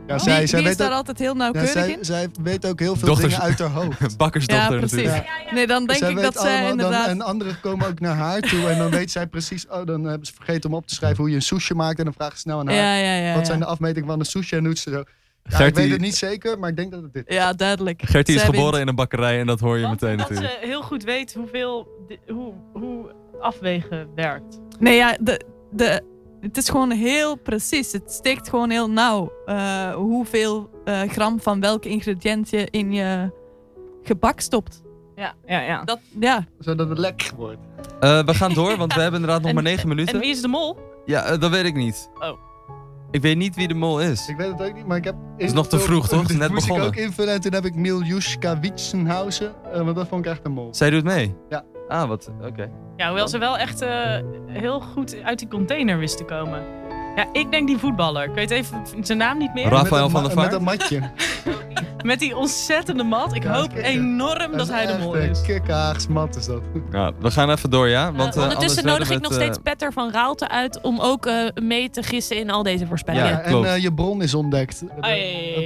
Ja, 0.07 0.15
Wie, 0.15 0.23
zij, 0.23 0.47
zij, 0.47 0.59
wie 0.59 0.69
is 0.69 0.75
weet 0.75 0.77
daar 0.77 0.87
ook, 0.91 0.93
altijd 0.97 1.19
heel 1.19 1.31
ja, 1.31 1.37
nauwkeurig 1.37 1.71
zij, 1.71 1.89
in? 1.91 2.05
zij 2.05 2.27
weet 2.43 2.65
ook 2.65 2.79
heel 2.79 2.95
veel 2.95 3.07
Dochters- 3.07 3.33
dingen 3.33 3.45
uit 3.49 3.59
haar 3.59 3.69
hoofd. 3.69 4.17
bakkersdochter 4.17 4.71
Ja, 4.73 4.77
precies. 4.79 4.95
natuurlijk. 5.05 5.51
Nee, 5.51 5.67
dan 5.67 5.85
denk 5.85 5.99
zij 5.99 6.09
ik 6.11 6.21
dat 6.21 6.33
zij 6.39 6.49
allemaal, 6.51 6.61
dan- 6.61 6.71
inderdaad... 6.85 7.07
en 7.07 7.21
anderen 7.21 7.59
komen 7.61 7.87
ook 7.87 7.99
naar 7.99 8.15
haar 8.15 8.39
toe 8.41 8.67
en 8.69 8.77
dan 8.77 8.89
weet 8.91 9.11
zij 9.11 9.27
precies, 9.27 9.67
oh, 9.67 9.85
dan 9.85 10.03
hebben 10.03 10.27
ze 10.27 10.33
vergeten 10.33 10.69
om 10.69 10.75
op 10.75 10.87
te 10.87 10.93
schrijven 10.93 11.17
hoe 11.17 11.29
je 11.29 11.35
een 11.35 11.41
sushi 11.41 11.73
maakt 11.73 11.97
en 11.99 12.03
dan 12.03 12.13
vragen 12.13 12.33
ze 12.35 12.39
snel 12.41 12.59
aan 12.59 12.67
haar, 12.67 12.75
ja, 12.75 12.95
ja, 12.95 13.13
ja. 13.15 13.31
wat 13.31 13.39
ja. 13.41 13.45
zijn 13.47 13.59
de 13.59 13.65
afmetingen 13.65 14.07
van 14.09 14.19
een 14.19 14.25
sushi 14.25 14.55
en 14.55 14.63
doet 14.63 14.79
ze 14.79 14.89
zo. 14.91 15.03
Ja, 15.49 15.55
ik 15.55 15.61
Gertie- 15.61 15.81
weet 15.83 15.91
het 15.91 16.01
niet 16.01 16.15
zeker, 16.15 16.59
maar 16.59 16.69
ik 16.69 16.75
denk 16.75 16.91
dat 16.91 17.01
het 17.01 17.13
dit 17.13 17.27
is. 17.27 17.35
Ja, 17.35 17.53
duidelijk. 17.53 18.01
Gertie 18.05 18.33
is 18.35 18.41
Zij 18.41 18.49
geboren 18.49 18.71
wint. 18.71 18.81
in 18.83 18.87
een 18.87 18.95
bakkerij 18.95 19.39
en 19.39 19.45
dat 19.47 19.59
hoor 19.59 19.77
je 19.77 19.81
Want 19.85 20.01
meteen 20.01 20.17
dat 20.17 20.29
natuurlijk. 20.29 20.59
ze 20.61 20.67
heel 20.67 20.81
goed 20.81 21.03
weet 21.03 21.33
hoeveel, 21.33 21.87
hoe, 22.27 22.53
hoe 22.73 23.11
afwegen 23.39 24.09
werkt. 24.15 24.59
Nee, 24.79 24.95
ja, 24.95 25.17
de, 25.21 25.41
de, 25.71 26.01
het 26.41 26.57
is 26.57 26.69
gewoon 26.69 26.91
heel 26.91 27.35
precies. 27.35 27.91
Het 27.91 28.11
steekt 28.11 28.49
gewoon 28.49 28.69
heel 28.69 28.89
nauw. 28.89 29.31
eh, 29.45 29.93
hoeveel 29.93 30.69
eh, 30.85 31.01
gram 31.01 31.39
van 31.41 31.59
welk 31.59 31.85
ingrediënt 31.85 32.49
je 32.49 32.67
in 32.71 32.91
je 32.93 33.31
gebak 34.03 34.39
stopt. 34.39 34.81
Ja, 35.15 35.33
ja, 35.45 35.59
ja. 35.61 35.83
Dat, 35.83 35.99
ja. 36.19 36.45
Zodat 36.59 36.89
het 36.89 36.97
lekker 36.97 37.35
wordt. 37.35 37.59
Eh, 37.99 38.23
we 38.23 38.33
gaan 38.33 38.53
door, 38.53 38.77
want 38.77 38.93
we 38.93 39.01
hebben 39.05 39.19
inderdaad 39.19 39.41
nog 39.41 39.49
En- 39.49 39.55
maar 39.55 39.63
negen 39.71 39.87
minuten. 39.87 40.13
En 40.13 40.19
wie 40.19 40.29
is 40.29 40.41
de 40.41 40.47
mol? 40.47 40.77
Ja, 41.05 41.37
dat 41.37 41.51
weet 41.51 41.65
ik 41.65 41.75
niet. 41.75 42.09
Oh. 42.19 42.47
Ik 43.12 43.22
weet 43.22 43.38
niet 43.38 43.55
wie 43.55 43.68
de 43.68 43.74
mol 43.74 44.01
is. 44.01 44.28
Ik 44.28 44.38
weet 44.38 44.51
het 44.51 44.62
ook 44.62 44.74
niet, 44.74 44.86
maar 44.86 44.97
ik 44.97 45.03
heb... 45.03 45.16
is 45.38 45.53
nog 45.53 45.68
te 45.68 45.80
vroeg, 45.80 46.07
toch? 46.07 46.22
Het 46.22 46.30
is 46.30 46.36
net 46.45 46.49
moest 46.51 46.66
begonnen. 46.68 46.91
ik 46.91 46.97
ook 46.97 47.03
invullen 47.05 47.34
en 47.34 47.41
toen 47.41 47.53
heb 47.53 47.66
ik 47.66 47.76
Miljuska 47.76 48.60
Witsenhausen, 48.60 49.53
eh, 49.74 49.82
want 49.82 49.95
dat 49.95 50.07
vond 50.07 50.26
ik 50.26 50.32
echt 50.32 50.45
een 50.45 50.51
mol. 50.51 50.68
Zij 50.72 50.89
doet 50.89 51.03
mee? 51.03 51.36
Ja. 51.49 51.64
Ah, 51.88 52.07
wat? 52.07 52.32
Oké. 52.41 52.70
Ja, 52.97 53.07
hoewel 53.07 53.28
ze 53.28 53.38
wel 53.38 53.57
echt 53.57 53.82
eh, 53.82 54.18
heel 54.47 54.82
goed 54.82 55.22
uit 55.24 55.39
die 55.39 55.47
container 55.47 55.97
wist 55.97 56.18
te 56.18 56.24
komen. 56.24 56.64
Ja, 57.16 57.26
ik 57.34 57.51
denk 57.51 57.68
die 57.68 57.78
voetballer. 57.78 58.24
Ik 58.24 58.34
weet 58.34 58.51
even 58.51 58.82
zijn 59.01 59.18
naam 59.18 59.38
niet 59.38 59.53
meer. 59.53 59.64
Ra- 59.68 59.70
Rafael 59.78 60.10
van 60.10 60.24
der 60.24 60.32
Vaart? 60.32 60.51
Met 60.51 60.60
een 60.60 60.64
matje. 60.66 61.01
Met 62.03 62.19
die 62.19 62.36
ontzettende 62.38 63.03
mat. 63.03 63.36
Ik 63.36 63.43
Ja, 63.43 63.53
hoop 63.53 63.73
enorm 63.75 64.57
dat, 64.57 64.69
hij 64.69 64.86
de 64.86 64.97
mol 64.97 65.15
is. 65.15 65.41
Kikkehaags 65.41 66.07
mat 66.07 66.36
is 66.36 66.45
dat. 66.45 66.61
Ja, 66.91 67.11
we 67.19 67.32
gaan 67.32 67.49
even 67.51 67.69
door, 67.69 67.88
ja? 67.88 68.03
Want, 68.05 68.17
eh, 68.17 68.23
anders 68.25 68.43
Ondertussen 68.43 68.84
werden 68.84 68.93
nodig 69.07 69.15
ik 69.15 69.21
nog 69.21 69.32
het, 69.32 69.39
eh, 69.39 69.45
steeds 69.45 69.59
Petter 69.63 69.93
van 69.93 70.11
Raalte 70.11 70.49
uit 70.49 70.82
om 70.82 70.99
ook 70.99 71.25
eh, 71.25 71.36
mee 71.63 71.89
te 71.89 72.03
gissen 72.03 72.38
in 72.38 72.49
al 72.49 72.63
deze 72.63 72.86
voorspellingen. 72.88 73.30
Ja, 73.30 73.41
en 73.41 73.63
eh, 73.63 73.77
je 73.77 73.93
bron 73.93 74.21
is 74.21 74.34
ontdekt. 74.34 74.84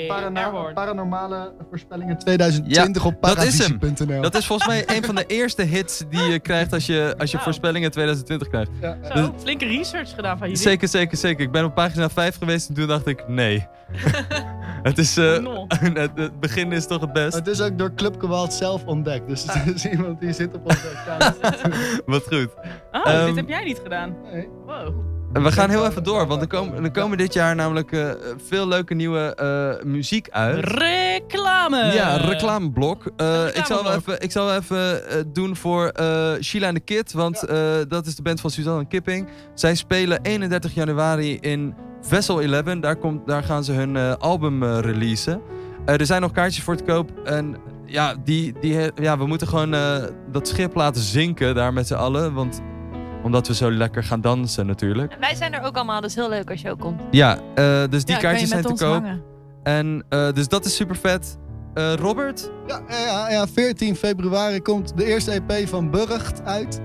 Parana- 0.07 0.41
Airborne. 0.43 0.73
paranormale 0.73 1.51
voorspellingen 1.69 2.17
2020 2.17 3.05
op 3.05 3.15
dat 3.21 3.43
is 3.43 3.57
hem. 3.57 3.77
paravisie.nl. 3.79 4.21
Dat 4.21 4.35
is 4.35 4.45
volgens 4.45 4.67
mij 4.67 4.83
een 4.97 5.03
van 5.03 5.15
de 5.15 5.25
eerste 5.25 5.61
hits 5.61 6.03
die 6.09 6.21
je 6.23 6.39
krijgt 6.39 6.73
als 6.73 6.85
je, 6.85 7.15
als 7.17 7.31
je 7.31 7.39
voorspellingen 7.39 7.91
2020 7.91 8.47
krijgt. 8.47 8.71
Ja, 8.81 8.97
ja. 9.03 9.17
Zo, 9.17 9.33
flinke 9.41 9.65
research 9.65 10.09
gedaan 10.15 10.37
van 10.37 10.47
jullie. 10.47 10.63
Zeker, 10.63 10.87
zeker, 10.87 11.17
zeker. 11.17 11.43
Ik 11.45 11.51
ben 11.51 11.65
op 11.65 11.73
pagina 11.75 12.09
5 12.09 12.37
geweest 12.37 12.69
en 12.69 12.75
toen 12.75 12.87
dacht 12.87 13.07
ik, 13.07 13.27
nee. 13.27 13.67
het 14.89 14.97
is... 14.97 15.17
eh, 15.17 15.37
Nul. 15.39 15.65
het, 15.93 16.11
het 16.15 16.39
begin 16.39 16.71
is 16.71 16.87
toch 16.87 17.01
het 17.01 17.13
best. 17.13 17.33
Het 17.35 17.47
is 17.47 17.61
ook 17.61 17.77
door 17.77 17.93
Club 17.95 18.15
Gewalt 18.19 18.53
zelf 18.53 18.85
ontdekt. 18.85 19.27
Dus 19.27 19.45
het 19.47 19.75
is 19.75 19.85
iemand 19.85 20.19
die 20.19 20.33
zit 20.33 20.53
op 20.55 20.65
onze 20.65 20.87
account. 21.05 21.39
Wat 22.05 22.23
goed. 22.23 22.49
Oh, 22.91 23.07
Ehm, 23.07 23.25
dit 23.25 23.35
heb 23.35 23.47
jij 23.49 23.63
niet 23.63 23.79
gedaan. 23.83 24.15
Nee. 24.33 24.47
Wow. 24.65 25.11
We 25.33 25.51
gaan 25.51 25.69
heel 25.69 25.85
even 25.87 26.03
door, 26.03 26.27
want 26.27 26.41
er 26.41 26.47
komen, 26.47 26.83
er 26.83 26.91
komen 26.91 27.17
dit 27.17 27.33
jaar 27.33 27.55
namelijk 27.55 27.91
eh, 27.91 28.09
veel 28.47 28.67
leuke 28.67 28.93
nieuwe 28.93 29.35
eh, 29.35 29.85
muziek 29.85 30.29
uit. 30.29 30.65
Reclame! 30.65 31.77
Ja, 31.93 32.15
reclameblok. 32.17 33.03
Eh, 33.17 33.45
ik 33.47 33.65
zal 33.65 33.83
wel 33.83 33.91
reclameblok. 33.91 33.95
even, 34.07 34.21
ik 34.21 34.31
zal 34.31 34.45
wel 34.45 34.55
even 34.55 35.07
eh, 35.09 35.17
doen 35.33 35.55
voor 35.55 35.87
eh 35.87 36.31
Sheila 36.41 36.67
en 36.67 36.73
de 36.73 36.79
Kid, 36.79 37.11
want 37.13 37.43
eh, 37.43 37.57
dat 37.87 38.05
is 38.05 38.15
de 38.15 38.21
band 38.21 38.41
van 38.41 38.49
Suzanne 38.49 38.79
en 38.79 38.87
Kipping. 38.87 39.27
Zij 39.53 39.75
spelen 39.75 40.19
31 40.21 40.73
januari 40.73 41.37
in 41.39 41.75
Vessel 42.05 42.41
11. 42.41 42.63
Daar, 42.79 42.95
komt, 42.95 43.27
daar 43.27 43.43
gaan 43.43 43.63
ze 43.63 43.71
hun 43.71 43.95
eh, 43.97 44.13
album 44.19 44.63
eh, 44.63 44.79
releasen. 44.79 45.41
Eh, 45.85 45.99
er 45.99 46.05
zijn 46.05 46.21
nog 46.21 46.31
kaartjes 46.31 46.63
voor 46.63 46.75
te 46.75 46.83
koop 46.83 47.11
en 47.23 47.55
ja, 47.85 48.15
die, 48.23 48.53
die, 48.59 48.91
ja 48.95 49.17
we 49.17 49.25
moeten 49.25 49.47
gewoon 49.47 49.73
eh, 49.73 50.03
dat 50.31 50.47
schip 50.47 50.75
laten 50.75 51.01
zinken 51.01 51.55
daar 51.55 51.73
met 51.73 51.87
z'n 51.87 51.93
allen, 51.93 52.33
want 52.33 52.61
omdat 53.23 53.47
we 53.47 53.53
zo 53.53 53.71
lekker 53.71 54.03
gaan 54.03 54.21
dansen 54.21 54.65
natuurlijk. 54.65 55.13
En 55.13 55.19
wij 55.19 55.35
zijn 55.35 55.53
er 55.53 55.61
ook 55.63 55.75
allemaal, 55.75 56.01
dus 56.01 56.15
heel 56.15 56.29
leuk 56.29 56.49
als 56.49 56.61
je 56.61 56.69
ook 56.69 56.79
komt. 56.79 57.01
Ja, 57.11 57.37
eh, 57.55 57.83
dus 57.89 58.03
die 58.05 58.15
Ja, 58.15 58.21
kaartjes 58.21 58.49
zijn 58.49 58.63
te 58.63 58.73
koop. 58.73 58.93
hangen. 58.93 59.23
En 59.63 60.03
eh, 60.09 60.31
dus 60.33 60.47
dat 60.47 60.65
is 60.65 60.75
super 60.75 60.95
vet. 60.95 61.37
Eh, 61.73 61.93
Robert? 61.93 62.51
Ja, 62.67 62.81
ja, 62.89 63.29
ja, 63.29 63.47
14 63.47 63.95
februari 63.95 64.61
komt 64.61 64.97
de 64.97 65.05
eerste 65.05 65.31
EP 65.31 65.67
van 65.67 65.91
Burgt 65.91 66.41
uit. 66.43 66.79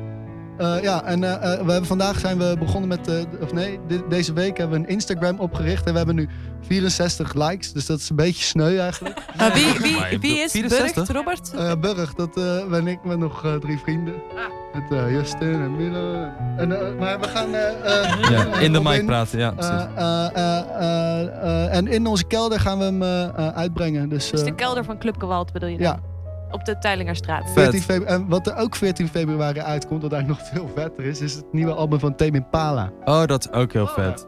Eh, 0.59 0.83
ja, 0.83 1.05
en 1.05 1.25
eh, 1.25 1.33
eh, 1.33 1.41
we 1.41 1.71
hebben, 1.73 1.87
vandaag 1.87 2.19
zijn 2.19 2.39
we 2.39 2.57
begonnen 2.59 2.89
met, 2.89 3.09
eh, 3.09 3.15
of 3.43 3.53
nee, 3.53 3.79
de- 3.89 4.05
deze 4.09 4.33
week 4.33 4.59
hebben 4.59 4.81
we 4.81 4.85
een 4.87 4.91
Instagram 4.93 5.39
opgericht 5.39 5.87
en 5.87 5.91
we 5.93 5.97
hebben 5.99 6.17
nu 6.17 6.29
64 6.61 7.35
likes, 7.35 7.73
dus 7.73 7.87
dat 7.87 7.99
is 7.99 8.11
een 8.11 8.17
beetje 8.17 8.45
sneu 8.45 8.79
eigenlijk. 8.79 9.23
Maar 9.37 9.53
wie, 9.59 9.73
wie, 9.81 10.19
wie 10.21 10.39
is 10.39 10.51
64? 10.53 10.95
Burgt, 10.95 11.11
Robert? 11.11 11.55
Eh 11.55 11.73
Burgt, 11.81 12.17
dat 12.17 12.37
eh, 12.37 12.67
ben 12.71 12.87
ik 12.87 13.05
met 13.05 13.19
nog 13.19 13.57
drie 13.61 13.79
vrienden. 13.79 14.15
Met 14.73 14.99
eh, 14.99 15.11
Justin 15.13 15.53
en 15.53 15.77
Milo. 15.77 16.27
En, 16.57 16.73
eh, 16.87 16.99
maar 16.99 17.21
we 17.21 17.29
gaan... 17.29 17.51
Ja, 18.31 18.59
in 18.61 18.73
de 18.73 18.81
mic 18.81 19.07
praten, 19.07 19.39
ja. 19.39 19.51
precies. 19.51 19.73
eh, 19.97 20.27
eh, 20.35 20.59
eh, 20.67 21.65
eh, 21.67 21.77
en 21.77 21.87
in 21.87 22.07
onze 22.07 22.25
kelder 22.27 22.61
gaan 22.61 22.79
we 22.79 22.85
hem 22.85 23.03
uitbrengen. 23.55 24.09
Dus, 24.09 24.31
Dus 24.31 24.43
de 24.45 24.55
kelder 24.55 24.85
van 24.85 24.99
Club 24.99 25.19
Gewalt 25.19 25.53
bedoel 25.53 25.69
je 25.69 25.79
dan? 25.79 25.87
ja, 25.87 26.01
Op 26.51 26.65
de 26.65 26.79
Teilingerstraat. 26.79 27.45
Vet. 27.45 27.55
14 27.55 27.81
februari. 27.81 28.15
En 28.23 28.29
wat 28.29 28.47
er 28.47 28.57
ook 28.57 28.77
14 28.77 29.09
februari 29.09 29.61
uitkomt, 29.61 30.03
wat 30.03 30.13
eigenlijk 30.13 30.41
nog 30.43 30.51
veel 30.53 30.71
vetter 30.83 31.05
is, 31.05 31.21
is 31.21 31.35
het 31.35 31.53
nieuwe 31.53 31.73
album 31.73 31.99
van 31.99 32.15
Tame 32.17 32.33
Impala. 32.37 32.91
Oh, 33.05 33.25
dat 33.25 33.49
is 33.49 33.53
ook 33.59 33.73
heel 33.73 33.87
vet. 33.87 34.27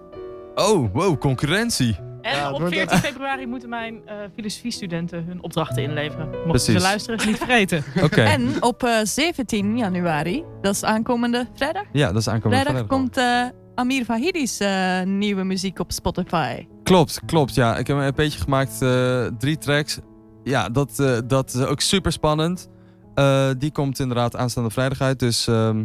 Oh, 0.54 0.92
wow, 0.92 1.18
concurrentie. 1.18 1.96
En 2.22 2.36
Ja, 2.36 2.50
op 2.52 2.58
wordt 2.58 2.74
14 2.74 2.98
februari 3.08 3.46
moeten 3.46 3.68
mijn 3.68 4.02
eh 4.06 4.14
filosofiestudenten 4.34 5.24
hun 5.24 5.42
opdrachten 5.42 5.82
inleveren. 5.82 6.26
Mochten 6.30 6.48
Precies. 6.50 6.72
ze 6.74 6.80
luisteren, 6.80 7.26
niet 7.26 7.36
vergeten. 7.38 7.84
Oké, 8.04 8.22
En 8.36 8.62
op 8.62 8.82
eh, 8.82 8.98
17 9.02 9.76
januari, 9.76 10.44
dat 10.60 10.74
is 10.74 10.84
aankomende 10.84 11.46
vrijdag. 11.54 11.82
ja, 11.92 12.06
dat 12.12 12.16
is 12.20 12.28
aankomend 12.28 12.60
Vrijdag 12.62 12.86
vrijdag. 12.86 12.98
komt 12.98 13.16
eh, 13.16 13.44
Amir 13.74 14.04
Fahidi's 14.04 14.60
eh, 14.60 15.02
nieuwe 15.02 15.42
muziek 15.44 15.78
op 15.78 15.92
Spotify. 15.92 16.66
Klopt, 16.82 17.20
klopt. 17.26 17.54
Ja, 17.54 17.76
ik 17.76 17.86
heb 17.86 17.96
een 17.96 18.12
beetje 18.14 18.40
gemaakt, 18.40 18.82
eh, 18.82 19.26
drie 19.38 19.58
tracks. 19.58 19.98
Ja, 20.44 20.68
dat, 20.68 20.98
eh, 20.98 21.18
dat 21.24 21.54
is 21.54 21.60
ook 21.60 21.80
super 21.80 22.12
spannend. 22.12 22.68
Eh, 23.14 23.50
die 23.58 23.72
komt 23.72 23.98
inderdaad 23.98 24.36
aanstaande 24.36 24.70
vrijdag 24.70 25.00
uit. 25.00 25.18
Dus 25.18 25.46
ehm, 25.46 25.84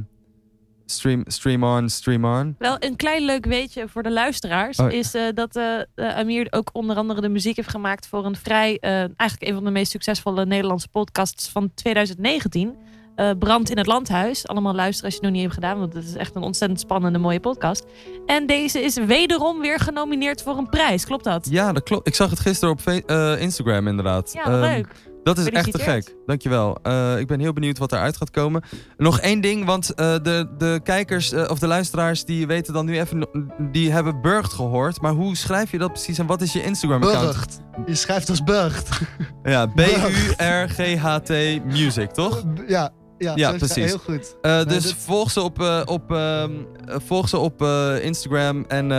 stream, 0.86 1.24
stream 1.28 1.64
on, 1.64 1.90
stream 1.90 2.26
on. 2.26 2.56
Wel 2.58 2.76
een 2.80 2.96
klein 2.96 3.26
leuk 3.26 3.46
weetje 3.46 3.88
voor 3.88 4.04
de 4.04 4.12
luisteraars 4.12 4.80
Oh. 4.80 4.92
is 4.92 5.14
eh, 5.14 5.24
dat 5.34 5.60
Amir 5.96 6.48
ook 6.50 6.70
onder 6.74 6.96
andere 6.96 7.22
de 7.22 7.30
muziek 7.30 7.56
heeft 7.56 7.70
gemaakt 7.70 8.08
voor 8.08 8.26
een 8.26 8.36
vrij, 8.36 8.78
eigenlijk 8.80 9.50
een 9.50 9.54
van 9.54 9.64
de 9.64 9.72
meest 9.72 9.92
succesvolle 9.92 10.46
Nederlandse 10.46 10.88
podcasts 10.88 11.50
van 11.50 11.72
2019. 11.74 12.76
Eh, 13.16 13.30
Brand 13.40 13.70
in 13.70 13.78
het 13.78 13.88
Landhuis. 13.88 14.48
Allemaal 14.48 14.74
luisteren 14.76 15.06
als 15.06 15.14
je 15.14 15.20
het 15.20 15.30
nog 15.30 15.32
niet 15.32 15.42
hebt 15.42 15.54
gedaan, 15.54 15.80
want 15.80 15.94
het 15.94 16.04
is 16.06 16.16
echt 16.16 16.36
een 16.36 16.42
ontzettend 16.42 16.80
spannende, 16.80 17.20
mooie 17.20 17.40
podcast. 17.40 17.86
En 18.26 18.46
deze 18.46 18.80
is 18.80 18.96
wederom 18.98 19.60
weer 19.62 19.80
genomineerd 19.80 20.42
voor 20.42 20.58
een 20.58 20.70
prijs. 20.70 21.06
Klopt 21.06 21.24
dat? 21.24 21.48
Ja, 21.50 21.72
dat 21.74 21.84
klopt. 21.84 22.08
Ik 22.08 22.16
zag 22.16 22.30
het 22.30 22.40
gisteren 22.40 22.74
op 22.74 22.82
eh, 22.88 23.42
Instagram 23.42 23.88
inderdaad. 23.88 24.34
Ja, 24.34 24.44
Ehm, 24.44 24.60
leuk. 24.60 24.88
Dat 25.24 25.38
is 25.38 25.50
echt 25.50 25.72
te 25.72 25.80
gek. 25.80 26.16
Dankjewel. 26.26 26.78
Eh 26.82 27.20
ik 27.20 27.28
ben 27.28 27.40
heel 27.40 27.54
benieuwd 27.54 27.78
wat 27.78 27.92
eruit 27.92 28.18
gaat 28.18 28.32
komen. 28.32 28.64
Nog 28.98 29.20
één 29.20 29.42
ding, 29.42 29.66
want 29.66 29.94
eh, 29.94 30.14
de, 30.22 30.54
de 30.58 30.80
kijkers 30.84 31.34
of 31.34 31.60
de 31.60 31.68
luisteraars 31.68 32.26
die 32.26 32.48
weten 32.48 32.74
dan 32.74 32.86
nu 32.86 33.00
even, 33.00 33.28
die 33.72 33.92
hebben 33.92 34.22
Burgt 34.22 34.54
gehoord. 34.54 35.02
Maar 35.02 35.12
hoe 35.12 35.36
schrijf 35.36 35.72
je 35.72 35.78
dat 35.78 35.92
precies 35.92 36.18
en 36.18 36.26
wat 36.26 36.42
is 36.42 36.54
je 36.54 36.64
Instagram-account? 36.64 37.26
Burgt. 37.26 37.60
Je 37.86 37.96
schrijft 37.96 38.30
als 38.30 38.44
Burgt. 38.44 39.00
Ja, 39.44 39.66
B-U-R-G-H-T 39.76 41.30
Music, 41.66 42.10
toch? 42.12 42.44
Ja, 42.68 42.92
ja, 43.36 43.50
Ja, 43.52 43.58
precies. 43.58 43.86
Heel 43.86 43.98
goed. 43.98 44.36
Eh, 44.42 44.52
Nee, 44.56 44.66
dus 44.66 44.84
dit- 44.84 44.94
volg 44.96 45.32
ze 45.32 45.42
op, 45.42 45.62
eh, 45.62 45.82
op, 45.86 46.12
ehm, 46.12 46.52
eh, 46.88 46.96
volg 47.06 47.30
ze 47.30 47.38
op 47.38 47.62
eh, 47.62 48.04
Instagram 48.04 48.66
en 48.68 48.92
eh, 48.92 48.98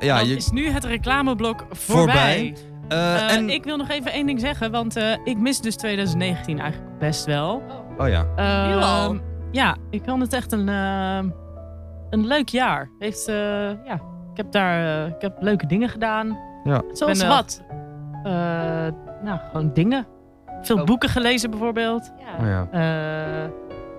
ja, 0.00 0.16
Dan 0.18 0.28
je, 0.28 0.36
is 0.36 0.50
nu 0.50 0.68
het 0.70 0.84
reclameblok 0.84 1.64
Voorbij. 1.70 2.54
voorbij. 2.88 3.28
en, 3.28 3.50
Ik 3.50 3.64
wil 3.64 3.76
nog 3.76 3.88
even 3.90 4.12
één 4.12 4.26
ding 4.26 4.40
zeggen, 4.40 4.70
want 4.70 4.96
eh, 4.96 5.12
ik 5.24 5.38
mis 5.38 5.60
dus 5.60 5.76
2019 5.76 6.58
eigenlijk 6.60 6.98
best 6.98 7.24
wel. 7.24 7.62
oh 7.98 8.08
ja, 8.08 8.26
Ehm? 8.36 9.18
Ja, 9.52 9.76
ik 9.90 10.02
vond 10.06 10.22
het 10.22 10.32
echt 10.32 10.52
een, 10.52 10.68
ehm, 10.68 11.28
een 12.10 12.26
leuk 12.26 12.48
jaar. 12.48 12.90
Heeft, 12.98 13.28
eh, 13.28 13.34
ja, 13.84 13.94
ik 14.30 14.36
heb 14.36 14.52
daar 14.52 15.06
ik 15.06 15.20
heb 15.20 15.36
leuke 15.40 15.66
dingen 15.66 15.88
gedaan. 15.88 16.38
Zoals 16.92 17.18
ben, 17.18 17.28
eh, 17.28 17.34
wat? 17.36 17.62
Eh, 18.24 18.32
nou, 19.22 19.38
gewoon 19.50 19.70
dingen. 19.72 20.06
Veel 20.62 20.76
Oh. 20.78 20.84
boeken 20.84 21.08
gelezen 21.08 21.50
bijvoorbeeld. 21.50 22.12
oh 22.40 22.46
ja. 22.46 22.68
Eh, 22.70 23.50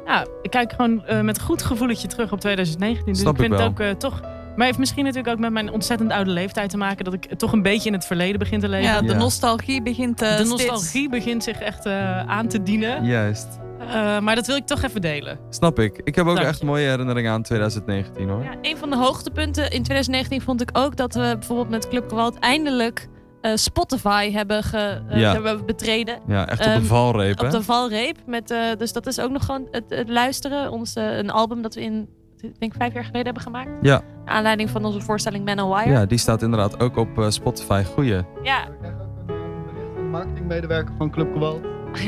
ja, 0.06 0.26
ik 0.42 0.50
kijk 0.50 0.72
gewoon 0.74 1.06
eh, 1.06 1.22
met 1.22 1.38
een 1.38 1.44
goed 1.44 1.64
gevoeletje 1.64 2.08
terug 2.08 2.32
op 2.32 2.40
2019. 2.40 3.06
Dus 3.14 3.22
Snap 3.22 3.34
ik 3.34 3.40
vind 3.40 3.54
ik 3.54 3.60
het 3.60 3.68
ook 3.68 3.80
eh, 3.80 3.90
toch... 3.92 4.22
Maar 4.56 4.66
heeft 4.66 4.78
misschien 4.80 5.04
natuurlijk 5.04 5.34
ook 5.34 5.40
met 5.40 5.52
mijn 5.52 5.72
ontzettend 5.72 6.12
oude 6.12 6.32
leeftijd 6.32 6.70
te 6.70 6.78
maken... 6.78 7.06
dat 7.06 7.14
ik 7.14 7.34
toch 7.38 7.52
een 7.52 7.62
beetje 7.62 7.88
in 7.88 7.94
het 7.96 8.06
verleden 8.06 8.40
begin 8.40 8.60
te 8.60 8.68
leven. 8.70 8.92
Ja, 8.92 9.02
de 9.02 9.08
Ja. 9.08 9.18
nostalgie 9.18 9.82
begint 9.82 10.22
eh, 10.22 10.30
de 10.30 10.34
steeds- 10.46 10.50
nostalgie 10.50 11.10
begint 11.10 11.44
zich 11.44 11.60
echt 11.60 11.86
eh, 11.86 12.20
aan 12.28 12.48
te 12.48 12.64
dienen. 12.64 13.06
Juist. 13.06 13.48
Eh, 13.80 14.20
maar 14.20 14.36
dat 14.36 14.48
wil 14.48 14.56
ik 14.56 14.66
toch 14.66 14.82
even 14.84 15.02
delen. 15.02 15.40
Snap 15.50 15.80
ik. 15.80 16.02
Ik 16.04 16.16
heb 16.16 16.26
ook 16.28 16.36
Dank 16.36 16.48
echt 16.48 16.60
je. 16.60 16.66
mooie 16.66 16.88
herinneringen 16.90 17.32
aan 17.32 17.42
2019 17.42 18.30
hoor. 18.30 18.44
Ja, 18.44 18.52
een 18.62 18.78
van 18.78 18.90
de 18.90 18.96
hoogtepunten 18.98 19.64
in 19.64 19.84
2019 19.84 20.42
vond 20.42 20.62
ik 20.62 20.70
ook 20.74 20.96
dat 20.96 21.14
we 21.14 21.36
bijvoorbeeld 21.40 21.70
met 21.70 21.88
Club 21.88 22.10
Gewalt 22.10 22.40
eindelijk 22.40 23.08
Spotify 23.56 24.32
hebben, 24.32 24.64
ge, 24.64 25.02
eh, 25.10 25.20
Ja. 25.20 25.32
hebben 25.32 25.66
betreden. 25.66 26.20
Ja, 26.28 26.48
echt 26.48 26.60
op 26.60 26.66
Ehm, 26.66 26.76
een 26.76 26.86
valreep 26.86 27.40
hè? 27.40 27.46
Op 27.46 27.52
de 27.52 27.64
valreep. 27.64 28.18
Met, 28.26 28.52
eh, 28.52 28.60
dus 28.78 28.94
dat 28.94 29.08
is 29.08 29.20
ook 29.20 29.32
nog 29.32 29.46
gewoon 29.46 29.68
het, 29.72 29.84
het 29.88 30.10
luisteren. 30.10 30.72
Ons, 30.72 30.94
eh, 30.96 31.18
een 31.18 31.30
album 31.30 31.62
dat 31.62 31.76
we 31.76 31.82
in, 31.82 32.08
ik 32.42 32.60
denk 32.60 32.74
vijf 32.78 32.94
jaar 32.94 33.04
geleden 33.04 33.26
hebben 33.26 33.44
gemaakt. 33.44 33.70
Ja. 33.82 34.02
Naar 34.26 34.36
aanleiding 34.36 34.70
van 34.70 34.86
onze 34.86 35.02
voorstelling 35.02 35.46
Man 35.46 35.60
on 35.60 35.76
Wire. 35.76 35.90
Ja, 35.92 36.06
die 36.06 36.18
staat 36.18 36.42
inderdaad 36.42 36.80
ook 36.80 36.98
op 36.98 37.18
eh, 37.20 37.30
Spotify. 37.30 37.84
Goeie. 37.94 38.22
Ja. 38.44 38.68
Ik 38.68 38.78
krijg 38.80 38.94
ook 38.94 39.18
een 39.28 39.36
eh, 39.36 39.66
bericht 39.66 39.94
van 39.94 40.04
de 40.04 40.10
marketingmedewerker 40.10 40.94
van 40.98 41.12
Club 41.12 41.34
Gewalt. 41.34 41.62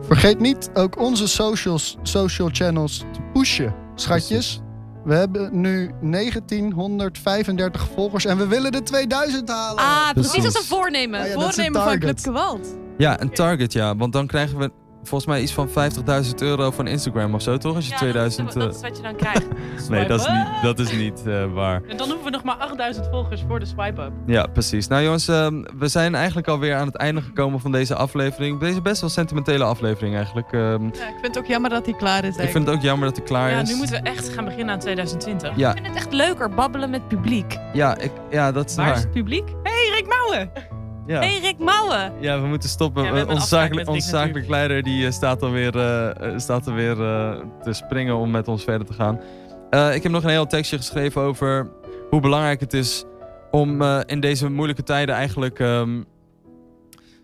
Vergeet 0.00 0.40
niet 0.40 0.70
ook 0.74 0.98
onze 1.00 1.28
socials, 1.28 1.96
social 2.02 2.48
channels 2.52 2.98
te 2.98 3.20
pushen, 3.32 3.74
schatjes. 3.94 4.60
We 5.06 5.14
hebben 5.14 5.60
nu 5.60 5.90
1935 6.00 7.88
volgers 7.94 8.24
en 8.24 8.36
we 8.38 8.46
willen 8.46 8.72
de 8.72 8.82
2000 8.82 9.48
halen. 9.48 9.82
Ah, 9.82 10.10
precies 10.12 10.30
Precies. 10.30 10.54
als 10.54 10.62
een 10.62 10.76
voornemen. 10.76 11.20
Ah 11.20 11.26
ja, 11.26 11.32
een 11.34 11.40
Voornemen 11.40 11.82
van 11.82 11.98
Club. 11.98 12.18
Gewalt. 12.18 12.76
Ja, 12.98 13.20
een 13.20 13.30
target 13.30 13.72
ja. 13.72 13.96
Want 13.96 14.12
dan 14.12 14.26
krijgen 14.26 14.58
we 14.58 14.70
volgens 15.06 15.30
mij 15.30 15.40
iets 15.42 15.52
van 15.52 15.68
50.000 15.68 16.34
euro 16.38 16.70
van 16.70 16.86
Instagram 16.86 17.34
of 17.34 17.42
zo, 17.42 17.56
toch? 17.56 17.74
Als 17.74 17.84
je 17.84 17.90
Ja, 17.90 17.96
2000... 17.98 18.52
Dat, 18.52 18.56
is- 18.56 18.62
dat 18.62 18.70
eh, 18.70 18.76
is 18.76 18.88
wat 18.88 18.96
je 18.96 19.02
dan 19.02 19.16
krijgt. 19.16 19.46
Nee, 19.88 20.06
dat 20.06 20.20
is 20.20 20.26
niet, 20.28 20.46
dat 20.62 20.78
is 20.78 20.92
niet 20.92 21.22
eh, 21.26 21.52
waar. 21.52 21.82
En 21.88 21.96
dan 21.96 22.06
hoeven 22.08 22.24
we 22.24 22.30
nog 22.30 22.42
maar 22.42 22.54
8000 22.56 23.06
volgers 23.10 23.44
voor 23.48 23.58
de 23.60 23.66
swipe-up. 23.66 24.10
Ja, 24.26 24.46
precies. 24.46 24.86
Nou 24.88 25.02
jongens, 25.02 25.28
ehm, 25.28 25.62
we 25.78 25.88
zijn 25.88 26.14
eigenlijk 26.14 26.48
alweer 26.48 26.74
aan 26.76 26.86
het 26.86 26.96
einde 26.96 27.22
gekomen 27.22 27.60
van 27.60 27.72
deze 27.72 27.94
aflevering. 27.94 28.60
Deze 28.60 28.82
best 28.82 29.00
wel 29.00 29.10
sentimentele 29.10 29.64
aflevering 29.64 30.14
eigenlijk. 30.16 30.52
Ehm, 30.52 30.62
Ja, 30.82 30.88
ik 30.88 31.14
vind 31.20 31.26
het 31.26 31.38
ook 31.38 31.46
jammer 31.46 31.70
dat 31.70 31.84
hij 31.86 31.94
klaar 31.94 32.24
is. 32.24 32.36
ik 32.36 32.50
vind 32.50 32.66
het 32.66 32.76
ook 32.76 32.82
jammer 32.82 33.08
dat 33.08 33.16
hij 33.16 33.26
klaar 33.26 33.50
Ja, 33.50 33.60
is. 33.60 33.68
nu 33.68 33.76
moeten 33.76 34.02
we 34.02 34.08
echt 34.10 34.28
gaan 34.28 34.44
beginnen 34.44 34.74
aan 34.74 34.80
2020. 34.80 35.52
Ja, 35.56 35.68
Ik 35.68 35.74
vind 35.74 35.86
het 35.86 35.96
echt 35.96 36.12
leuker, 36.12 36.50
babbelen 36.50 36.90
met 36.90 37.08
publiek. 37.08 37.58
ja, 37.72 37.98
ik, 37.98 38.10
ja, 38.30 38.52
dat 38.52 38.70
is 38.70 38.76
Waar 38.76 38.94
is 38.94 39.00
het 39.02 39.10
publiek? 39.12 39.48
Hé, 39.62 39.70
hey, 39.70 39.90
Rick 39.94 40.06
Mouwen! 40.06 40.50
Ja. 41.06 41.20
Hey 41.20 41.38
Rick 41.40 41.58
Mouwen. 41.58 42.12
Ja, 42.20 42.40
we 42.40 42.46
moeten 42.46 42.68
stoppen. 42.68 43.04
Ja, 43.04 43.12
we 43.12 43.20
onze 43.20 43.32
afspraak 43.32 43.60
zakelijk, 43.60 43.86
met 43.86 43.94
onze 43.94 44.10
Rick 44.10 44.20
zakelijk 44.20 44.48
leider 44.48 44.82
die, 44.82 45.06
eh, 45.06 45.12
staat 45.12 45.42
alweer, 45.42 45.76
eh, 45.76 46.32
eh, 46.32 46.38
staat 46.38 46.66
alweer 46.66 47.02
eh, 47.02 47.34
te 47.62 47.72
springen 47.72 48.16
om 48.16 48.30
met 48.30 48.48
ons 48.48 48.64
verder 48.64 48.86
te 48.86 48.92
gaan. 48.92 49.20
Ik 49.94 50.02
heb 50.02 50.12
nog 50.12 50.22
een 50.22 50.30
heel 50.30 50.46
tekstje 50.46 50.76
geschreven 50.76 51.22
over 51.22 51.70
hoe 52.10 52.20
belangrijk 52.20 52.60
het 52.60 52.72
is 52.72 53.04
om 53.50 53.82
in 53.82 54.20
deze 54.20 54.50
moeilijke 54.50 54.82
tijden 54.82 55.14
eigenlijk 55.14 55.58
ehm, 55.58 56.02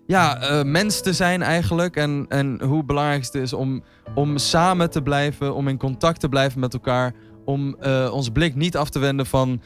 ja, 0.06 0.38
mens 0.64 1.00
te 1.00 1.12
zijn 1.12 1.42
eigenlijk. 1.42 1.96
En, 1.96 2.26
en 2.28 2.62
hoe 2.62 2.84
belangrijk 2.84 3.24
het 3.24 3.34
is 3.34 3.52
om, 3.52 3.82
om 4.14 4.38
samen 4.38 4.90
te 4.90 5.02
blijven, 5.02 5.54
om 5.54 5.68
in 5.68 5.78
contact 5.78 6.20
te 6.20 6.28
blijven 6.28 6.60
met 6.60 6.72
elkaar. 6.72 7.14
Om 7.44 7.76
onze 8.10 8.32
blik 8.32 8.54
niet 8.54 8.76
af 8.76 8.90
te 8.90 8.98
wenden 8.98 9.26
van 9.26 9.62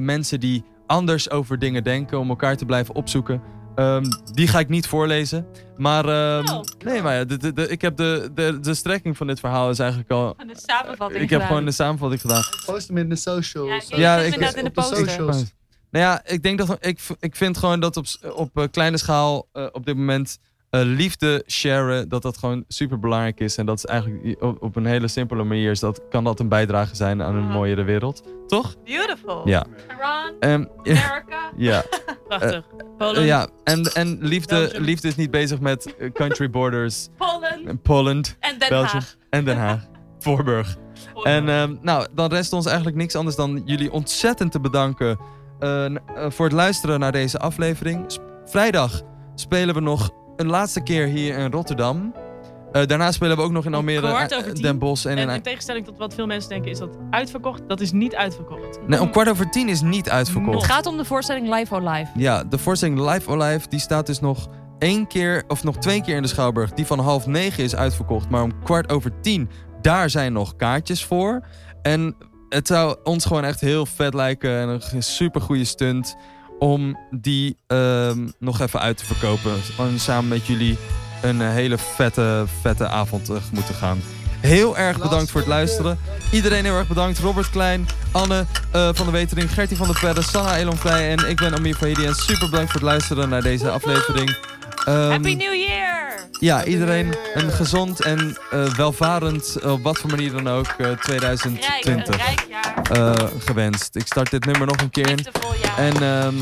mensen 0.00 0.40
die 0.40 0.64
anders 0.86 1.30
over 1.30 1.58
dingen 1.58 1.84
denken. 1.84 2.18
Om 2.18 2.28
elkaar 2.28 2.56
te 2.56 2.64
blijven 2.64 2.94
opzoeken. 2.94 3.42
Ehm, 3.80 4.04
die 4.32 4.48
ga 4.48 4.58
ik 4.58 4.68
niet 4.68 4.86
voorlezen. 4.86 5.46
Maar, 5.76 6.04
ehm, 6.04 6.48
Oh. 6.54 6.60
nee, 6.84 7.02
maar 7.02 7.14
ja, 7.14 7.24
de, 7.24 7.36
de, 7.36 7.52
de- 7.52 7.68
ik 7.68 7.80
heb 7.82 7.96
de, 7.96 8.30
de, 8.34 8.60
de 8.60 8.74
strekking 8.74 9.16
van 9.16 9.26
dit 9.26 9.40
verhaal 9.40 9.70
is 9.70 9.78
eigenlijk 9.78 10.10
al... 10.10 10.34
De 10.46 10.52
samenvatting 10.66 11.22
Ik 11.22 11.30
heb 11.30 11.40
gedaan. 11.40 11.46
gewoon 11.46 11.64
de 11.64 11.70
samenvatting 11.70 12.20
gedaan. 12.20 12.42
Post 12.66 12.88
hem 12.88 12.96
in 12.96 13.08
de 13.08 13.16
socials. 13.16 13.88
Ja, 13.88 13.96
Ja, 13.98 14.16
ik- 14.18 14.34
in 14.34 14.64
de 14.74 14.82
socials. 14.82 15.44
Nou 15.90 16.04
ja, 16.04 16.20
ik 16.24 16.42
denk 16.42 16.58
dat 16.58 16.76
ik, 16.86 16.98
ik 17.20 17.36
vind 17.36 17.58
gewoon 17.58 17.80
dat 17.80 17.96
op, 17.96 18.06
op 18.34 18.58
eh, 18.58 18.64
kleine 18.70 18.98
schaal 18.98 19.48
eh, 19.52 19.66
op 19.72 19.86
dit 19.86 19.96
moment 19.96 20.38
eh, 20.70 20.80
liefde 20.84 21.44
sharen, 21.46 22.08
dat 22.08 22.22
dat 22.22 22.38
gewoon 22.38 22.64
super 22.68 22.98
belangrijk 22.98 23.40
is. 23.40 23.56
En 23.56 23.66
dat 23.66 23.76
is 23.76 23.84
eigenlijk 23.86 24.42
op, 24.42 24.62
op 24.62 24.76
een 24.76 24.86
hele 24.86 25.08
simpele 25.08 25.44
manier 25.44 25.70
is 25.70 25.80
dat, 25.80 26.00
kan 26.10 26.24
dat 26.24 26.40
een 26.40 26.48
bijdrage 26.48 26.96
zijn 26.96 27.22
aan 27.22 27.34
een 27.34 27.48
mooiere 27.48 27.82
wereld. 27.82 28.22
Toch? 28.46 28.76
Beautiful. 28.84 29.48
Ja. 29.48 29.64
Iran, 29.96 30.32
Ehm, 30.40 30.64
America. 30.98 31.50
ja. 31.56 31.82
Prachtig. 32.28 32.64
Eh, 32.78 32.86
Polen. 32.98 33.24
ja. 33.24 33.48
En, 33.64 33.82
en 33.84 34.18
liefde, 34.20 34.54
Belgium. 34.56 34.82
liefde 34.82 35.08
is 35.08 35.16
niet 35.16 35.30
bezig 35.30 35.60
met 35.60 35.94
country 36.12 36.50
borders. 36.50 37.08
Polen 37.18 37.66
en 37.66 37.80
Poland, 37.80 38.36
en 38.40 38.58
Den 38.58 38.68
Belgium 38.68 39.00
Haag. 39.00 39.16
en 39.30 39.44
Den 39.44 39.56
Haag. 39.58 39.86
Voorburg. 40.18 40.76
En 41.22 41.48
ehm, 41.48 41.76
nou, 41.80 42.06
dan 42.14 42.30
rest 42.30 42.52
ons 42.52 42.66
eigenlijk 42.66 42.96
niks 42.96 43.14
anders 43.14 43.36
dan 43.36 43.62
jullie 43.64 43.92
ontzettend 43.92 44.52
te 44.52 44.60
bedanken 44.60 45.18
voor 46.28 46.44
het 46.44 46.52
luisteren 46.54 47.00
naar 47.00 47.12
deze 47.12 47.38
aflevering. 47.38 48.18
Vrijdag 48.44 49.02
spelen 49.34 49.74
we 49.74 49.80
nog 49.80 50.10
een 50.40 50.46
laatste 50.46 50.80
keer 50.82 51.06
hier 51.06 51.38
in 51.38 51.50
Rotterdam. 51.50 52.14
Eh, 52.72 52.86
daarna 52.86 53.12
spelen 53.12 53.36
we 53.36 53.42
ook 53.42 53.50
nog 53.50 53.64
in 53.64 53.74
Almere, 53.74 54.06
eh, 54.06 54.12
over 54.12 54.54
tien. 54.54 54.62
Den 54.62 54.78
Bosch 54.78 55.06
en, 55.06 55.18
En 55.18 55.28
in... 55.28 55.34
in 55.34 55.42
tegenstelling 55.42 55.84
tot 55.84 55.98
wat 55.98 56.14
veel 56.14 56.26
mensen 56.26 56.48
denken, 56.48 56.70
is 56.70 56.78
dat 56.78 56.96
uitverkocht. 57.10 57.62
Dat 57.68 57.80
is 57.80 57.92
niet 57.92 58.14
uitverkocht. 58.14 58.78
Nee, 58.86 59.00
om 59.00 59.10
kwart 59.10 59.28
over 59.28 59.50
tien 59.50 59.68
is 59.68 59.80
niet 59.80 60.10
uitverkocht. 60.10 60.56
Het 60.56 60.70
gaat 60.70 60.86
om 60.86 60.96
de 60.96 61.04
voorstelling 61.04 61.54
Live 61.54 61.74
or 61.74 61.82
Live. 61.82 62.10
Ja, 62.14 62.44
de 62.44 62.58
voorstelling 62.58 63.10
Live 63.10 63.30
or 63.30 63.38
Live, 63.42 63.68
die 63.68 63.80
staat 63.80 64.06
dus 64.06 64.20
nog 64.20 64.48
één 64.78 65.06
keer, 65.06 65.44
of 65.48 65.64
nog 65.64 65.76
twee 65.76 66.02
keer 66.02 66.16
in 66.16 66.22
de 66.22 66.28
Schouwburg. 66.28 66.72
Die 66.72 66.86
van 66.86 66.98
half 66.98 67.26
negen 67.26 67.64
is 67.64 67.76
uitverkocht, 67.76 68.30
maar 68.30 68.42
om 68.42 68.62
kwart 68.62 68.92
over 68.92 69.20
tien, 69.20 69.50
daar 69.80 70.10
zijn 70.10 70.32
nog 70.32 70.56
kaartjes 70.56 71.04
voor. 71.04 71.46
En 71.82 72.16
het 72.48 72.66
zou 72.66 72.96
ons 73.04 73.24
gewoon 73.24 73.44
echt 73.44 73.60
heel 73.60 73.86
vet 73.86 74.14
lijken 74.14 74.50
en 74.50 74.80
een 74.92 75.02
super 75.02 75.40
goede 75.40 75.64
stunt 75.64 76.16
om 76.60 76.98
die 77.10 77.56
ehm, 77.66 78.28
nog 78.38 78.60
even 78.60 78.80
uit 78.80 78.96
te 78.96 79.04
verkopen. 79.04 79.52
En 79.78 80.00
samen 80.00 80.28
met 80.28 80.46
jullie 80.46 80.78
een 81.22 81.40
eh, 81.40 81.50
hele 81.50 81.78
vette, 81.78 82.44
vette 82.60 82.88
avond 82.88 83.24
tegemoet 83.24 83.66
te 83.66 83.72
gaan. 83.72 84.00
Heel 84.40 84.76
erg 84.76 84.98
bedankt 84.98 85.30
voor 85.30 85.40
het 85.40 85.48
luisteren. 85.48 85.98
Iedereen 86.32 86.64
heel 86.64 86.76
erg 86.76 86.88
bedankt. 86.88 87.18
Robert 87.18 87.50
Klein, 87.50 87.86
Anne 88.12 88.46
eh, 88.70 88.88
van 88.92 89.06
de 89.06 89.12
Wetering, 89.12 89.52
Gertie 89.52 89.76
van 89.76 89.86
der 89.86 89.98
Perre, 90.00 90.22
Sanna 90.22 90.56
Elonvrij 90.56 91.10
en 91.10 91.28
ik 91.28 91.36
ben 91.36 91.54
Amir 91.54 91.74
Fahidi. 91.74 92.06
En 92.06 92.14
super 92.14 92.50
bedankt 92.50 92.70
voor 92.70 92.80
het 92.80 92.90
luisteren 92.90 93.28
naar 93.28 93.42
deze 93.42 93.70
aflevering. 93.70 94.36
Ehm, 94.84 95.10
Happy 95.10 95.34
New 95.34 95.54
Year! 95.54 96.08
ja, 96.40 96.64
iedereen 96.64 97.14
een 97.34 97.50
gezond 97.52 98.00
en 98.02 98.36
eh, 98.50 98.64
welvarend, 98.64 99.56
eh, 99.56 99.72
op 99.72 99.82
wat 99.82 99.98
voor 99.98 100.10
manier 100.10 100.32
dan 100.32 100.48
ook, 100.48 100.66
eh, 100.66 100.76
Rijk, 100.78 100.90
een 100.90 100.98
2020 101.00 102.16
rijk 102.16 102.46
jaar. 102.50 102.90
eh, 103.16 103.26
gewenst. 103.44 103.96
Ik 103.96 104.06
start 104.06 104.30
dit 104.30 104.44
nummer 104.44 104.66
nog 104.66 104.80
een 104.80 104.90
keer. 104.90 105.14
En 105.76 106.02
ehm, 106.02 106.34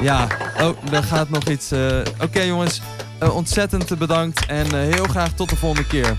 ja, 0.00 0.26
oh, 0.60 0.92
er 0.92 1.02
gaat 1.02 1.28
nog 1.28 1.44
iets. 1.44 1.70
eh, 1.70 1.98
Oké 2.22 2.40
jongens, 2.42 2.80
eh, 3.18 3.34
ontzettend 3.36 3.98
bedankt 3.98 4.46
en 4.46 4.64
eh, 4.66 4.94
heel 4.94 5.04
graag 5.06 5.32
tot 5.32 5.48
de 5.50 5.56
volgende 5.56 5.86
keer. 5.88 6.16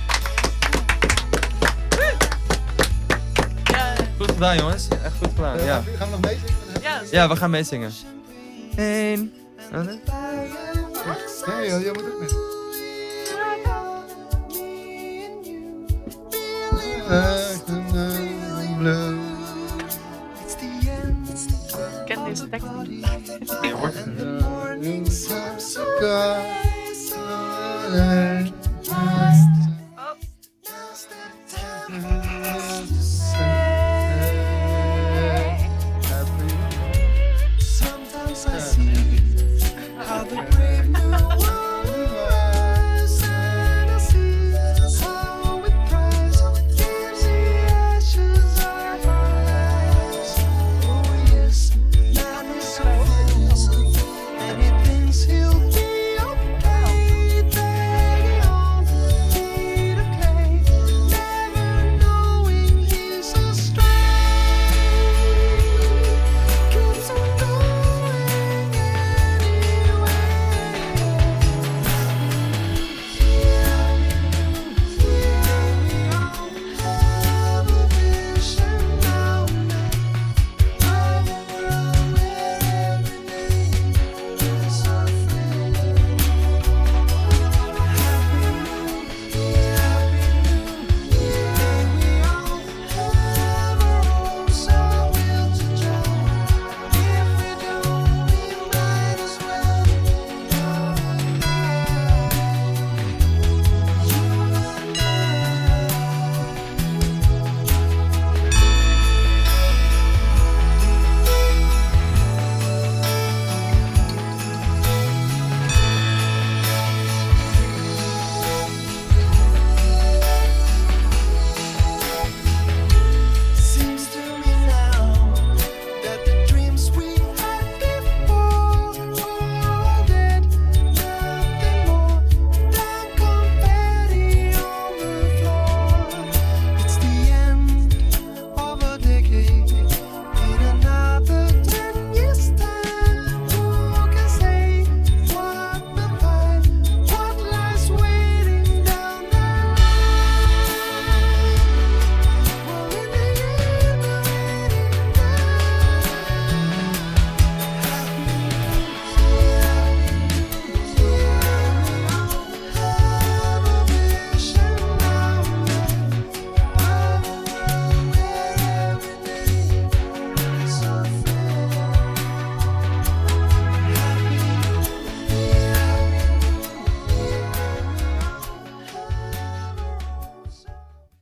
Goed 4.18 4.32
gedaan 4.32 4.58
jongens, 4.58 4.88
echt 4.88 5.14
goed 5.22 5.32
gedaan. 5.36 5.64
Ja, 5.64 5.84
Gaan 5.98 6.10
we 6.10 6.12
nog 6.12 6.20
mee 6.22 6.38
zingen? 6.46 6.82
ja, 6.82 7.02
ja 7.12 7.28
we 7.30 7.36
gaan 7.36 7.50
meezingen. 7.50 7.92
Eén. 8.76 9.34
Nee, 11.48 11.70
joh, 11.70 11.82
jij 11.82 11.92
moet 11.94 12.04
ook 12.04 12.20
mee. 12.20 12.30
Echt 17.10 17.36